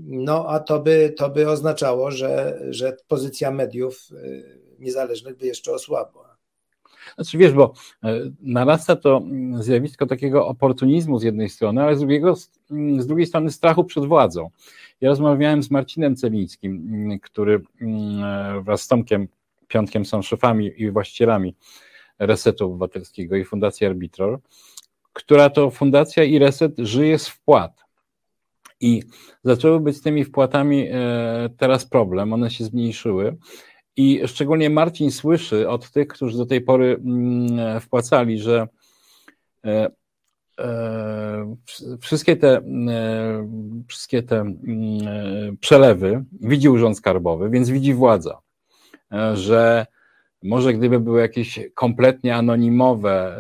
no 0.04 0.46
a 0.48 0.60
to 0.60 0.80
by, 0.80 1.14
to 1.18 1.30
by 1.30 1.50
oznaczało, 1.50 2.12
że, 2.12 2.60
że 2.70 2.98
pozycja 3.08 3.52
mediów 3.52 4.10
niezależnych 4.80 5.38
by 5.38 5.46
jeszcze 5.46 5.72
osłabła. 5.72 6.32
Znaczy 7.16 7.38
wiesz, 7.38 7.54
bo 7.54 7.74
narasta 8.42 8.96
to 8.96 9.22
zjawisko 9.60 10.06
takiego 10.06 10.48
oportunizmu 10.48 11.20
z 11.20 11.24
jednej 11.24 11.50
strony, 11.50 11.84
ale 11.84 11.96
z, 11.96 12.00
drugiego, 12.00 12.36
z 12.98 13.08
drugiej 13.08 13.26
strony 13.26 13.52
strachu 13.52 13.84
przed 13.84 14.06
władzą. 14.06 14.50
Ja 15.02 15.10
rozmawiałem 15.10 15.64
z 15.64 15.72
Marcinem 15.72 16.16
Celińskim, 16.16 17.20
który 17.24 17.62
e, 17.82 18.62
wraz 18.64 18.82
z 18.82 18.88
Tomkiem 18.88 19.28
Piątkiem 19.72 20.06
są 20.06 20.22
szefami 20.22 20.72
i 20.78 20.92
właścicielami 20.92 21.56
Resetu 22.20 22.66
Obywatelskiego 22.66 23.36
i 23.36 23.46
Fundacji 23.46 23.88
Arbitror, 23.88 24.40
która 25.14 25.50
to 25.50 25.72
fundacja 25.72 26.24
i 26.24 26.40
Reset 26.40 26.74
żyje 26.78 27.20
z 27.20 27.28
wpłat. 27.28 27.82
I 28.80 29.04
zaczęły 29.44 29.80
być 29.80 29.98
z 29.98 30.02
tymi 30.02 30.24
wpłatami 30.24 30.88
e, 30.92 31.50
teraz 31.58 31.86
problem, 31.86 32.34
one 32.34 32.52
się 32.52 32.64
zmniejszyły 32.64 33.38
i 33.96 34.22
szczególnie 34.26 34.70
Marcin 34.70 35.12
słyszy 35.12 35.70
od 35.70 35.92
tych, 35.92 36.08
którzy 36.08 36.38
do 36.38 36.46
tej 36.46 36.62
pory 36.62 37.02
mm, 37.06 37.80
wpłacali, 37.82 38.40
że 38.40 38.68
e, 39.66 39.92
e, 40.60 41.56
wszystkie 42.02 42.36
te, 42.36 42.62
wszystkie 43.88 44.24
te 44.24 44.40
mm, 44.40 45.58
przelewy 45.58 46.24
widzi 46.42 46.70
Urząd 46.70 46.98
Skarbowy, 46.98 47.50
więc 47.50 47.70
widzi 47.70 47.94
władza, 47.94 48.42
że 49.34 49.86
może 50.44 50.74
gdyby 50.74 51.00
były 51.00 51.22
jakieś 51.22 51.60
kompletnie 51.74 52.36
anonimowe 52.36 53.38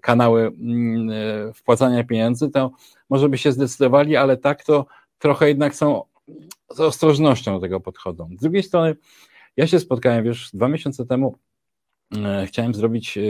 kanały 0.00 0.46
mm, 0.46 1.10
wpłacania 1.54 2.04
pieniędzy, 2.04 2.50
to 2.50 2.70
może 3.10 3.28
by 3.28 3.38
się 3.38 3.52
zdecydowali, 3.52 4.16
ale 4.16 4.36
tak 4.36 4.64
to 4.64 4.86
trochę 5.18 5.48
jednak 5.48 5.74
są 5.74 6.02
z 6.70 6.80
ostrożnością 6.80 7.54
do 7.54 7.60
tego 7.60 7.80
podchodzą. 7.80 8.28
Z 8.38 8.40
drugiej 8.40 8.62
strony 8.62 8.96
ja 9.56 9.66
się 9.66 9.80
spotkałem, 9.80 10.24
wiesz, 10.24 10.50
dwa 10.54 10.68
miesiące 10.68 11.06
temu 11.06 11.38
e, 12.16 12.46
chciałem 12.46 12.74
zrobić 12.74 13.18
e, 13.18 13.22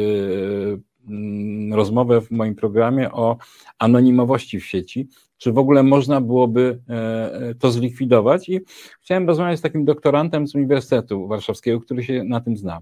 mm, 1.08 1.74
rozmowę 1.74 2.20
w 2.20 2.30
moim 2.30 2.54
programie 2.54 3.12
o 3.12 3.36
anonimowości 3.78 4.60
w 4.60 4.66
sieci, 4.66 5.08
czy 5.40 5.52
w 5.52 5.58
ogóle 5.58 5.82
można 5.82 6.20
byłoby 6.20 6.80
e, 6.88 7.54
to 7.54 7.70
zlikwidować 7.70 8.48
i 8.48 8.60
chciałem 9.00 9.26
rozmawiać 9.26 9.58
z 9.58 9.62
takim 9.62 9.84
doktorantem 9.84 10.48
z 10.48 10.54
Uniwersytetu 10.54 11.28
Warszawskiego, 11.28 11.80
który 11.80 12.04
się 12.04 12.24
na 12.24 12.40
tym 12.40 12.56
zna. 12.56 12.80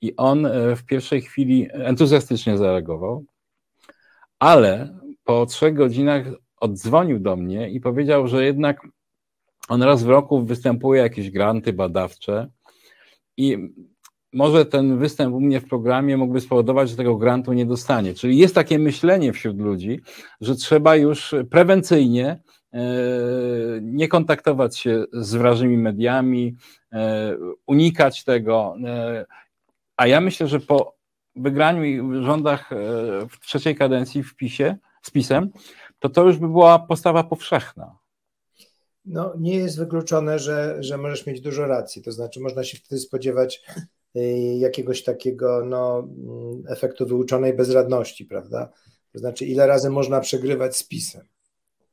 I 0.00 0.16
on 0.16 0.48
w 0.76 0.84
pierwszej 0.84 1.22
chwili 1.22 1.68
entuzjastycznie 1.72 2.58
zareagował, 2.58 3.24
ale 4.38 4.98
po 5.24 5.46
trzech 5.46 5.74
godzinach 5.74 6.26
oddzwonił 6.60 7.18
do 7.18 7.36
mnie 7.36 7.70
i 7.70 7.80
powiedział, 7.80 8.28
że 8.28 8.44
jednak 8.44 8.80
on 9.68 9.82
raz 9.82 10.02
w 10.02 10.08
roku 10.08 10.44
występuje 10.44 11.02
jakieś 11.02 11.30
granty 11.30 11.72
badawcze 11.72 12.48
i 13.36 13.58
może 14.34 14.66
ten 14.66 14.98
występ 14.98 15.34
u 15.34 15.40
mnie 15.40 15.60
w 15.60 15.68
programie 15.68 16.16
mógłby 16.16 16.40
spowodować, 16.40 16.90
że 16.90 16.96
tego 16.96 17.16
grantu 17.16 17.52
nie 17.52 17.66
dostanie. 17.66 18.14
Czyli 18.14 18.38
jest 18.38 18.54
takie 18.54 18.78
myślenie 18.78 19.32
wśród 19.32 19.60
ludzi, 19.60 20.00
że 20.40 20.56
trzeba 20.56 20.96
już 20.96 21.34
prewencyjnie 21.50 22.40
e, 22.72 22.80
nie 23.82 24.08
kontaktować 24.08 24.78
się 24.78 25.04
z 25.12 25.34
wrażymi 25.34 25.78
mediami, 25.78 26.56
e, 26.92 27.36
unikać 27.66 28.24
tego. 28.24 28.76
E, 28.84 29.24
a 29.96 30.06
ja 30.06 30.20
myślę, 30.20 30.48
że 30.48 30.60
po 30.60 30.94
wygraniu 31.36 32.22
rządach 32.22 32.70
w 33.30 33.40
trzeciej 33.46 33.76
kadencji 33.76 34.22
w 34.22 34.36
PiSie, 34.36 34.76
z 35.02 35.10
PiSem, 35.10 35.50
to 35.98 36.08
to 36.08 36.24
już 36.24 36.38
by 36.38 36.48
była 36.48 36.78
postawa 36.78 37.24
powszechna 37.24 37.98
no, 39.04 39.34
nie 39.38 39.54
jest 39.54 39.78
wykluczone, 39.78 40.38
że, 40.38 40.76
że 40.80 40.98
możesz 40.98 41.26
mieć 41.26 41.40
dużo 41.40 41.66
racji. 41.66 42.02
To 42.02 42.12
znaczy, 42.12 42.40
można 42.40 42.64
się 42.64 42.76
wtedy 42.76 43.00
spodziewać 43.00 43.62
jakiegoś 44.58 45.02
takiego 45.02 45.64
no, 45.64 45.98
mm, 45.98 46.62
efektu 46.68 47.06
wyuczonej 47.06 47.54
bezradności, 47.54 48.24
prawda? 48.24 48.72
To 49.12 49.18
znaczy, 49.18 49.46
ile 49.46 49.66
razy 49.66 49.90
można 49.90 50.20
przegrywać 50.20 50.76
z 50.76 50.88
pisem. 50.88 51.26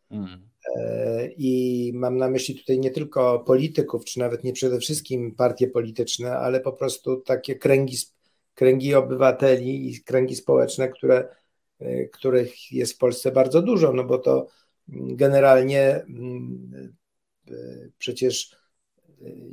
Hmm. 0.10 0.50
E, 0.76 1.28
I 1.38 1.92
mam 1.96 2.18
na 2.18 2.30
myśli 2.30 2.56
tutaj 2.56 2.80
nie 2.80 2.92
tylko 2.92 3.40
polityków, 3.40 4.06
czy 4.06 4.20
nawet 4.20 4.44
nie 4.44 4.54
przede 4.54 4.80
wszystkim 4.80 5.36
partie 5.36 5.68
polityczne, 5.68 6.38
ale 6.38 6.60
po 6.60 6.74
prostu 6.74 7.18
takie 7.18 7.56
kręgi, 7.56 7.98
kręgi 8.54 8.96
obywateli 8.96 9.90
i 9.90 10.04
kręgi 10.04 10.36
społeczne, 10.36 10.90
które, 10.90 11.36
y, 11.82 12.10
których 12.14 12.72
jest 12.72 12.94
w 12.94 12.98
Polsce 12.98 13.32
bardzo 13.32 13.62
dużo, 13.62 13.94
no 13.94 14.04
bo 14.04 14.18
to 14.18 14.48
generalnie 14.92 15.96
mm, 15.96 16.96
przecież 17.98 18.61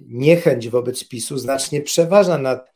niechęć 0.06 0.68
wobec 0.68 1.08
PiSu 1.08 1.38
znacznie 1.38 1.82
przeważa 1.82 2.38
nad 2.38 2.72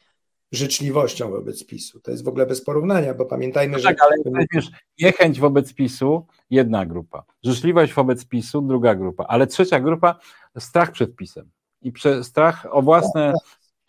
życzliwością 0.53 1.31
wobec 1.31 1.67
PiSu. 1.67 2.01
To 2.01 2.11
jest 2.11 2.25
w 2.25 2.29
ogóle 2.29 2.47
bez 2.47 2.65
porównania, 2.65 3.15
bo 3.15 3.27
pamiętajmy, 3.27 3.79
że. 3.79 3.89
Tak, 3.89 3.99
ale 4.01 4.45
wiesz, 4.55 4.71
niechęć 5.01 5.41
wobec 5.41 5.75
PiSu 5.75 6.27
jedna 6.51 6.87
grupa, 6.87 7.25
życzliwość 7.43 7.93
wobec 7.93 8.25
PiSu 8.25 8.63
druga 8.63 8.95
grupa, 8.95 9.25
ale 9.25 9.47
trzecia 9.47 9.81
grupa 9.81 10.19
strach 10.59 10.93
przed 10.93 11.17
PiSem 11.17 11.51
i 11.83 11.93
strach 12.23 12.67
o 12.71 12.83
własne, 12.83 13.33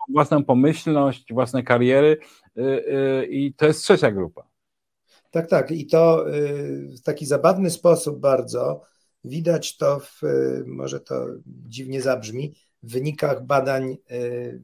o 0.10 0.12
własną 0.14 0.44
pomyślność, 0.44 1.34
własne 1.34 1.64
kariery 1.64 2.18
yy, 2.56 2.64
yy, 2.64 3.26
i 3.26 3.54
to 3.54 3.66
jest 3.66 3.84
trzecia 3.84 4.12
grupa. 4.12 4.48
Tak, 5.32 5.48
tak. 5.48 5.72
I 5.72 5.88
to 5.88 6.28
yy, 6.28 6.98
w 6.98 7.02
taki 7.02 7.26
zabawny 7.26 7.70
sposób 7.70 8.20
bardzo 8.20 8.82
Widać 9.26 9.78
to 9.78 10.00
w, 10.00 10.22
może 10.66 11.00
to 11.00 11.26
dziwnie 11.46 12.02
zabrzmi, 12.02 12.54
w 12.84 12.92
wynikach 12.92 13.46
badań 13.46 13.98
y, 14.12 14.62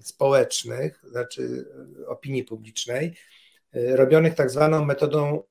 społecznych, 0.00 1.04
znaczy 1.10 1.64
opinii 2.06 2.44
publicznej, 2.44 3.14
y, 3.76 3.96
robionych 3.96 4.34
tak 4.34 4.50
zwaną 4.50 4.84
metodą 4.84 5.42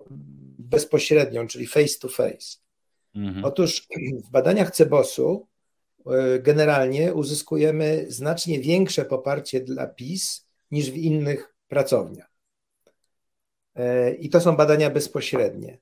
bezpośrednią, 0.59 1.47
czyli 1.47 1.67
face 1.67 1.99
to 2.01 2.09
face. 2.09 2.57
Mhm. 3.15 3.45
Otóż 3.45 3.87
w 4.25 4.31
badaniach 4.31 4.71
Cebosu 4.71 5.47
y, 5.99 6.39
generalnie 6.39 7.13
uzyskujemy 7.13 8.05
znacznie 8.07 8.59
większe 8.59 9.05
poparcie 9.05 9.59
dla 9.59 9.87
PiS 9.87 10.47
niż 10.71 10.91
w 10.91 10.95
innych 10.95 11.55
pracowniach. 11.67 12.35
I 14.19 14.29
to 14.29 14.41
są 14.41 14.55
badania 14.55 14.89
bezpośrednie. 14.89 15.77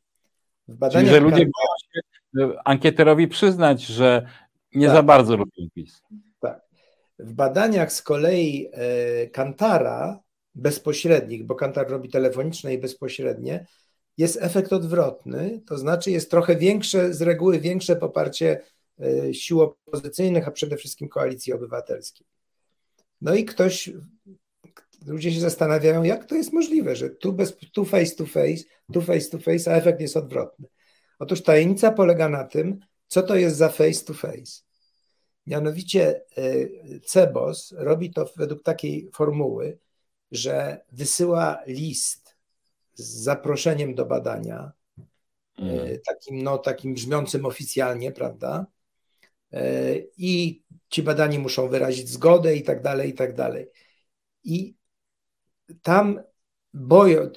W 0.68 0.76
badaniach 0.76 1.04
Czyli, 1.04 1.16
że 1.16 1.20
ludzie 1.20 1.46
boją 1.46 1.76
się 1.94 2.60
ankieterowi 2.66 3.28
przyznać, 3.28 3.86
że 3.86 4.28
nie 4.76 4.88
tak. 4.88 4.96
za 4.96 5.04
bardzo 5.04 5.38
lubią 5.38 5.68
PiS. 5.76 6.02
Tak. 6.40 6.62
W 7.20 7.34
badaniach 7.34 7.94
z 7.94 8.02
kolei 8.02 8.70
e, 8.72 9.28
Kantara 9.28 10.20
bezpośrednich, 10.56 11.46
bo 11.46 11.56
Kantar 11.56 11.90
robi 11.90 12.10
telefoniczne 12.10 12.74
i 12.74 12.78
bezpośrednie, 12.78 13.66
jest 14.18 14.38
efekt 14.42 14.74
odwrotny, 14.74 15.62
to 15.68 15.78
znaczy 15.78 16.12
jest 16.12 16.32
trochę 16.32 16.56
większe, 16.56 17.14
z 17.14 17.22
reguły 17.22 17.60
większe 17.60 17.96
poparcie 17.96 18.62
e, 19.00 19.34
sił 19.34 19.62
opozycyjnych, 19.62 20.48
a 20.48 20.52
przede 20.52 20.78
wszystkim 20.78 21.10
koalicji 21.10 21.54
obywatelskiej. 21.54 22.28
No 23.22 23.36
i 23.36 23.46
ktoś, 23.46 23.92
ludzie 25.06 25.32
się 25.32 25.40
zastanawiają, 25.40 26.04
jak 26.04 26.26
to 26.26 26.36
jest 26.36 26.54
możliwe, 26.54 26.96
że 26.96 27.10
tu, 27.10 27.34
bez, 27.34 27.58
tu 27.74 27.86
face 27.86 28.16
to 28.16 28.26
face, 28.26 28.64
tu 28.94 29.02
face 29.02 29.30
to 29.30 29.40
face, 29.40 29.74
a 29.74 29.76
efekt 29.76 30.02
jest 30.02 30.18
odwrotny. 30.18 30.68
Otóż 31.20 31.44
tajemnica 31.44 31.92
polega 31.92 32.30
na 32.30 32.44
tym, 32.44 32.80
co 33.14 33.24
to 33.24 33.36
jest 33.36 33.58
za 33.58 33.70
face 33.70 34.06
to 34.06 34.14
face. 34.14 34.64
Mianowicie 35.48 36.22
y, 36.38 37.02
Cebos 37.06 37.74
robi 37.78 38.14
to 38.14 38.26
według 38.38 38.64
takiej 38.64 39.10
formuły, 39.14 39.78
że 40.32 40.82
wysyła 40.92 41.62
list 41.68 42.36
z 42.94 43.04
zaproszeniem 43.04 43.96
do 43.96 44.06
badania 44.06 44.72
mm. 45.58 46.00
takim, 46.08 46.44
no, 46.44 46.58
takim 46.58 46.94
brzmiącym 46.94 47.46
oficjalnie, 47.46 48.12
prawda? 48.12 48.66
I 50.18 50.64
ci 50.90 51.04
badani 51.04 51.40
muszą 51.40 51.68
wyrazić 51.68 52.10
zgodę 52.10 52.56
i 52.56 52.64
tak 52.64 52.82
dalej, 52.82 53.10
i 53.10 53.14
tak 53.14 53.36
dalej. 53.36 53.68
I 54.44 54.76
tam 55.82 56.22
boją, 56.74 57.30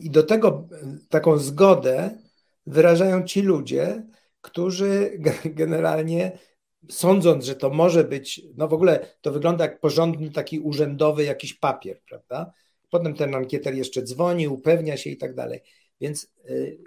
i 0.00 0.10
do 0.10 0.22
tego 0.22 0.68
taką 1.08 1.38
zgodę 1.38 2.18
wyrażają 2.66 3.22
ci 3.22 3.42
ludzie, 3.42 4.02
którzy 4.44 5.18
generalnie 5.44 6.38
sądząc, 6.90 7.44
że 7.44 7.56
to 7.56 7.70
może 7.70 8.04
być, 8.04 8.42
no 8.56 8.68
w 8.68 8.74
ogóle 8.74 9.06
to 9.20 9.32
wygląda 9.32 9.64
jak 9.64 9.80
porządny 9.80 10.30
taki 10.30 10.58
urzędowy 10.58 11.24
jakiś 11.24 11.54
papier, 11.54 12.00
prawda? 12.08 12.52
Potem 12.90 13.14
ten 13.14 13.34
ankieter 13.34 13.74
jeszcze 13.74 14.02
dzwoni, 14.02 14.48
upewnia 14.48 14.96
się 14.96 15.10
i 15.10 15.16
tak 15.16 15.34
dalej. 15.34 15.60
Więc 16.00 16.32
y, 16.50 16.78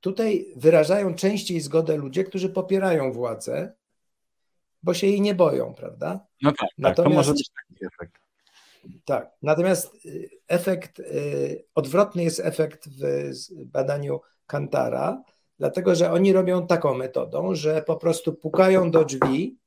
tutaj 0.00 0.46
wyrażają 0.56 1.14
częściej 1.14 1.60
zgodę 1.60 1.96
ludzie, 1.96 2.24
którzy 2.24 2.48
popierają 2.48 3.12
władzę, 3.12 3.72
bo 4.82 4.94
się 4.94 5.06
jej 5.06 5.20
nie 5.20 5.34
boją, 5.34 5.74
prawda? 5.74 6.26
No 6.42 6.52
tak, 6.52 6.68
Natomiast, 6.78 6.96
tak 6.96 7.04
to 7.06 7.10
może 7.10 7.32
być 7.32 7.50
taki 7.50 7.86
efekt. 7.86 8.22
Tak, 9.04 9.30
natomiast 9.42 10.06
y, 10.06 10.30
efekt, 10.48 10.98
y, 10.98 11.64
odwrotny 11.74 12.24
jest 12.24 12.40
efekt 12.40 12.88
w 12.88 13.64
badaniu 13.64 14.20
Kantara, 14.46 15.22
dlatego 15.58 15.94
że 15.94 16.12
oni 16.12 16.32
robią 16.32 16.66
taką 16.66 16.94
metodą, 16.94 17.54
że 17.54 17.82
po 17.82 17.96
prostu 17.96 18.32
pukają 18.34 18.90
do 18.90 19.04
drzwi 19.04 19.58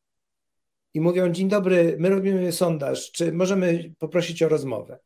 i 0.93 1.01
mówią: 1.01 1.29
Dzień 1.29 1.49
dobry, 1.49 1.95
my 1.99 2.09
robimy 2.09 2.51
sondaż, 2.51 3.11
czy 3.11 3.31
możemy 3.31 3.93
poprosić 3.99 4.43
o 4.43 4.49
rozmowę? 4.49 4.99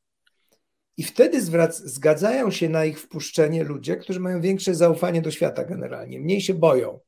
I 0.98 1.04
wtedy 1.04 1.42
zwrac- 1.42 1.82
zgadzają 1.86 2.52
się 2.52 2.70
na 2.70 2.86
ich 2.86 3.00
wpuszczenie 3.00 3.64
ludzie, 3.64 3.98
którzy 3.98 4.20
mają 4.20 4.42
większe 4.42 4.76
zaufanie 4.76 5.22
do 5.22 5.32
świata 5.32 5.64
generalnie, 5.64 6.20
mniej 6.20 6.42
się 6.42 6.54
boją. 6.54 7.00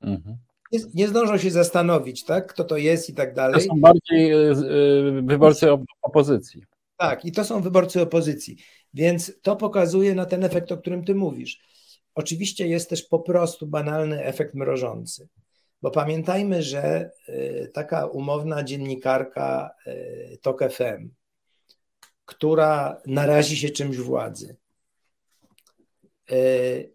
Mhm. 0.00 0.36
Nie, 0.72 0.80
nie, 0.94 1.08
zdążą 1.08 1.38
się 1.38 1.50
zastanowić, 1.50 2.24
tak, 2.24 2.52
kto 2.52 2.64
to 2.64 2.76
jest 2.76 3.10
i 3.10 3.14
tak 3.14 3.34
dalej. 3.34 3.54
To 3.54 3.74
są 3.74 3.80
bardziej 3.80 4.32
e, 4.32 4.36
e, 4.36 5.22
wyborcy 5.22 5.66
opozycji. 6.02 6.62
Tak, 6.96 7.24
i 7.24 7.32
to 7.32 7.44
są 7.44 7.60
wyborcy 7.60 8.02
opozycji. 8.02 8.56
Więc 8.94 9.40
to 9.42 9.56
pokazuje 9.56 10.14
na 10.14 10.26
ten 10.26 10.44
efekt, 10.44 10.72
o 10.72 10.76
którym 10.78 11.04
ty 11.04 11.14
mówisz. 11.14 11.60
Oczywiście 12.14 12.68
jest 12.68 12.90
też 12.90 13.02
po 13.02 13.18
prostu 13.18 13.66
banalny 13.66 14.24
efekt 14.24 14.54
mrożący, 14.54 15.28
bo 15.82 15.90
pamiętajmy, 15.90 16.62
że 16.62 17.10
y, 17.28 17.70
taka 17.74 18.06
umowna 18.06 18.62
dziennikarka 18.62 19.70
y, 19.86 20.38
TOK 20.42 20.60
FM, 20.72 21.10
która 22.24 23.02
narazi 23.06 23.56
się 23.56 23.70
czymś 23.70 23.96
władzy, 23.96 24.56
y, 26.32 26.94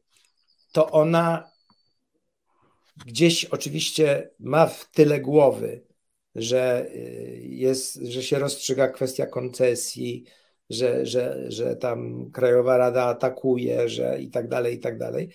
to 0.71 0.91
ona 0.91 1.51
gdzieś 3.05 3.45
oczywiście 3.45 4.29
ma 4.39 4.67
w 4.67 4.91
tyle 4.91 5.19
głowy, 5.19 5.83
że, 6.35 6.89
jest, 7.41 7.95
że 7.95 8.23
się 8.23 8.39
rozstrzyga 8.39 8.87
kwestia 8.87 9.25
koncesji, 9.25 10.25
że, 10.69 11.05
że, 11.05 11.51
że 11.51 11.75
tam 11.75 12.31
Krajowa 12.31 12.77
Rada 12.77 13.05
atakuje, 13.05 13.89
że 13.89 14.21
i 14.21 14.29
tak 14.29 14.47
dalej, 14.47 14.75
i 14.75 14.79
tak 14.79 14.97
dalej. 14.97 15.33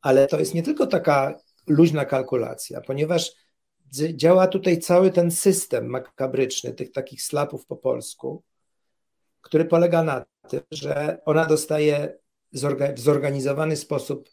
Ale 0.00 0.26
to 0.26 0.38
jest 0.38 0.54
nie 0.54 0.62
tylko 0.62 0.86
taka 0.86 1.38
luźna 1.66 2.04
kalkulacja, 2.04 2.80
ponieważ 2.80 3.32
działa 3.92 4.46
tutaj 4.46 4.78
cały 4.78 5.10
ten 5.10 5.30
system 5.30 5.86
makabryczny, 5.86 6.72
tych 6.72 6.92
takich 6.92 7.22
slapów 7.22 7.66
po 7.66 7.98
który 9.40 9.64
polega 9.64 10.02
na 10.02 10.24
tym, 10.48 10.60
że 10.70 11.18
ona 11.24 11.46
dostaje 11.46 12.18
w 12.96 13.00
zorganizowany 13.00 13.76
sposób 13.76 14.28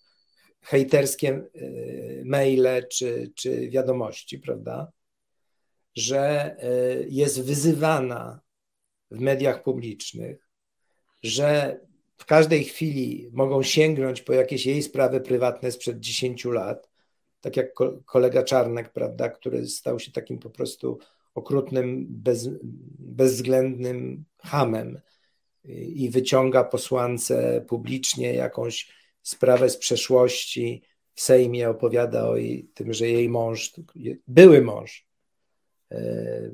hejterskie 0.61 1.41
y, 1.55 2.23
maile 2.25 2.87
czy, 2.91 3.31
czy 3.35 3.69
wiadomości, 3.69 4.39
prawda? 4.39 4.91
Że 5.95 6.55
y, 6.63 7.07
jest 7.09 7.41
wyzywana 7.41 8.44
w 9.15 9.21
mediach 9.21 9.63
publicznych, 9.63 10.49
że 11.23 11.79
w 12.17 12.25
każdej 12.25 12.63
chwili 12.63 13.29
mogą 13.31 13.63
sięgnąć 13.63 14.21
po 14.21 14.33
jakieś 14.33 14.65
jej 14.65 14.83
sprawy 14.83 15.21
prywatne 15.21 15.71
sprzed 15.71 15.99
10 15.99 16.45
lat, 16.45 16.89
tak 17.41 17.57
jak 17.57 17.73
kolega 18.05 18.43
Czarnek, 18.43 18.93
prawda, 18.93 19.29
który 19.29 19.67
stał 19.67 19.99
się 19.99 20.11
takim 20.11 20.39
po 20.39 20.49
prostu 20.49 20.99
okrutnym, 21.35 22.05
bez, 22.09 22.49
bezwzględnym 22.99 24.25
hamem 24.37 25.01
i 25.73 26.09
wyciąga 26.09 26.63
posłance 26.63 27.65
publicznie 27.67 28.33
jakąś 28.33 28.91
sprawę 29.21 29.69
z 29.69 29.77
przeszłości, 29.77 30.81
w 31.13 31.21
Sejmie 31.21 31.69
opowiada 31.69 32.29
o 32.29 32.37
jej, 32.37 32.69
tym, 32.73 32.93
że 32.93 33.07
jej 33.07 33.29
mąż, 33.29 33.73
były 34.27 34.61
mąż, 34.61 35.07
e, 35.91 36.51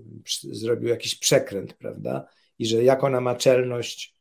zrobił 0.51 0.89
jakiś 0.89 1.15
przekręt, 1.15 1.73
prawda? 1.73 2.27
I 2.61 2.65
że 2.65 2.83
jak 2.83 3.03
ona 3.03 3.21
ma 3.21 3.35
czelność 3.35 4.15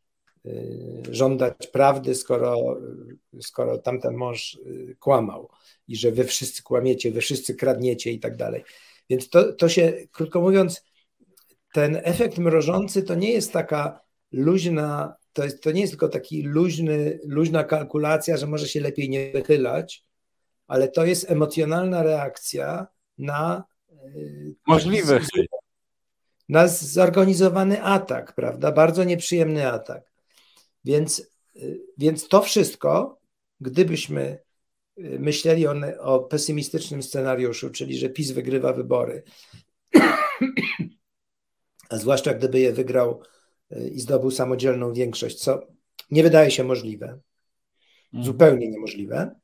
y, 0.46 1.02
żądać 1.10 1.66
prawdy, 1.66 2.14
skoro, 2.14 2.78
skoro 3.40 3.78
tamten 3.78 4.14
mąż 4.14 4.54
y, 4.54 4.96
kłamał 5.00 5.48
i 5.88 5.96
że 5.96 6.12
wy 6.12 6.24
wszyscy 6.24 6.62
kłamiecie, 6.62 7.10
wy 7.10 7.20
wszyscy 7.20 7.54
kradniecie 7.54 8.12
i 8.12 8.20
tak 8.20 8.36
dalej. 8.36 8.64
Więc 9.10 9.28
to, 9.28 9.52
to 9.52 9.68
się, 9.68 9.92
krótko 10.12 10.40
mówiąc, 10.40 10.84
ten 11.72 12.00
efekt 12.04 12.38
mrożący 12.38 13.02
to 13.02 13.14
nie 13.14 13.32
jest 13.32 13.52
taka 13.52 14.00
luźna, 14.32 15.16
to, 15.32 15.44
jest, 15.44 15.62
to 15.62 15.70
nie 15.72 15.80
jest 15.80 15.92
tylko 15.92 16.08
taki 16.08 16.42
luźny, 16.42 17.18
luźna 17.24 17.64
kalkulacja, 17.64 18.36
że 18.36 18.46
może 18.46 18.68
się 18.68 18.80
lepiej 18.80 19.10
nie 19.10 19.30
wychylać, 19.30 20.04
ale 20.66 20.88
to 20.88 21.04
jest 21.04 21.30
emocjonalna 21.30 22.02
reakcja 22.02 22.86
na 23.18 23.64
y, 24.16 24.54
możliwy 24.66 25.20
na 26.50 26.68
zorganizowany 26.68 27.82
atak, 27.82 28.34
prawda? 28.34 28.72
Bardzo 28.72 29.04
nieprzyjemny 29.04 29.72
atak. 29.72 30.12
Więc, 30.84 31.30
y, 31.56 31.80
więc 31.98 32.28
to 32.28 32.42
wszystko, 32.42 33.20
gdybyśmy 33.60 34.38
y, 34.98 35.18
myśleli 35.18 35.66
o, 35.66 35.74
o 36.00 36.20
pesymistycznym 36.20 37.02
scenariuszu, 37.02 37.70
czyli 37.70 37.98
że 37.98 38.08
PiS 38.08 38.30
wygrywa 38.30 38.72
wybory, 38.72 39.22
a 41.90 41.96
zwłaszcza 41.96 42.34
gdyby 42.34 42.60
je 42.60 42.72
wygrał 42.72 43.22
y, 43.72 43.88
i 43.88 44.00
zdobył 44.00 44.30
samodzielną 44.30 44.92
większość, 44.92 45.40
co 45.40 45.66
nie 46.10 46.22
wydaje 46.22 46.50
się 46.50 46.64
możliwe, 46.64 47.06
mhm. 47.06 48.24
zupełnie 48.24 48.70
niemożliwe, 48.70 49.34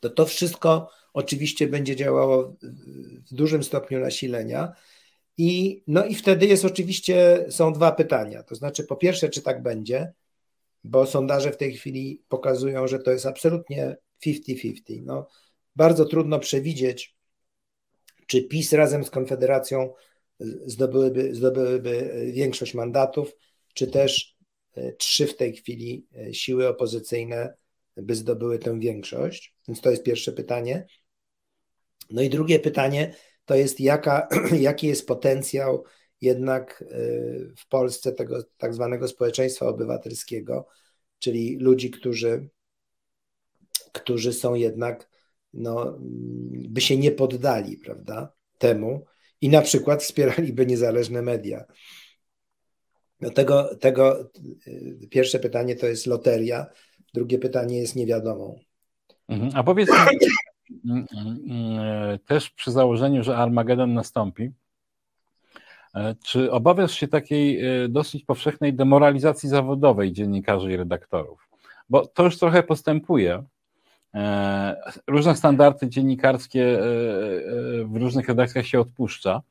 to 0.00 0.10
to 0.10 0.26
wszystko 0.26 0.90
oczywiście 1.12 1.66
będzie 1.66 1.96
działało 1.96 2.56
w 3.30 3.34
dużym 3.34 3.62
stopniu 3.62 4.00
nasilenia 4.00 4.72
i, 5.36 5.82
no 5.86 6.04
i 6.04 6.14
wtedy 6.14 6.46
jest 6.46 6.64
oczywiście, 6.64 7.46
są 7.50 7.72
dwa 7.72 7.92
pytania. 7.92 8.42
To 8.42 8.54
znaczy, 8.54 8.84
po 8.84 8.96
pierwsze, 8.96 9.28
czy 9.28 9.42
tak 9.42 9.62
będzie, 9.62 10.12
bo 10.84 11.06
sondaże 11.06 11.52
w 11.52 11.56
tej 11.56 11.72
chwili 11.74 12.22
pokazują, 12.28 12.88
że 12.88 12.98
to 12.98 13.10
jest 13.10 13.26
absolutnie 13.26 13.96
50-50. 14.26 15.02
No, 15.04 15.28
bardzo 15.76 16.04
trudno 16.04 16.38
przewidzieć, 16.38 17.16
czy 18.26 18.42
PiS 18.42 18.72
razem 18.72 19.04
z 19.04 19.10
Konfederacją 19.10 19.94
zdobyłyby, 20.66 21.34
zdobyłyby 21.34 22.24
większość 22.32 22.74
mandatów, 22.74 23.36
czy 23.74 23.86
też 23.86 24.36
e, 24.74 24.92
trzy 24.92 25.26
w 25.26 25.36
tej 25.36 25.52
chwili 25.52 26.06
e, 26.16 26.34
siły 26.34 26.68
opozycyjne 26.68 27.54
by 27.96 28.14
zdobyły 28.14 28.58
tę 28.58 28.80
większość. 28.80 29.54
Więc 29.68 29.80
to 29.80 29.90
jest 29.90 30.02
pierwsze 30.02 30.32
pytanie. 30.32 30.86
No 32.10 32.22
i 32.22 32.30
drugie 32.30 32.58
pytanie, 32.58 33.14
to 33.44 33.54
jest 33.54 33.80
jaka, 33.80 34.28
jaki 34.60 34.86
jest 34.86 35.06
potencjał 35.06 35.84
jednak 36.20 36.82
y, 36.82 37.54
w 37.58 37.68
Polsce 37.68 38.12
tego 38.12 38.44
tak 38.56 38.74
zwanego 38.74 39.08
społeczeństwa 39.08 39.66
obywatelskiego, 39.66 40.68
czyli 41.18 41.56
ludzi, 41.56 41.90
którzy, 41.90 42.48
którzy 43.92 44.32
są 44.32 44.54
jednak, 44.54 45.08
no, 45.52 45.98
by 46.68 46.80
się 46.80 46.96
nie 46.96 47.10
poddali, 47.10 47.76
prawda, 47.76 48.32
temu 48.58 49.04
i 49.40 49.48
na 49.48 49.62
przykład 49.62 50.02
wspieraliby 50.02 50.66
niezależne 50.66 51.22
media. 51.22 51.64
No 53.20 53.30
tego, 53.30 53.76
tego 53.76 54.30
y, 54.66 55.08
pierwsze 55.10 55.38
pytanie 55.38 55.76
to 55.76 55.86
jest 55.86 56.06
loteria, 56.06 56.66
drugie 57.14 57.38
pytanie 57.38 57.78
jest 57.78 57.96
niewiadomą. 57.96 58.58
Mhm. 59.28 59.52
A 59.54 59.64
powiedz 59.64 59.90
e, 59.90 59.92
też 62.26 62.50
przy 62.50 62.72
założeniu, 62.72 63.22
że 63.22 63.36
Armagedon 63.36 63.94
nastąpi, 63.94 64.50
e, 65.94 66.14
czy 66.24 66.52
obawiasz 66.52 66.92
się 66.92 67.08
takiej 67.08 67.66
e, 67.84 67.88
dosyć 67.88 68.24
powszechnej 68.24 68.74
demoralizacji 68.74 69.48
zawodowej 69.48 70.12
dziennikarzy 70.12 70.72
i 70.72 70.76
redaktorów? 70.76 71.48
Bo 71.88 72.06
to 72.06 72.24
już 72.24 72.38
trochę 72.38 72.62
postępuje. 72.62 73.44
Różne 75.06 75.36
standardy 75.36 75.88
dziennikarskie 75.88 76.78
w 77.84 77.96
różnych 77.96 78.28
redakcjach 78.28 78.66
się 78.66 78.80
odpuszcza, 78.80 79.42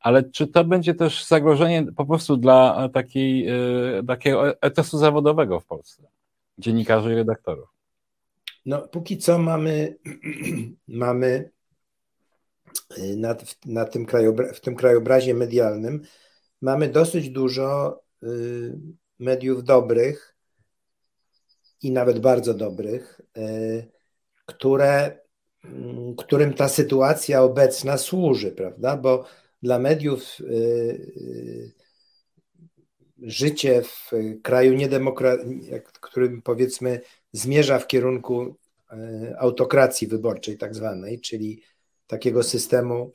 ale 0.00 0.22
czy 0.22 0.46
to 0.46 0.64
będzie 0.64 0.94
też 0.94 1.24
zagrożenie 1.24 1.86
po 1.96 2.06
prostu 2.06 2.36
dla 2.36 2.88
takiej, 2.88 3.48
takiego 4.08 4.62
etosu 4.62 4.98
zawodowego 4.98 5.60
w 5.60 5.66
Polsce, 5.66 6.02
dziennikarzy 6.58 7.12
i 7.12 7.14
redaktorów? 7.14 7.73
No, 8.66 8.88
póki 8.88 9.18
co 9.18 9.38
mamy, 9.38 9.98
mamy 10.88 11.50
y, 12.98 13.16
na, 13.16 13.36
na 13.66 13.84
tym 13.84 14.06
w 14.54 14.60
tym 14.60 14.76
krajobrazie 14.76 15.34
medialnym 15.34 16.02
mamy 16.60 16.88
dosyć 16.88 17.30
dużo 17.30 18.00
y, 18.22 18.78
mediów 19.18 19.64
dobrych 19.64 20.36
i 21.82 21.90
nawet 21.90 22.18
bardzo 22.18 22.54
dobrych, 22.54 23.20
y, 23.38 23.90
które, 24.46 25.18
mm, 25.64 26.16
którym 26.16 26.54
ta 26.54 26.68
sytuacja 26.68 27.42
obecna 27.42 27.98
służy, 27.98 28.52
prawda? 28.52 28.96
Bo 28.96 29.24
dla 29.62 29.78
mediów 29.78 30.22
życie 33.22 33.82
w 33.82 34.10
kraju 34.42 34.74
niedemokratycznym, 34.74 35.80
którym 36.00 36.42
powiedzmy 36.42 37.00
zmierza 37.34 37.78
w 37.78 37.86
kierunku 37.86 38.56
e, 38.90 39.34
autokracji 39.38 40.06
wyborczej, 40.06 40.58
tak 40.58 40.74
zwanej, 40.74 41.20
czyli 41.20 41.62
takiego 42.06 42.42
systemu, 42.42 43.12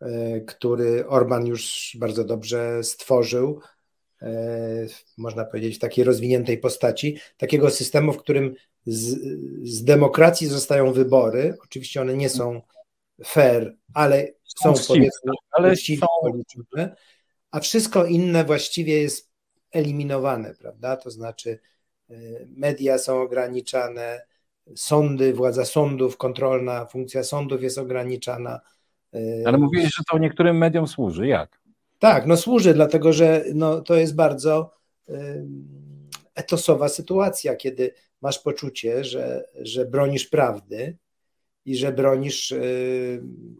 e, 0.00 0.40
który 0.40 1.06
Orban 1.06 1.46
już 1.46 1.96
bardzo 2.00 2.24
dobrze 2.24 2.84
stworzył, 2.84 3.60
e, 4.22 4.86
można 5.16 5.44
powiedzieć, 5.44 5.76
w 5.76 5.78
takiej 5.78 6.04
rozwiniętej 6.04 6.58
postaci, 6.58 7.18
takiego 7.36 7.70
systemu, 7.70 8.12
w 8.12 8.18
którym 8.18 8.54
z, 8.86 9.18
z 9.62 9.84
demokracji 9.84 10.46
zostają 10.46 10.92
wybory. 10.92 11.56
Oczywiście 11.64 12.00
one 12.00 12.16
nie 12.16 12.28
są 12.28 12.62
fair, 13.26 13.76
ale 13.94 14.28
są, 14.62 14.76
są 14.76 14.94
powiedzmy 14.94 15.32
ale 15.50 15.74
policzone, 16.20 16.96
a 17.50 17.60
wszystko 17.60 18.04
inne 18.04 18.44
właściwie 18.44 19.02
jest 19.02 19.30
eliminowane, 19.72 20.54
prawda? 20.54 20.96
To 20.96 21.10
znaczy 21.10 21.58
media 22.56 22.98
są 22.98 23.22
ograniczane, 23.22 24.26
sądy, 24.76 25.32
władza 25.32 25.64
sądów, 25.64 26.16
kontrolna 26.16 26.86
funkcja 26.86 27.24
sądów 27.24 27.62
jest 27.62 27.78
ograniczana. 27.78 28.60
Ale 29.46 29.58
mówiłeś, 29.58 29.94
że 29.96 30.02
to 30.10 30.18
niektórym 30.18 30.58
mediom 30.58 30.86
służy. 30.88 31.26
Jak? 31.26 31.60
Tak, 31.98 32.26
no 32.26 32.36
służy, 32.36 32.74
dlatego 32.74 33.12
że 33.12 33.44
no, 33.54 33.80
to 33.80 33.94
jest 33.94 34.14
bardzo 34.14 34.70
etosowa 36.34 36.88
sytuacja, 36.88 37.56
kiedy 37.56 37.94
masz 38.20 38.38
poczucie, 38.38 39.04
że, 39.04 39.48
że 39.54 39.84
bronisz 39.86 40.26
prawdy 40.26 40.96
i 41.64 41.76
że 41.76 41.92
bronisz 41.92 42.54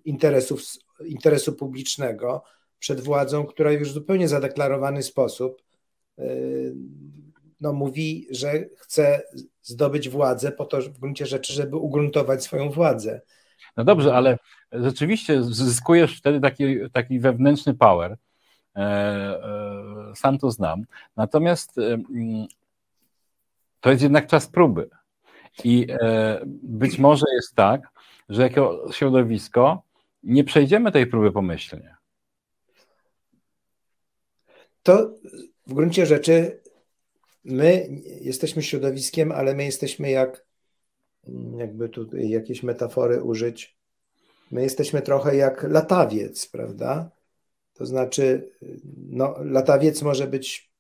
interesów, 0.05 0.63
interesu 1.05 1.53
publicznego 1.53 2.43
przed 2.79 3.01
władzą, 3.01 3.47
która 3.47 3.73
już 3.73 3.91
w 3.91 3.93
zupełnie 3.93 4.29
zadeklarowany 4.29 5.03
sposób 5.03 5.63
no, 7.61 7.73
mówi, 7.73 8.27
że 8.31 8.65
chce 8.77 9.23
zdobyć 9.63 10.09
władzę 10.09 10.53
po 10.53 10.65
to 10.65 10.81
w 10.81 10.99
gruncie 10.99 11.27
rzeczy, 11.27 11.53
żeby 11.53 11.77
ugruntować 11.77 12.45
swoją 12.45 12.71
władzę. 12.71 13.21
No 13.77 13.85
dobrze, 13.85 14.15
ale 14.15 14.39
rzeczywiście 14.73 15.43
zyskujesz 15.43 16.19
wtedy 16.19 16.41
taki, 16.41 16.65
taki 16.93 17.21
wewnętrzny 17.21 17.75
power. 17.75 18.17
E, 18.77 18.81
e, 18.81 20.13
sam 20.17 20.39
to 20.39 20.51
znam. 20.51 20.85
Natomiast 21.17 21.79
e, 21.79 21.99
to 23.81 23.91
jest 23.91 24.03
jednak 24.03 24.27
czas 24.27 24.47
próby. 24.47 24.89
I 25.65 25.87
być 26.63 26.99
może 26.99 27.27
jest 27.35 27.55
tak, 27.55 27.89
że 28.29 28.43
jako 28.43 28.93
środowisko 28.93 29.83
nie 30.23 30.45
przejdziemy 30.45 30.93
tej 30.93 31.07
próby 31.07 31.33
pomyślnie. 31.33 31.97
To 34.83 35.11
w 35.67 35.75
gruncie 35.75 36.07
rzeczy 36.07 36.61
my 37.49 37.89
jesteśmy 38.21 38.63
środowiskiem, 38.63 39.33
ale 39.33 39.55
my 39.55 39.65
jesteśmy 39.65 40.11
jak, 40.11 40.47
jakby 41.59 41.89
tu 41.89 42.17
jakieś 42.17 42.63
metafory 42.63 43.23
użyć, 43.23 43.79
my 44.51 44.63
jesteśmy 44.63 45.03
trochę 45.03 45.37
jak 45.37 45.63
latawiec, 45.63 46.47
prawda? 46.47 47.11
To 47.75 47.87
znaczy, 47.87 48.51
no, 48.97 49.35
latawiec 49.45 50.03
może 50.03 50.27
być 50.27 50.73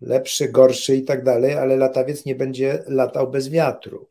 lepszy, 0.00 0.48
gorszy 0.48 0.96
i 0.96 1.04
tak 1.04 1.24
dalej, 1.24 1.54
ale 1.54 1.76
latawiec 1.76 2.24
nie 2.24 2.34
będzie 2.34 2.84
latał 2.86 3.30
bez 3.30 3.48
wiatru. 3.48 4.08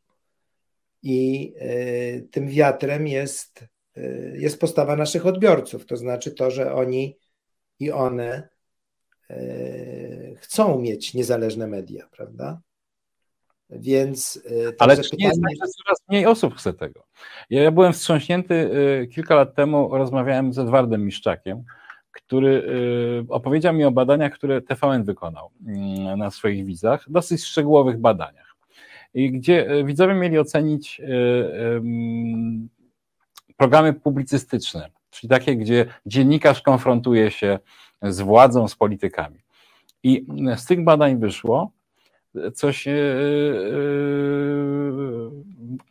I 1.03 1.53
y, 1.61 2.27
tym 2.31 2.47
wiatrem 2.47 3.07
jest, 3.07 3.63
y, 3.97 4.35
jest 4.37 4.59
postawa 4.59 4.95
naszych 4.95 5.25
odbiorców, 5.25 5.85
to 5.85 5.97
znaczy 5.97 6.31
to, 6.31 6.51
że 6.51 6.73
oni 6.73 7.17
i 7.79 7.91
one 7.91 8.49
chcą 10.37 10.81
mieć 10.81 11.13
niezależne 11.13 11.67
media, 11.67 12.07
prawda? 12.11 12.61
Więc. 13.69 14.41
E, 14.69 14.73
Ale 14.79 14.97
czy 14.97 15.03
pytanie... 15.03 15.23
nie 15.23 15.27
jest 15.27 15.41
tak, 15.41 15.51
że 15.67 15.73
coraz 15.85 15.99
mniej 16.09 16.25
osób 16.25 16.55
chce 16.55 16.73
tego? 16.73 17.03
Ja 17.49 17.71
byłem 17.71 17.93
wstrząśnięty 17.93 18.71
e, 19.03 19.07
kilka 19.07 19.35
lat 19.35 19.55
temu, 19.55 19.97
rozmawiałem 19.97 20.53
z 20.53 20.59
Edwardem 20.59 21.05
Miszczakiem, 21.05 21.63
który 22.11 22.63
opowiedział 23.29 23.73
mi 23.73 23.83
o 23.85 23.91
badaniach, 23.91 24.33
które 24.33 24.61
TVN 24.61 25.03
wykonał 25.03 25.51
mm, 25.67 26.19
na 26.19 26.31
swoich 26.31 26.65
widzach, 26.65 27.05
dosyć 27.09 27.43
szczegółowych 27.43 27.97
badaniach, 27.97 28.55
i 29.13 29.31
gdzie 29.31 29.67
widzowie 29.85 30.13
mieli 30.13 30.39
ocenić 30.39 31.01
programy 33.57 33.93
publicystyczne, 33.93 34.89
czyli 35.09 35.29
takie, 35.29 35.55
gdzie 35.55 35.85
dziennikarz 36.05 36.61
konfrontuje 36.61 37.31
się 37.31 37.59
z 38.01 38.21
władzą, 38.21 38.67
z 38.67 38.75
politykami. 38.75 39.39
I 40.03 40.25
z 40.55 40.65
tych 40.65 40.83
badań 40.83 41.19
wyszło 41.19 41.71
coś, 42.53 42.87
e, 42.87 42.91
e, 42.91 42.95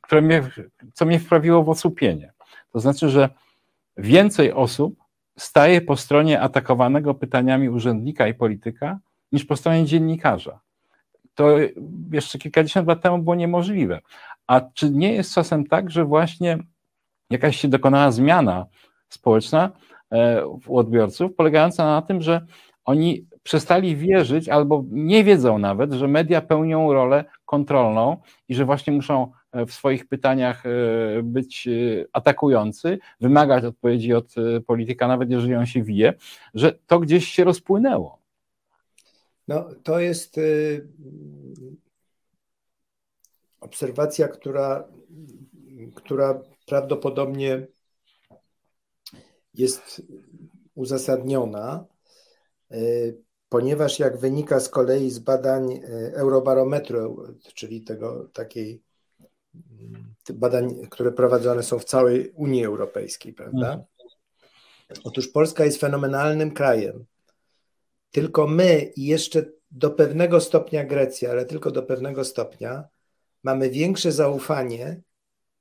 które 0.00 0.22
mnie, 0.22 0.42
co 0.92 1.06
mnie 1.06 1.18
wprawiło 1.18 1.62
w 1.62 1.68
osłupienie. 1.68 2.32
To 2.72 2.80
znaczy, 2.80 3.08
że 3.08 3.28
więcej 3.96 4.52
osób 4.52 4.96
staje 5.38 5.80
po 5.80 5.96
stronie 5.96 6.40
atakowanego 6.40 7.14
pytaniami 7.14 7.68
urzędnika 7.68 8.28
i 8.28 8.34
polityka 8.34 8.98
niż 9.32 9.44
po 9.44 9.56
stronie 9.56 9.84
dziennikarza. 9.84 10.60
To 11.34 11.56
jeszcze 12.12 12.38
kilkadziesiąt 12.38 12.88
lat 12.88 13.02
temu 13.02 13.18
było 13.18 13.34
niemożliwe. 13.34 14.00
A 14.46 14.60
czy 14.60 14.90
nie 14.90 15.12
jest 15.12 15.34
czasem 15.34 15.66
tak, 15.66 15.90
że 15.90 16.04
właśnie 16.04 16.58
jakaś 17.30 17.56
się 17.56 17.68
dokonała 17.68 18.10
zmiana 18.10 18.66
społeczna, 19.08 19.72
E, 20.12 20.46
u 20.46 20.78
odbiorców, 20.78 21.34
polegająca 21.34 21.84
na 21.84 22.02
tym, 22.02 22.22
że 22.22 22.46
oni 22.84 23.26
przestali 23.42 23.96
wierzyć 23.96 24.48
albo 24.48 24.84
nie 24.90 25.24
wiedzą 25.24 25.58
nawet, 25.58 25.92
że 25.92 26.08
media 26.08 26.40
pełnią 26.40 26.92
rolę 26.92 27.24
kontrolną 27.44 28.16
i 28.48 28.54
że 28.54 28.64
właśnie 28.64 28.92
muszą 28.92 29.32
e, 29.52 29.66
w 29.66 29.72
swoich 29.72 30.08
pytaniach 30.08 30.66
e, 30.66 30.70
być 31.22 31.68
atakujący, 32.12 32.98
wymagać 33.20 33.64
odpowiedzi 33.64 34.14
od 34.14 34.34
polityka, 34.66 35.08
nawet 35.08 35.30
jeżeli 35.30 35.54
on 35.54 35.66
się 35.66 35.82
wije, 35.82 36.14
że 36.54 36.72
to 36.86 37.00
gdzieś 37.00 37.28
się 37.28 37.44
rozpłynęło. 37.44 38.18
No, 39.48 39.68
to 39.82 40.00
jest 40.00 40.38
y, 40.38 40.86
obserwacja, 43.60 44.28
która, 44.28 44.84
która 45.94 46.40
prawdopodobnie 46.66 47.66
jest 49.58 50.02
uzasadniona, 50.74 51.86
e, 52.70 52.78
ponieważ 53.48 53.98
jak 53.98 54.18
wynika 54.18 54.60
z 54.60 54.68
kolei 54.68 55.10
z 55.10 55.18
badań 55.18 55.72
e, 55.72 55.80
Eurobarometru, 56.14 57.26
czyli 57.54 57.82
tego 57.82 58.28
takiej 58.32 58.82
mm, 59.54 60.14
badań, 60.34 60.86
które 60.90 61.12
prowadzone 61.12 61.62
są 61.62 61.78
w 61.78 61.84
całej 61.84 62.30
Unii 62.30 62.64
Europejskiej, 62.64 63.32
prawda? 63.32 63.66
Mhm. 63.66 63.82
Otóż 65.04 65.28
Polska 65.28 65.64
jest 65.64 65.80
fenomenalnym 65.80 66.50
krajem. 66.50 67.04
Tylko 68.10 68.46
my 68.46 68.92
i 68.96 69.06
jeszcze 69.06 69.44
do 69.70 69.90
pewnego 69.90 70.40
stopnia 70.40 70.84
Grecja, 70.84 71.30
ale 71.30 71.44
tylko 71.44 71.70
do 71.70 71.82
pewnego 71.82 72.24
stopnia, 72.24 72.84
mamy 73.42 73.70
większe 73.70 74.12
zaufanie 74.12 75.00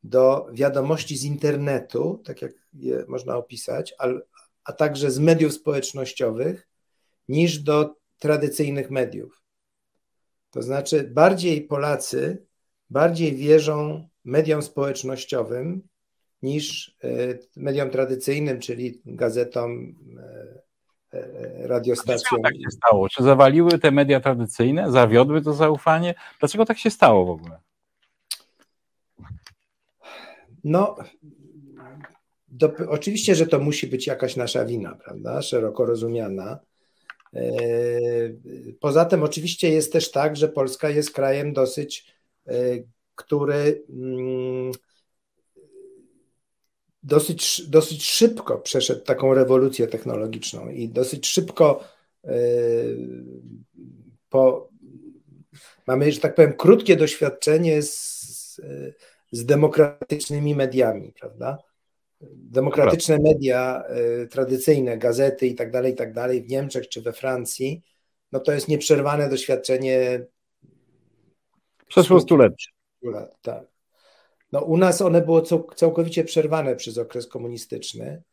do 0.06 0.48
wiadomości 0.54 1.18
z 1.18 1.24
internetu, 1.24 2.22
tak 2.26 2.42
jak 2.42 2.52
je 2.74 3.06
można 3.08 3.38
opisać, 3.38 3.96
a, 4.64 4.74
także 4.74 5.12
z 5.12 5.20
mediów 5.20 5.54
społecznościowych, 5.54 6.68
niż 7.28 7.60
do 7.60 7.96
tradycyjnych 8.20 8.92
mediów. 8.92 9.44
To 10.52 10.62
znaczy, 10.62 11.12
bardziej 11.14 11.62
Polacy 11.62 12.46
bardziej 12.90 13.36
wierzą 13.36 14.08
mediom 14.24 14.62
społecznościowym 14.62 15.88
niż 16.42 16.98
e, 17.04 17.08
mediom 17.56 17.90
tradycyjnym, 17.90 18.60
czyli 18.60 19.02
gazetom, 19.06 19.96
e, 21.14 21.18
e, 21.18 21.68
radiostacjom. 21.68 22.18
Dlaczego 22.18 22.42
tak 22.44 22.54
się 22.54 22.78
stało? 22.78 23.10
Czy 23.10 23.24
zawaliły 23.24 23.80
te 23.80 23.92
media 23.92 24.20
tradycyjne? 24.20 24.92
Zawiodły 24.92 25.42
to 25.42 25.54
zaufanie? 25.54 26.16
Dlaczego 26.40 26.66
tak 26.66 26.78
się 26.78 26.90
stało 26.90 27.26
w 27.26 27.30
ogóle? 27.30 27.60
No, 30.66 30.96
do, 32.48 32.72
oczywiście, 32.88 33.36
że 33.36 33.48
to 33.48 33.60
musi 33.60 33.88
być 33.88 34.08
jakaś 34.08 34.36
nasza 34.36 34.66
wina, 34.66 34.96
prawda? 34.96 35.42
Szeroko 35.42 35.86
rozumiana. 35.86 36.60
E, 37.34 37.50
poza 38.80 39.06
tym, 39.06 39.24
oczywiście 39.24 39.70
jest 39.70 39.94
też 39.94 40.12
tak, 40.12 40.38
że 40.38 40.50
Polska 40.50 40.90
jest 40.90 41.12
krajem 41.12 41.54
dosyć 41.54 42.06
e, 42.48 42.54
który 43.16 43.84
mm, 43.90 44.72
dosyć, 47.04 47.70
dosyć 47.70 48.06
szybko 48.06 48.58
przeszedł 48.58 49.02
taką 49.02 49.34
rewolucję 49.34 49.88
technologiczną 49.88 50.70
i 50.70 50.90
dosyć 50.90 51.28
szybko 51.28 51.84
po, 54.30 54.70
mamy, 55.88 56.12
że 56.12 56.20
tak 56.20 56.36
powiem, 56.36 56.54
krótkie 56.54 56.96
doświadczenie 56.96 57.82
z, 57.82 58.62
z 59.32 59.46
demokratycznymi 59.46 60.56
mediami, 60.56 61.14
prawda? 61.20 61.58
Demokratyczne 62.32 63.18
media 63.20 63.84
y, 64.24 64.28
tradycyjne, 64.28 64.98
gazety 64.98 65.48
i 65.48 65.56
tak 65.56 65.72
dalej, 65.72 65.94
i 65.94 65.96
tak 65.96 66.14
dalej 66.14 66.44
w 66.44 66.50
Niemczech 66.50 66.90
czy 66.90 67.02
we 67.02 67.14
Francji, 67.14 67.82
no 68.32 68.40
to 68.40 68.52
jest 68.52 68.68
nieprzerwane 68.68 69.30
doświadczenie 69.30 70.26
przeszło 71.88 72.20
stulecia. 72.20 72.72
Lat, 73.02 73.42
tak. 73.42 73.68
No 74.52 74.62
u 74.62 74.78
nas 74.78 75.02
one 75.02 75.22
było 75.22 75.42
całkowicie 75.76 76.24
przerwane 76.24 76.76
przez 76.76 76.98
okres 76.98 77.28
komunistyczny 77.28 78.24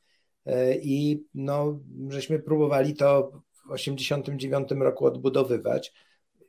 y, 0.47 0.53
i 0.83 1.25
no, 1.35 1.81
żeśmy 2.09 2.39
próbowali 2.39 2.95
to 2.95 3.33
w 3.53 3.77
1989 3.77 4.71
roku 4.71 5.07
odbudowywać 5.07 5.93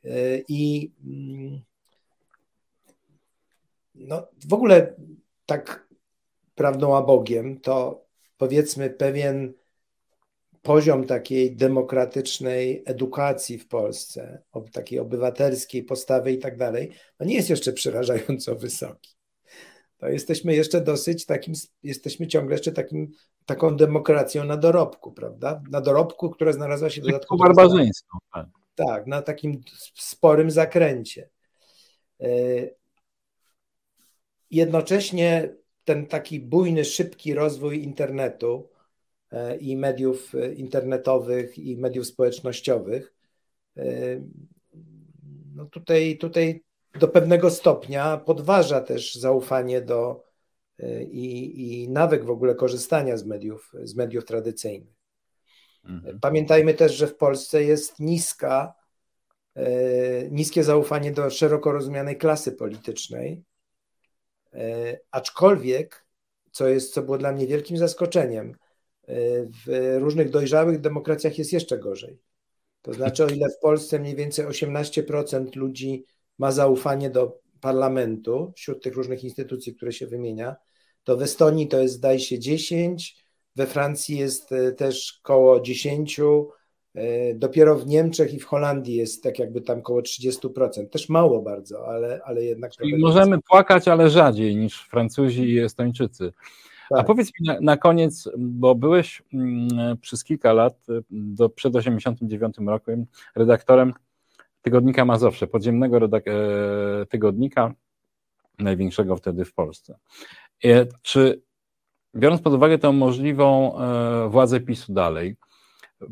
y, 0.04 0.44
i 0.48 0.92
mm, 1.04 1.60
no, 3.94 4.28
w 4.48 4.52
ogóle 4.52 4.94
tak 5.46 5.88
prawdą 6.54 6.96
a 6.96 7.02
Bogiem, 7.02 7.60
to 7.60 8.04
powiedzmy 8.36 8.90
pewien 8.90 9.54
poziom 10.62 11.06
takiej 11.06 11.56
demokratycznej 11.56 12.82
edukacji 12.86 13.58
w 13.58 13.68
Polsce, 13.68 14.42
takiej 14.72 14.98
obywatelskiej 14.98 15.82
postawy 15.82 16.32
i 16.32 16.38
tak 16.38 16.56
dalej, 16.56 16.92
no 17.20 17.26
nie 17.26 17.34
jest 17.34 17.50
jeszcze 17.50 17.72
przerażająco 17.72 18.56
wysoki. 18.56 19.14
To 19.98 20.08
jesteśmy 20.08 20.54
jeszcze 20.54 20.80
dosyć 20.80 21.26
takim, 21.26 21.54
jesteśmy 21.82 22.26
ciągle 22.26 22.54
jeszcze 22.54 22.72
takim, 22.72 23.10
taką 23.46 23.76
demokracją 23.76 24.44
na 24.44 24.56
dorobku, 24.56 25.12
prawda? 25.12 25.62
Na 25.70 25.80
dorobku, 25.80 26.30
która 26.30 26.52
znalazła 26.52 26.90
się 26.90 27.00
dodatkowo. 27.00 27.44
barbarzyństwo. 27.44 28.18
Tak. 28.32 28.46
tak, 28.74 29.06
na 29.06 29.22
takim 29.22 29.60
sporym 29.94 30.50
zakręcie. 30.50 31.28
Jednocześnie 34.50 35.54
ten 35.84 36.06
taki 36.06 36.40
bujny, 36.40 36.84
szybki 36.84 37.34
rozwój 37.34 37.82
internetu 37.82 38.68
e, 39.30 39.56
i 39.56 39.76
mediów 39.76 40.34
e, 40.34 40.54
internetowych 40.54 41.58
i 41.58 41.76
mediów 41.76 42.06
społecznościowych, 42.06 43.14
e, 43.76 43.82
no 45.54 45.66
tutaj, 45.66 46.18
tutaj 46.18 46.64
do 47.00 47.08
pewnego 47.08 47.50
stopnia 47.50 48.16
podważa 48.16 48.80
też 48.80 49.14
zaufanie 49.14 49.80
do 49.80 50.24
i, 51.10 51.82
i 51.82 51.88
nawyk 51.88 52.24
w 52.24 52.30
ogóle 52.30 52.54
korzystania 52.54 53.16
z 53.16 53.24
mediów, 53.24 53.72
z 53.82 53.94
mediów 53.94 54.24
tradycyjnych. 54.24 54.94
Mhm. 55.84 56.20
Pamiętajmy 56.20 56.74
też, 56.74 56.94
że 56.94 57.06
w 57.06 57.16
Polsce 57.16 57.64
jest 57.64 58.00
niska, 58.00 58.74
niskie 60.30 60.64
zaufanie 60.64 61.12
do 61.12 61.30
szeroko 61.30 61.72
rozumianej 61.72 62.18
klasy 62.18 62.52
politycznej, 62.52 63.42
aczkolwiek, 65.10 66.06
co, 66.50 66.68
jest, 66.68 66.94
co 66.94 67.02
było 67.02 67.18
dla 67.18 67.32
mnie 67.32 67.46
wielkim 67.46 67.76
zaskoczeniem, 67.76 68.50
e, 68.50 69.14
w 69.66 69.96
różnych 69.98 70.30
dojrzałych 70.30 70.80
demokracjach 70.80 71.38
jest 71.38 71.52
jeszcze 71.52 71.78
gorzej. 71.78 72.18
To 72.82 72.92
znaczy, 72.92 73.24
o 73.24 73.28
ile 73.28 73.48
w 73.48 73.58
Polsce 73.58 73.98
mniej 73.98 74.16
więcej 74.16 74.46
18% 74.46 75.56
ludzi 75.56 76.04
ma 76.38 76.52
zaufanie 76.52 77.10
do 77.10 77.40
parlamentu 77.60 78.52
wśród 78.56 78.82
tych 78.82 78.94
różnych 78.94 79.24
instytucji, 79.24 79.74
które 79.74 79.92
się 79.92 80.06
wymienia, 80.06 80.56
to 81.04 81.16
w 81.16 81.22
Estonii 81.22 81.68
to 81.68 81.80
jest, 81.80 81.94
zdaje 81.94 82.20
się, 82.20 82.38
10, 82.38 83.24
we 83.56 83.66
Francji 83.66 84.18
jest 84.18 84.52
e, 84.52 84.72
też 84.72 85.20
koło 85.22 85.60
10, 85.60 86.20
E, 86.20 86.63
dopiero 87.34 87.78
w 87.78 87.86
Niemczech 87.86 88.34
i 88.34 88.40
w 88.40 88.44
Holandii 88.44 88.96
jest 88.96 89.22
tak 89.22 89.38
jakby 89.38 89.60
tam 89.60 89.78
około 89.78 90.00
30%. 90.00 90.88
Też 90.88 91.08
mało 91.08 91.42
bardzo, 91.42 91.86
ale, 91.88 92.20
ale 92.24 92.44
jednak. 92.44 92.72
Czyli 92.72 92.98
możemy 92.98 93.38
płakać, 93.42 93.88
ale 93.88 94.10
rzadziej 94.10 94.56
niż 94.56 94.82
Francuzi 94.82 95.42
i 95.42 95.58
Estończycy. 95.58 96.32
Tak. 96.90 97.00
A 97.00 97.04
powiedz 97.04 97.26
mi 97.26 97.46
na, 97.46 97.60
na, 97.60 97.76
koniec, 97.76 98.28
bo 98.38 98.74
byłeś 98.74 99.22
mm, 99.34 99.96
przez 100.00 100.24
kilka 100.24 100.52
lat, 100.52 100.86
do, 101.10 101.48
przed 101.48 101.76
89 101.76 102.56
rokiem, 102.66 103.06
redaktorem 103.34 103.92
tygodnika 104.62 105.04
Mazowsze, 105.04 105.46
podziemnego 105.46 105.96
redak- 105.96 106.30
e, 106.30 107.06
tygodnika, 107.06 107.74
największego 108.58 109.16
wtedy 109.16 109.44
w 109.44 109.54
Polsce. 109.54 109.98
E, 110.64 110.86
czy 111.02 111.42
biorąc 112.16 112.42
pod 112.42 112.52
uwagę 112.52 112.78
tę 112.78 112.92
możliwą 112.92 113.78
e, 113.78 114.28
władzę 114.28 114.60
PiSu 114.60 114.92
dalej, 114.92 115.36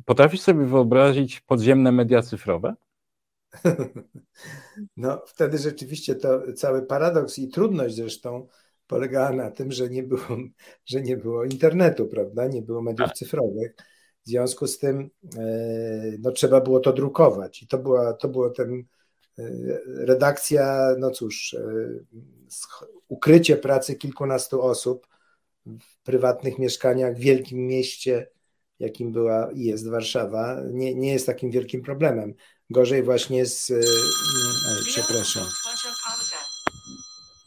Potrafisz 0.04 0.40
sobie 0.40 0.64
wyobrazić 0.66 1.40
podziemne 1.40 1.92
media 1.92 2.22
cyfrowe? 2.22 2.74
No, 4.96 5.22
wtedy 5.26 5.58
rzeczywiście 5.58 6.14
to 6.14 6.52
cały 6.52 6.82
paradoks 6.82 7.38
i 7.38 7.48
trudność 7.48 7.94
zresztą 7.94 8.46
polegała 8.86 9.32
na 9.32 9.50
tym, 9.50 9.72
że 9.72 9.88
nie 9.88 10.02
było, 10.02 10.36
że 10.86 11.02
nie 11.02 11.16
było 11.16 11.44
internetu, 11.44 12.06
prawda? 12.06 12.46
Nie 12.46 12.62
było 12.62 12.82
mediów 12.82 13.08
tak. 13.08 13.16
cyfrowych. 13.16 13.74
W 14.24 14.28
związku 14.28 14.66
z 14.66 14.78
tym 14.78 15.10
e, 15.38 15.42
no, 16.18 16.32
trzeba 16.32 16.60
było 16.60 16.80
to 16.80 16.92
drukować 16.92 17.62
i 17.62 17.66
to 17.66 17.78
była, 17.78 18.12
to 18.12 18.28
było 18.28 18.50
ten 18.50 18.84
e, 19.38 19.42
redakcja, 19.86 20.94
no 20.98 21.10
cóż, 21.10 21.54
e, 21.54 21.64
ukrycie 23.08 23.56
pracy 23.56 23.94
kilkunastu 23.94 24.62
osób 24.62 25.06
w 25.66 26.02
prywatnych 26.02 26.58
mieszkaniach 26.58 27.16
w 27.16 27.20
wielkim 27.20 27.66
mieście 27.66 28.30
jakim 28.82 29.12
była 29.12 29.52
i 29.52 29.64
jest 29.64 29.88
Warszawa, 29.88 30.60
nie, 30.70 30.94
nie 30.94 31.12
jest 31.12 31.26
takim 31.26 31.50
wielkim 31.50 31.82
problemem. 31.82 32.34
Gorzej 32.70 33.02
właśnie 33.02 33.46
z. 33.46 33.68
Yy, 33.68 33.80
przepraszam. 34.86 35.44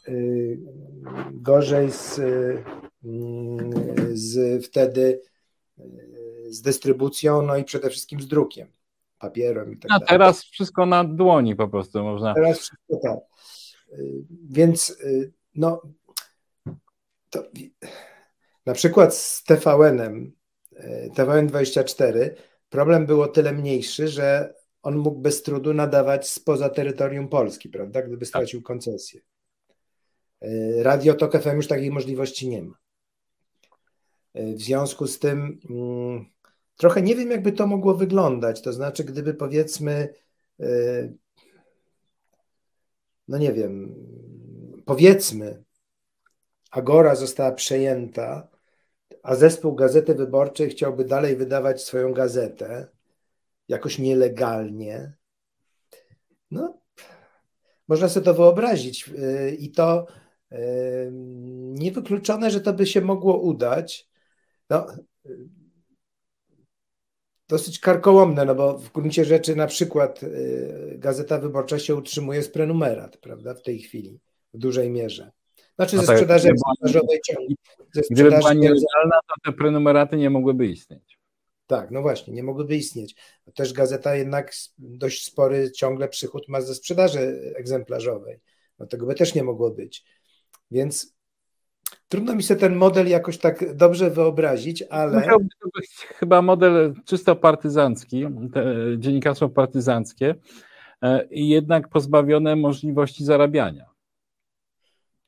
Yy, 0.08 0.58
gorzej 1.32 1.92
z, 1.92 2.16
yy, 2.16 2.64
z 4.12 4.66
wtedy 4.66 5.20
z 6.48 6.62
dystrybucją, 6.62 7.42
no 7.42 7.56
i 7.56 7.64
przede 7.64 7.90
wszystkim 7.90 8.20
z 8.20 8.26
drukiem, 8.26 8.68
papierem 9.18 9.72
i 9.72 9.76
tak 9.76 9.92
A 9.92 10.00
teraz 10.00 10.44
wszystko 10.44 10.86
na 10.86 11.04
dłoni 11.04 11.56
po 11.56 11.68
prostu 11.68 12.02
można. 12.02 12.34
Teraz 12.34 12.58
wszystko 12.58 12.96
tak. 13.02 13.18
Więc 14.50 14.98
no 15.54 15.82
to, 17.30 17.42
na 18.66 18.72
przykład 18.72 19.14
z 19.14 19.44
TVN-em 19.44 20.32
TVN24 21.14 22.30
problem 22.68 23.06
było 23.06 23.28
tyle 23.28 23.52
mniejszy, 23.52 24.08
że 24.08 24.54
on 24.82 24.96
mógł 24.96 25.20
bez 25.20 25.42
trudu 25.42 25.74
nadawać 25.74 26.28
spoza 26.28 26.68
terytorium 26.68 27.28
Polski, 27.28 27.68
prawda, 27.68 28.02
gdyby 28.02 28.20
tak. 28.20 28.28
stracił 28.28 28.62
koncesję. 28.62 29.20
E, 30.40 30.82
Radio 30.82 31.14
Tok 31.14 31.42
FM 31.42 31.56
już 31.56 31.68
takiej 31.68 31.90
możliwości 31.90 32.48
nie 32.48 32.62
ma. 32.62 32.74
E, 34.34 34.52
w 34.54 34.62
związku 34.62 35.06
z 35.06 35.18
tym 35.18 35.60
mm, 35.70 36.26
trochę 36.76 37.02
nie 37.02 37.16
wiem, 37.16 37.30
jakby 37.30 37.52
to 37.52 37.66
mogło 37.66 37.94
wyglądać. 37.94 38.62
To 38.62 38.72
znaczy, 38.72 39.04
gdyby 39.04 39.34
powiedzmy, 39.34 40.14
e, 40.60 40.68
no 43.28 43.38
nie 43.38 43.52
wiem, 43.52 43.94
powiedzmy, 44.84 45.64
Agora 46.70 47.14
została 47.14 47.52
przejęta 47.52 48.48
a 49.26 49.34
zespół 49.34 49.74
Gazety 49.74 50.14
Wyborczej 50.14 50.70
chciałby 50.70 51.04
dalej 51.04 51.36
wydawać 51.36 51.82
swoją 51.82 52.12
gazetę 52.12 52.88
jakoś 53.68 53.98
nielegalnie, 53.98 55.12
no, 56.50 56.80
można 57.88 58.08
sobie 58.08 58.24
to 58.24 58.34
wyobrazić 58.34 59.08
y, 59.08 59.56
i 59.58 59.70
to 59.70 60.06
y, 60.52 60.56
niewykluczone, 61.52 62.50
że 62.50 62.60
to 62.60 62.72
by 62.72 62.86
się 62.86 63.00
mogło 63.00 63.40
udać. 63.40 64.08
No, 64.70 64.86
dosyć 67.48 67.78
karkołomne, 67.78 68.44
no 68.44 68.54
bo 68.54 68.78
w 68.78 68.92
gruncie 68.92 69.24
rzeczy 69.24 69.56
na 69.56 69.66
przykład 69.66 70.22
y, 70.22 70.96
Gazeta 70.98 71.38
Wyborcza 71.38 71.78
się 71.78 71.94
utrzymuje 71.94 72.42
z 72.42 72.48
prenumerat, 72.48 73.16
prawda, 73.16 73.54
w 73.54 73.62
tej 73.62 73.78
chwili, 73.78 74.20
w 74.54 74.58
dużej 74.58 74.90
mierze. 74.90 75.35
Znaczy 75.76 75.96
no 75.96 76.02
ze 76.02 76.06
tak, 76.06 76.16
sprzedaży 76.16 76.48
egzemplarzowej 76.48 77.20
ciągnie. 77.26 77.54
Gdyby 78.10 78.30
była 78.30 78.52
nielegalna, 78.52 79.20
to 79.28 79.34
te 79.44 79.52
prenumeraty 79.52 80.16
nie 80.16 80.30
mogłyby 80.30 80.66
istnieć. 80.66 81.18
Tak, 81.66 81.90
no 81.90 82.02
właśnie, 82.02 82.34
nie 82.34 82.42
mogłyby 82.42 82.76
istnieć. 82.76 83.16
Też 83.54 83.72
gazeta 83.72 84.14
jednak 84.14 84.52
dość 84.78 85.24
spory 85.24 85.72
ciągle 85.72 86.08
przychód 86.08 86.48
ma 86.48 86.60
ze 86.60 86.74
sprzedaży 86.74 87.52
egzemplarzowej. 87.56 88.40
No 88.78 88.86
tego 88.86 89.06
by 89.06 89.14
też 89.14 89.34
nie 89.34 89.44
mogło 89.44 89.70
być. 89.70 90.04
Więc 90.70 91.16
trudno 92.08 92.34
mi 92.34 92.42
sobie 92.42 92.60
ten 92.60 92.76
model 92.76 93.08
jakoś 93.08 93.38
tak 93.38 93.76
dobrze 93.76 94.10
wyobrazić, 94.10 94.82
ale. 94.82 95.20
Musiałby 95.20 95.48
to 95.62 95.68
być 95.74 95.90
chyba 95.90 96.42
model 96.42 96.94
czysto 97.04 97.36
partyzancki, 97.36 98.26
dziennikarstwo 98.98 99.48
partyzanckie 99.48 100.34
e, 101.02 101.26
i 101.30 101.48
jednak 101.48 101.88
pozbawione 101.88 102.56
możliwości 102.56 103.24
zarabiania. 103.24 103.95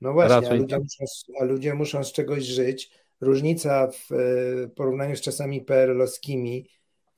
No 0.01 0.13
właśnie, 0.13 0.51
a 0.51 0.55
ludzie, 0.55 0.79
muszą, 0.79 1.05
a 1.41 1.45
ludzie 1.45 1.75
muszą 1.75 2.05
z 2.05 2.13
czegoś 2.13 2.45
żyć. 2.45 2.91
Różnica 3.21 3.89
w 3.91 4.13
e, 4.13 4.69
porównaniu 4.69 5.17
z 5.17 5.21
czasami 5.21 5.63
PRL-owskimi 5.63 6.69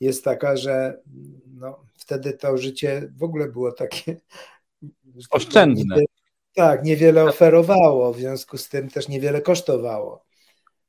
jest 0.00 0.24
taka, 0.24 0.56
że 0.56 1.00
no, 1.46 1.84
wtedy 1.94 2.32
to 2.32 2.58
życie 2.58 3.12
w 3.16 3.22
ogóle 3.22 3.48
było 3.48 3.72
takie 3.72 4.16
oszczędne. 5.30 5.96
tak, 6.54 6.84
niewiele 6.84 7.24
oferowało, 7.24 8.12
w 8.12 8.18
związku 8.18 8.58
z 8.58 8.68
tym 8.68 8.88
też 8.88 9.08
niewiele 9.08 9.40
kosztowało. 9.40 10.24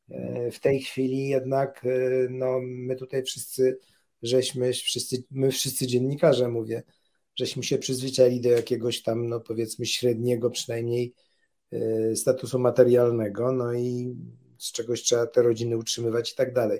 E, 0.09 0.51
w 0.51 0.59
tej 0.59 0.81
chwili 0.81 1.27
jednak 1.27 1.85
e, 1.85 1.89
no, 2.29 2.59
my 2.61 2.95
tutaj 2.95 3.23
wszyscy 3.23 3.77
żeśmy, 4.21 4.73
wszyscy, 4.73 5.23
my 5.31 5.51
wszyscy 5.51 5.87
dziennikarze 5.87 6.47
mówię, 6.47 6.83
żeśmy 7.35 7.63
się 7.63 7.77
przyzwyczaili 7.77 8.41
do 8.41 8.49
jakiegoś 8.49 9.01
tam, 9.01 9.27
no 9.27 9.39
powiedzmy 9.39 9.85
średniego 9.85 10.49
przynajmniej 10.49 11.13
statusu 12.15 12.59
materialnego, 12.59 13.51
no 13.51 13.73
i 13.73 14.15
z 14.57 14.71
czegoś 14.71 15.01
trzeba 15.01 15.27
te 15.27 15.41
rodziny 15.41 15.77
utrzymywać 15.77 16.31
i 16.31 16.35
tak 16.35 16.53
dalej. 16.53 16.79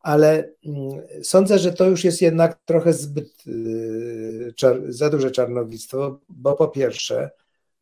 Ale 0.00 0.50
mm, 0.66 1.02
sądzę, 1.22 1.58
że 1.58 1.72
to 1.72 1.84
już 1.84 2.04
jest 2.04 2.22
jednak 2.22 2.58
trochę 2.64 2.92
zbyt 2.92 3.44
czar, 4.56 4.80
za 4.88 5.10
duże 5.10 5.30
czarnowictwo, 5.30 6.20
bo 6.28 6.54
po 6.54 6.68
pierwsze, 6.68 7.30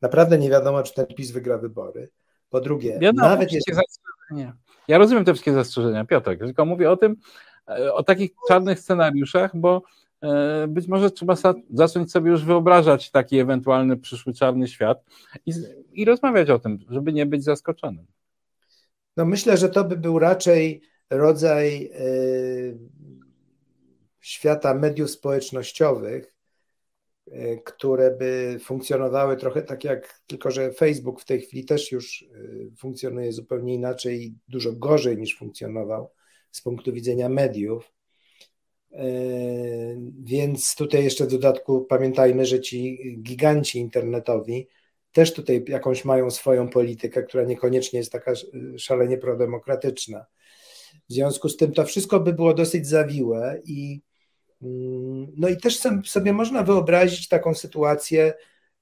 naprawdę 0.01 0.39
nie 0.39 0.51
wiadomo, 0.51 0.83
czy 0.83 0.95
ten 0.95 1.07
PiS 1.07 1.31
wygra 1.31 1.59
wybory. 1.59 2.09
Po 2.51 2.61
drugie, 2.61 2.99
wiadomo, 2.99 3.29
nawet 3.29 3.53
jeśli... 3.53 3.75
Nie. 4.31 4.53
Ja 4.89 4.99
rozumiem 4.99 5.25
te 5.25 5.33
wszystkie 5.33 5.53
zastrzeżenia, 5.53 6.05
Piotrek, 6.05 6.39
tylko 6.39 6.65
mówię 6.65 6.91
o 6.91 6.97
tym, 6.97 7.17
e, 7.69 7.95
o 7.95 8.03
takich 8.03 8.31
czarnych 8.49 8.81
scenariuszach, 8.81 9.57
bo 9.57 9.83
być 10.69 10.89
może 10.89 11.11
trzeba 11.11 11.35
zacząć 11.71 12.13
sobie 12.13 12.31
już 12.31 12.45
wyobrażać 12.45 13.11
taki 13.11 13.39
ewentualny 13.39 13.97
przyszły 13.97 14.33
czarny 14.33 14.69
świat 14.69 15.05
i, 15.47 15.53
i 15.93 16.05
rozmawiać 16.05 16.51
o 16.51 16.59
tym, 16.59 16.79
żeby 16.91 17.13
nie 17.13 17.27
być 17.27 17.45
zaskoczonym. 17.45 18.07
No 19.17 19.25
myślę, 19.25 19.57
że 19.57 19.69
to 19.69 19.85
by 19.85 19.97
był 19.97 20.19
raczej 20.19 20.83
rodzaj 21.11 21.91
e, 21.95 22.01
świata 24.21 24.75
mediów 24.75 25.11
społecznościowych, 25.11 26.37
E, 27.31 27.57
które 27.57 28.11
by 28.11 28.59
funkcjonowały 28.61 29.37
trochę 29.37 29.63
tak 29.63 29.85
jak, 29.85 30.21
tylko 30.27 30.51
że 30.51 30.73
Facebook 30.73 31.21
w 31.21 31.25
tej 31.25 31.41
chwili 31.41 31.65
też 31.65 31.93
już 31.93 32.23
e, 32.23 32.77
funkcjonuje 32.77 33.33
zupełnie 33.33 33.75
inaczej 33.75 34.23
i 34.23 34.35
dużo 34.49 34.73
gorzej 34.73 35.19
niż 35.19 35.39
funkcjonował 35.39 36.11
z 36.51 36.63
punktu 36.63 36.93
widzenia 36.93 37.29
mediów. 37.29 37.93
E, 38.97 39.07
więc 40.25 40.75
tutaj 40.75 41.05
jeszcze 41.05 41.25
w 41.25 41.31
dodatku 41.31 41.85
pamiętajmy, 41.85 42.47
że 42.47 42.61
ci 42.61 42.99
giganci 43.23 43.79
internetowi 43.79 44.69
też 45.13 45.33
tutaj 45.33 45.65
jakąś 45.69 46.05
mają 46.05 46.31
swoją 46.31 46.69
politykę, 46.69 47.23
która 47.23 47.45
niekoniecznie 47.45 47.99
jest 47.99 48.13
taka 48.13 48.33
szalenie 48.79 49.19
prodemokratyczna. 49.19 50.27
W 51.09 51.13
związku 51.13 51.49
z 51.49 51.57
tym 51.57 51.73
to 51.73 51.85
wszystko 51.85 52.21
by 52.21 52.33
było 52.33 52.55
dosyć 52.55 52.87
zawiłe 52.89 53.61
i 53.65 54.01
Mm, 54.63 55.33
no 55.37 55.49
i 55.49 55.57
też 55.57 55.81
sobie 56.05 56.33
można 56.33 56.63
wyobrazić 56.63 57.29
taką 57.29 57.55
sytuację, 57.55 58.35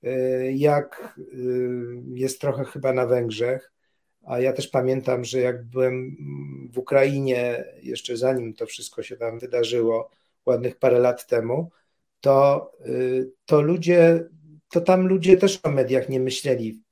y, 0.04 0.52
jak 0.56 1.18
y, 1.18 2.02
jest 2.14 2.40
trochę 2.40 2.64
chyba 2.64 2.92
na 2.92 3.06
Węgrzech, 3.06 3.72
a 4.26 4.40
ja 4.40 4.52
też 4.52 4.68
pamiętam, 4.68 5.24
że 5.24 5.40
jak 5.40 5.64
byłem 5.64 6.16
w 6.72 6.78
Ukrainie, 6.78 7.64
jeszcze 7.82 8.16
zanim 8.16 8.54
to 8.54 8.66
wszystko 8.66 9.02
się 9.02 9.16
tam 9.16 9.38
wydarzyło, 9.38 10.10
ładnych 10.46 10.78
parę 10.78 10.98
lat 10.98 11.26
temu, 11.26 11.70
to, 12.20 12.70
y, 12.86 13.32
to 13.44 13.60
ludzie, 13.60 14.24
to 14.68 14.80
tam 14.80 15.06
ludzie 15.06 15.36
też 15.36 15.60
o 15.62 15.70
mediach 15.70 16.08
nie 16.08 16.20
myśleli. 16.20 16.82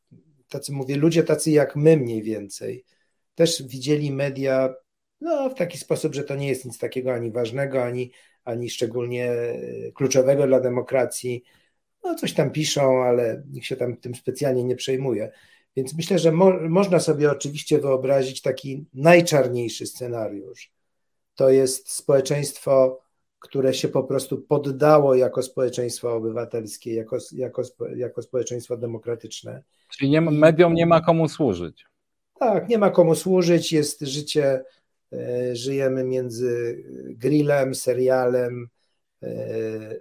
Tacy 0.49 0.73
mówię, 0.73 0.97
ludzie 0.97 1.23
tacy 1.23 1.51
jak 1.51 1.77
my 1.77 1.97
mniej 1.97 2.23
więcej, 2.23 2.85
też 3.35 3.63
widzieli 3.63 4.13
media 4.13 4.75
no, 5.21 5.51
w 5.51 5.55
taki 5.55 5.79
sposób, 5.79 6.15
że 6.15 6.25
to 6.25 6.37
nie 6.37 6.49
jest 6.49 6.65
nic 6.65 6.79
takiego 6.79 7.15
ani 7.15 7.31
ważnego, 7.31 7.85
ani 7.85 8.11
ani 8.45 8.71
szczególnie 8.71 9.35
kluczowego 9.95 10.47
dla 10.47 10.61
demokracji. 10.61 11.45
No, 12.05 12.15
coś 12.15 12.33
tam 12.33 12.51
piszą, 12.51 13.03
ale 13.03 13.43
nikt 13.51 13.67
się 13.67 13.77
tam 13.77 13.97
tym 13.97 14.15
specjalnie 14.15 14.65
nie 14.65 14.77
przejmuje. 14.77 15.31
Więc 15.77 15.97
myślę, 15.97 16.19
że 16.19 16.33
mo 16.33 16.53
można 16.69 17.01
sobie 17.01 17.31
oczywiście 17.31 17.79
wyobrazić 17.79 18.43
taki 18.43 18.85
najczarniejszy 18.95 19.87
scenariusz. 19.87 20.73
To 21.35 21.51
jest 21.51 21.91
społeczeństwo, 21.91 23.01
które 23.39 23.75
się 23.75 23.89
po 23.89 24.05
prostu 24.05 24.39
poddało 24.39 25.15
jako 25.15 25.43
społeczeństwo 25.43 26.15
obywatelskie, 26.15 26.95
jako, 26.95 27.19
jako, 27.33 27.63
jako 27.97 28.23
społeczeństwo 28.23 28.77
demokratyczne. 28.77 29.63
Czyli 29.89 30.11
nie, 30.11 30.21
mediom 30.21 30.75
nie 30.75 30.87
ma 30.87 31.01
komu 31.01 31.29
służyć. 31.29 31.85
Tak, 32.39 32.69
nie 32.69 32.79
ma 32.79 32.91
komu 32.91 33.15
służyć, 33.15 33.73
jest 33.73 34.01
życie 34.01 34.65
E, 35.13 35.57
żyjemy 35.57 36.05
między 36.05 36.83
grillem, 37.07 37.75
serialem, 37.75 38.69
e, 39.23 39.29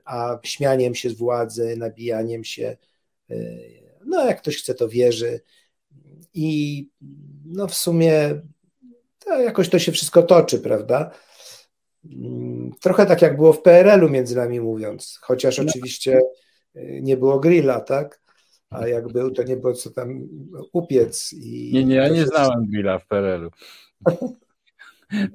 a 0.05 0.39
śmianiem 0.43 0.95
się 0.95 1.09
z 1.09 1.13
władzy, 1.13 1.75
nabijaniem 1.77 2.43
się. 2.43 2.77
E, 3.29 3.35
no, 4.05 4.25
jak 4.25 4.41
ktoś 4.41 4.57
chce, 4.57 4.73
to 4.75 4.89
wierzy. 4.89 5.41
I 6.33 6.87
no, 7.45 7.67
w 7.67 7.73
sumie 7.73 8.41
to 9.19 9.41
jakoś 9.41 9.69
to 9.69 9.79
się 9.79 9.91
wszystko 9.91 10.23
toczy, 10.23 10.59
prawda? 10.59 11.11
Mm, 12.05 12.71
trochę 12.81 13.05
tak 13.05 13.21
jak 13.21 13.35
było 13.35 13.53
w 13.53 13.61
PRL-u, 13.61 14.09
między 14.09 14.35
nami 14.35 14.59
mówiąc, 14.59 15.19
chociaż 15.21 15.57
no. 15.57 15.63
oczywiście 15.63 16.21
nie 16.75 17.17
było 17.17 17.39
grilla, 17.39 17.79
tak? 17.79 18.21
A 18.69 18.87
jak 18.87 19.07
był, 19.07 19.31
to 19.31 19.43
nie 19.43 19.57
było 19.57 19.73
co 19.73 19.89
tam 19.89 20.27
upiec. 20.73 21.33
I 21.33 21.71
nie, 21.73 21.85
nie, 21.85 21.95
ja 21.95 22.09
nie 22.09 22.25
znałem 22.25 22.65
grilla 22.65 22.99
w 22.99 23.07
PRL-u. 23.07 23.49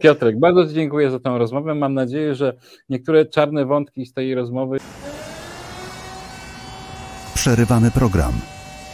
Piotrek, 0.00 0.38
bardzo 0.38 0.66
Ci 0.66 0.74
dziękuję 0.74 1.10
za 1.10 1.20
tę 1.20 1.38
rozmowę. 1.38 1.74
Mam 1.74 1.94
nadzieję, 1.94 2.34
że 2.34 2.56
niektóre 2.88 3.26
czarne 3.26 3.66
wątki 3.66 4.06
z 4.06 4.12
tej 4.12 4.34
rozmowy. 4.34 4.78
Przerywamy 7.34 7.90
program, 7.90 8.32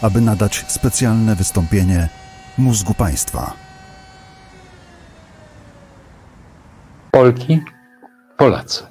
aby 0.03 0.21
nadać 0.21 0.65
specjalne 0.69 1.35
wystąpienie 1.35 2.09
mózgu 2.59 2.95
państwa. 2.95 3.53
Polki, 7.11 7.61
Polacy. 8.37 8.87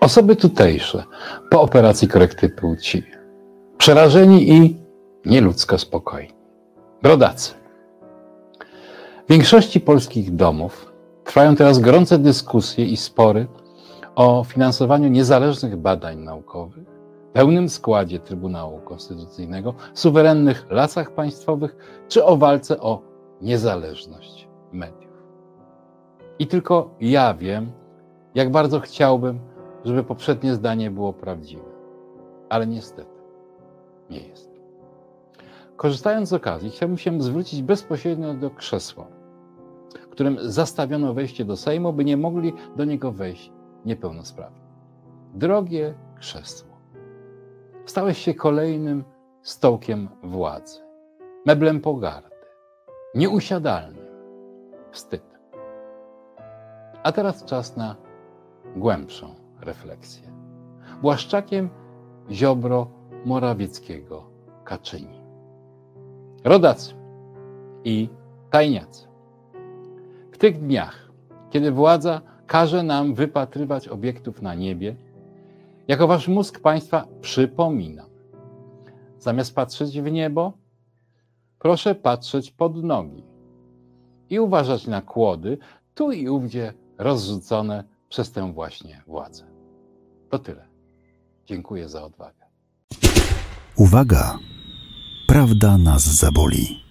Osoby 0.00 0.36
tutejsze 0.36 1.04
po 1.50 1.62
operacji 1.62 2.08
korekty 2.08 2.48
płci. 2.48 3.02
Przerażeni 3.78 4.50
i 4.50 4.76
nieludzko 5.26 5.78
spokojni. 5.78 6.34
Brodacy. 7.02 7.52
W 9.26 9.32
większości 9.32 9.80
polskich 9.80 10.34
domów 10.34 10.92
Trwają 11.24 11.56
teraz 11.56 11.78
gorące 11.78 12.18
dyskusje 12.18 12.84
i 12.84 12.96
spory 12.96 13.46
o 14.14 14.44
finansowaniu 14.44 15.08
niezależnych 15.08 15.76
badań 15.76 16.18
naukowych, 16.18 16.84
pełnym 17.32 17.68
składzie 17.68 18.18
Trybunału 18.18 18.80
Konstytucyjnego, 18.80 19.74
suwerennych 19.94 20.66
lasach 20.70 21.10
państwowych, 21.10 21.76
czy 22.08 22.24
o 22.24 22.36
walce 22.36 22.80
o 22.80 23.02
niezależność 23.40 24.48
mediów. 24.72 25.12
I 26.38 26.46
tylko 26.46 26.90
ja 27.00 27.34
wiem, 27.34 27.72
jak 28.34 28.50
bardzo 28.50 28.80
chciałbym, 28.80 29.40
żeby 29.84 30.04
poprzednie 30.04 30.54
zdanie 30.54 30.90
było 30.90 31.12
prawdziwe. 31.12 31.72
Ale 32.48 32.66
niestety 32.66 33.18
nie 34.10 34.20
jest. 34.20 34.52
Korzystając 35.76 36.28
z 36.28 36.32
okazji, 36.32 36.70
chciałbym 36.70 36.98
się 36.98 37.22
zwrócić 37.22 37.62
bezpośrednio 37.62 38.34
do 38.34 38.50
krzesła 38.50 39.22
którym 40.12 40.38
zastawiono 40.40 41.14
wejście 41.14 41.44
do 41.44 41.56
Sejmu, 41.56 41.92
by 41.92 42.04
nie 42.04 42.16
mogli 42.16 42.52
do 42.76 42.84
niego 42.84 43.12
wejść 43.12 43.52
niepełnosprawni. 43.84 44.60
Drogie 45.34 45.94
krzesło, 46.18 46.71
stałeś 47.86 48.18
się 48.18 48.34
kolejnym 48.34 49.04
stołkiem 49.42 50.08
władzy, 50.22 50.80
meblem 51.46 51.80
pogardy, 51.80 52.36
nieusiadalnym, 53.14 54.06
wstyd. 54.90 55.22
A 57.02 57.12
teraz 57.12 57.44
czas 57.44 57.76
na 57.76 57.96
głębszą 58.76 59.34
refleksję. 59.60 60.32
Błaszczakiem 61.02 61.70
Ziobro 62.30 62.86
Morawieckiego 63.24 64.24
Kaczyni. 64.64 65.22
Rodacy 66.44 66.94
i 67.84 68.08
tajniacy 68.50 69.12
tych 70.42 70.60
dniach, 70.60 71.10
kiedy 71.50 71.72
władza 71.72 72.20
każe 72.46 72.82
nam 72.82 73.14
wypatrywać 73.14 73.88
obiektów 73.88 74.42
na 74.42 74.54
niebie, 74.54 74.96
jako 75.88 76.06
wasz 76.06 76.28
mózg 76.28 76.60
państwa 76.60 77.06
przypominam. 77.20 78.10
Zamiast 79.18 79.54
patrzeć 79.54 80.00
w 80.00 80.12
niebo, 80.12 80.52
proszę 81.58 81.94
patrzeć 81.94 82.50
pod 82.50 82.84
nogi 82.84 83.24
i 84.30 84.40
uważać 84.40 84.86
na 84.86 85.02
kłody 85.02 85.58
tu 85.94 86.12
i 86.12 86.28
ówdzie 86.28 86.72
rozrzucone 86.98 87.84
przez 88.08 88.32
tę 88.32 88.52
właśnie 88.52 89.02
władzę. 89.06 89.44
To 90.30 90.38
tyle. 90.38 90.68
Dziękuję 91.46 91.88
za 91.88 92.04
odwagę. 92.04 92.42
Uwaga! 93.76 94.38
prawda 95.32 95.78
nas 95.78 96.04
zaboli. 96.04 96.81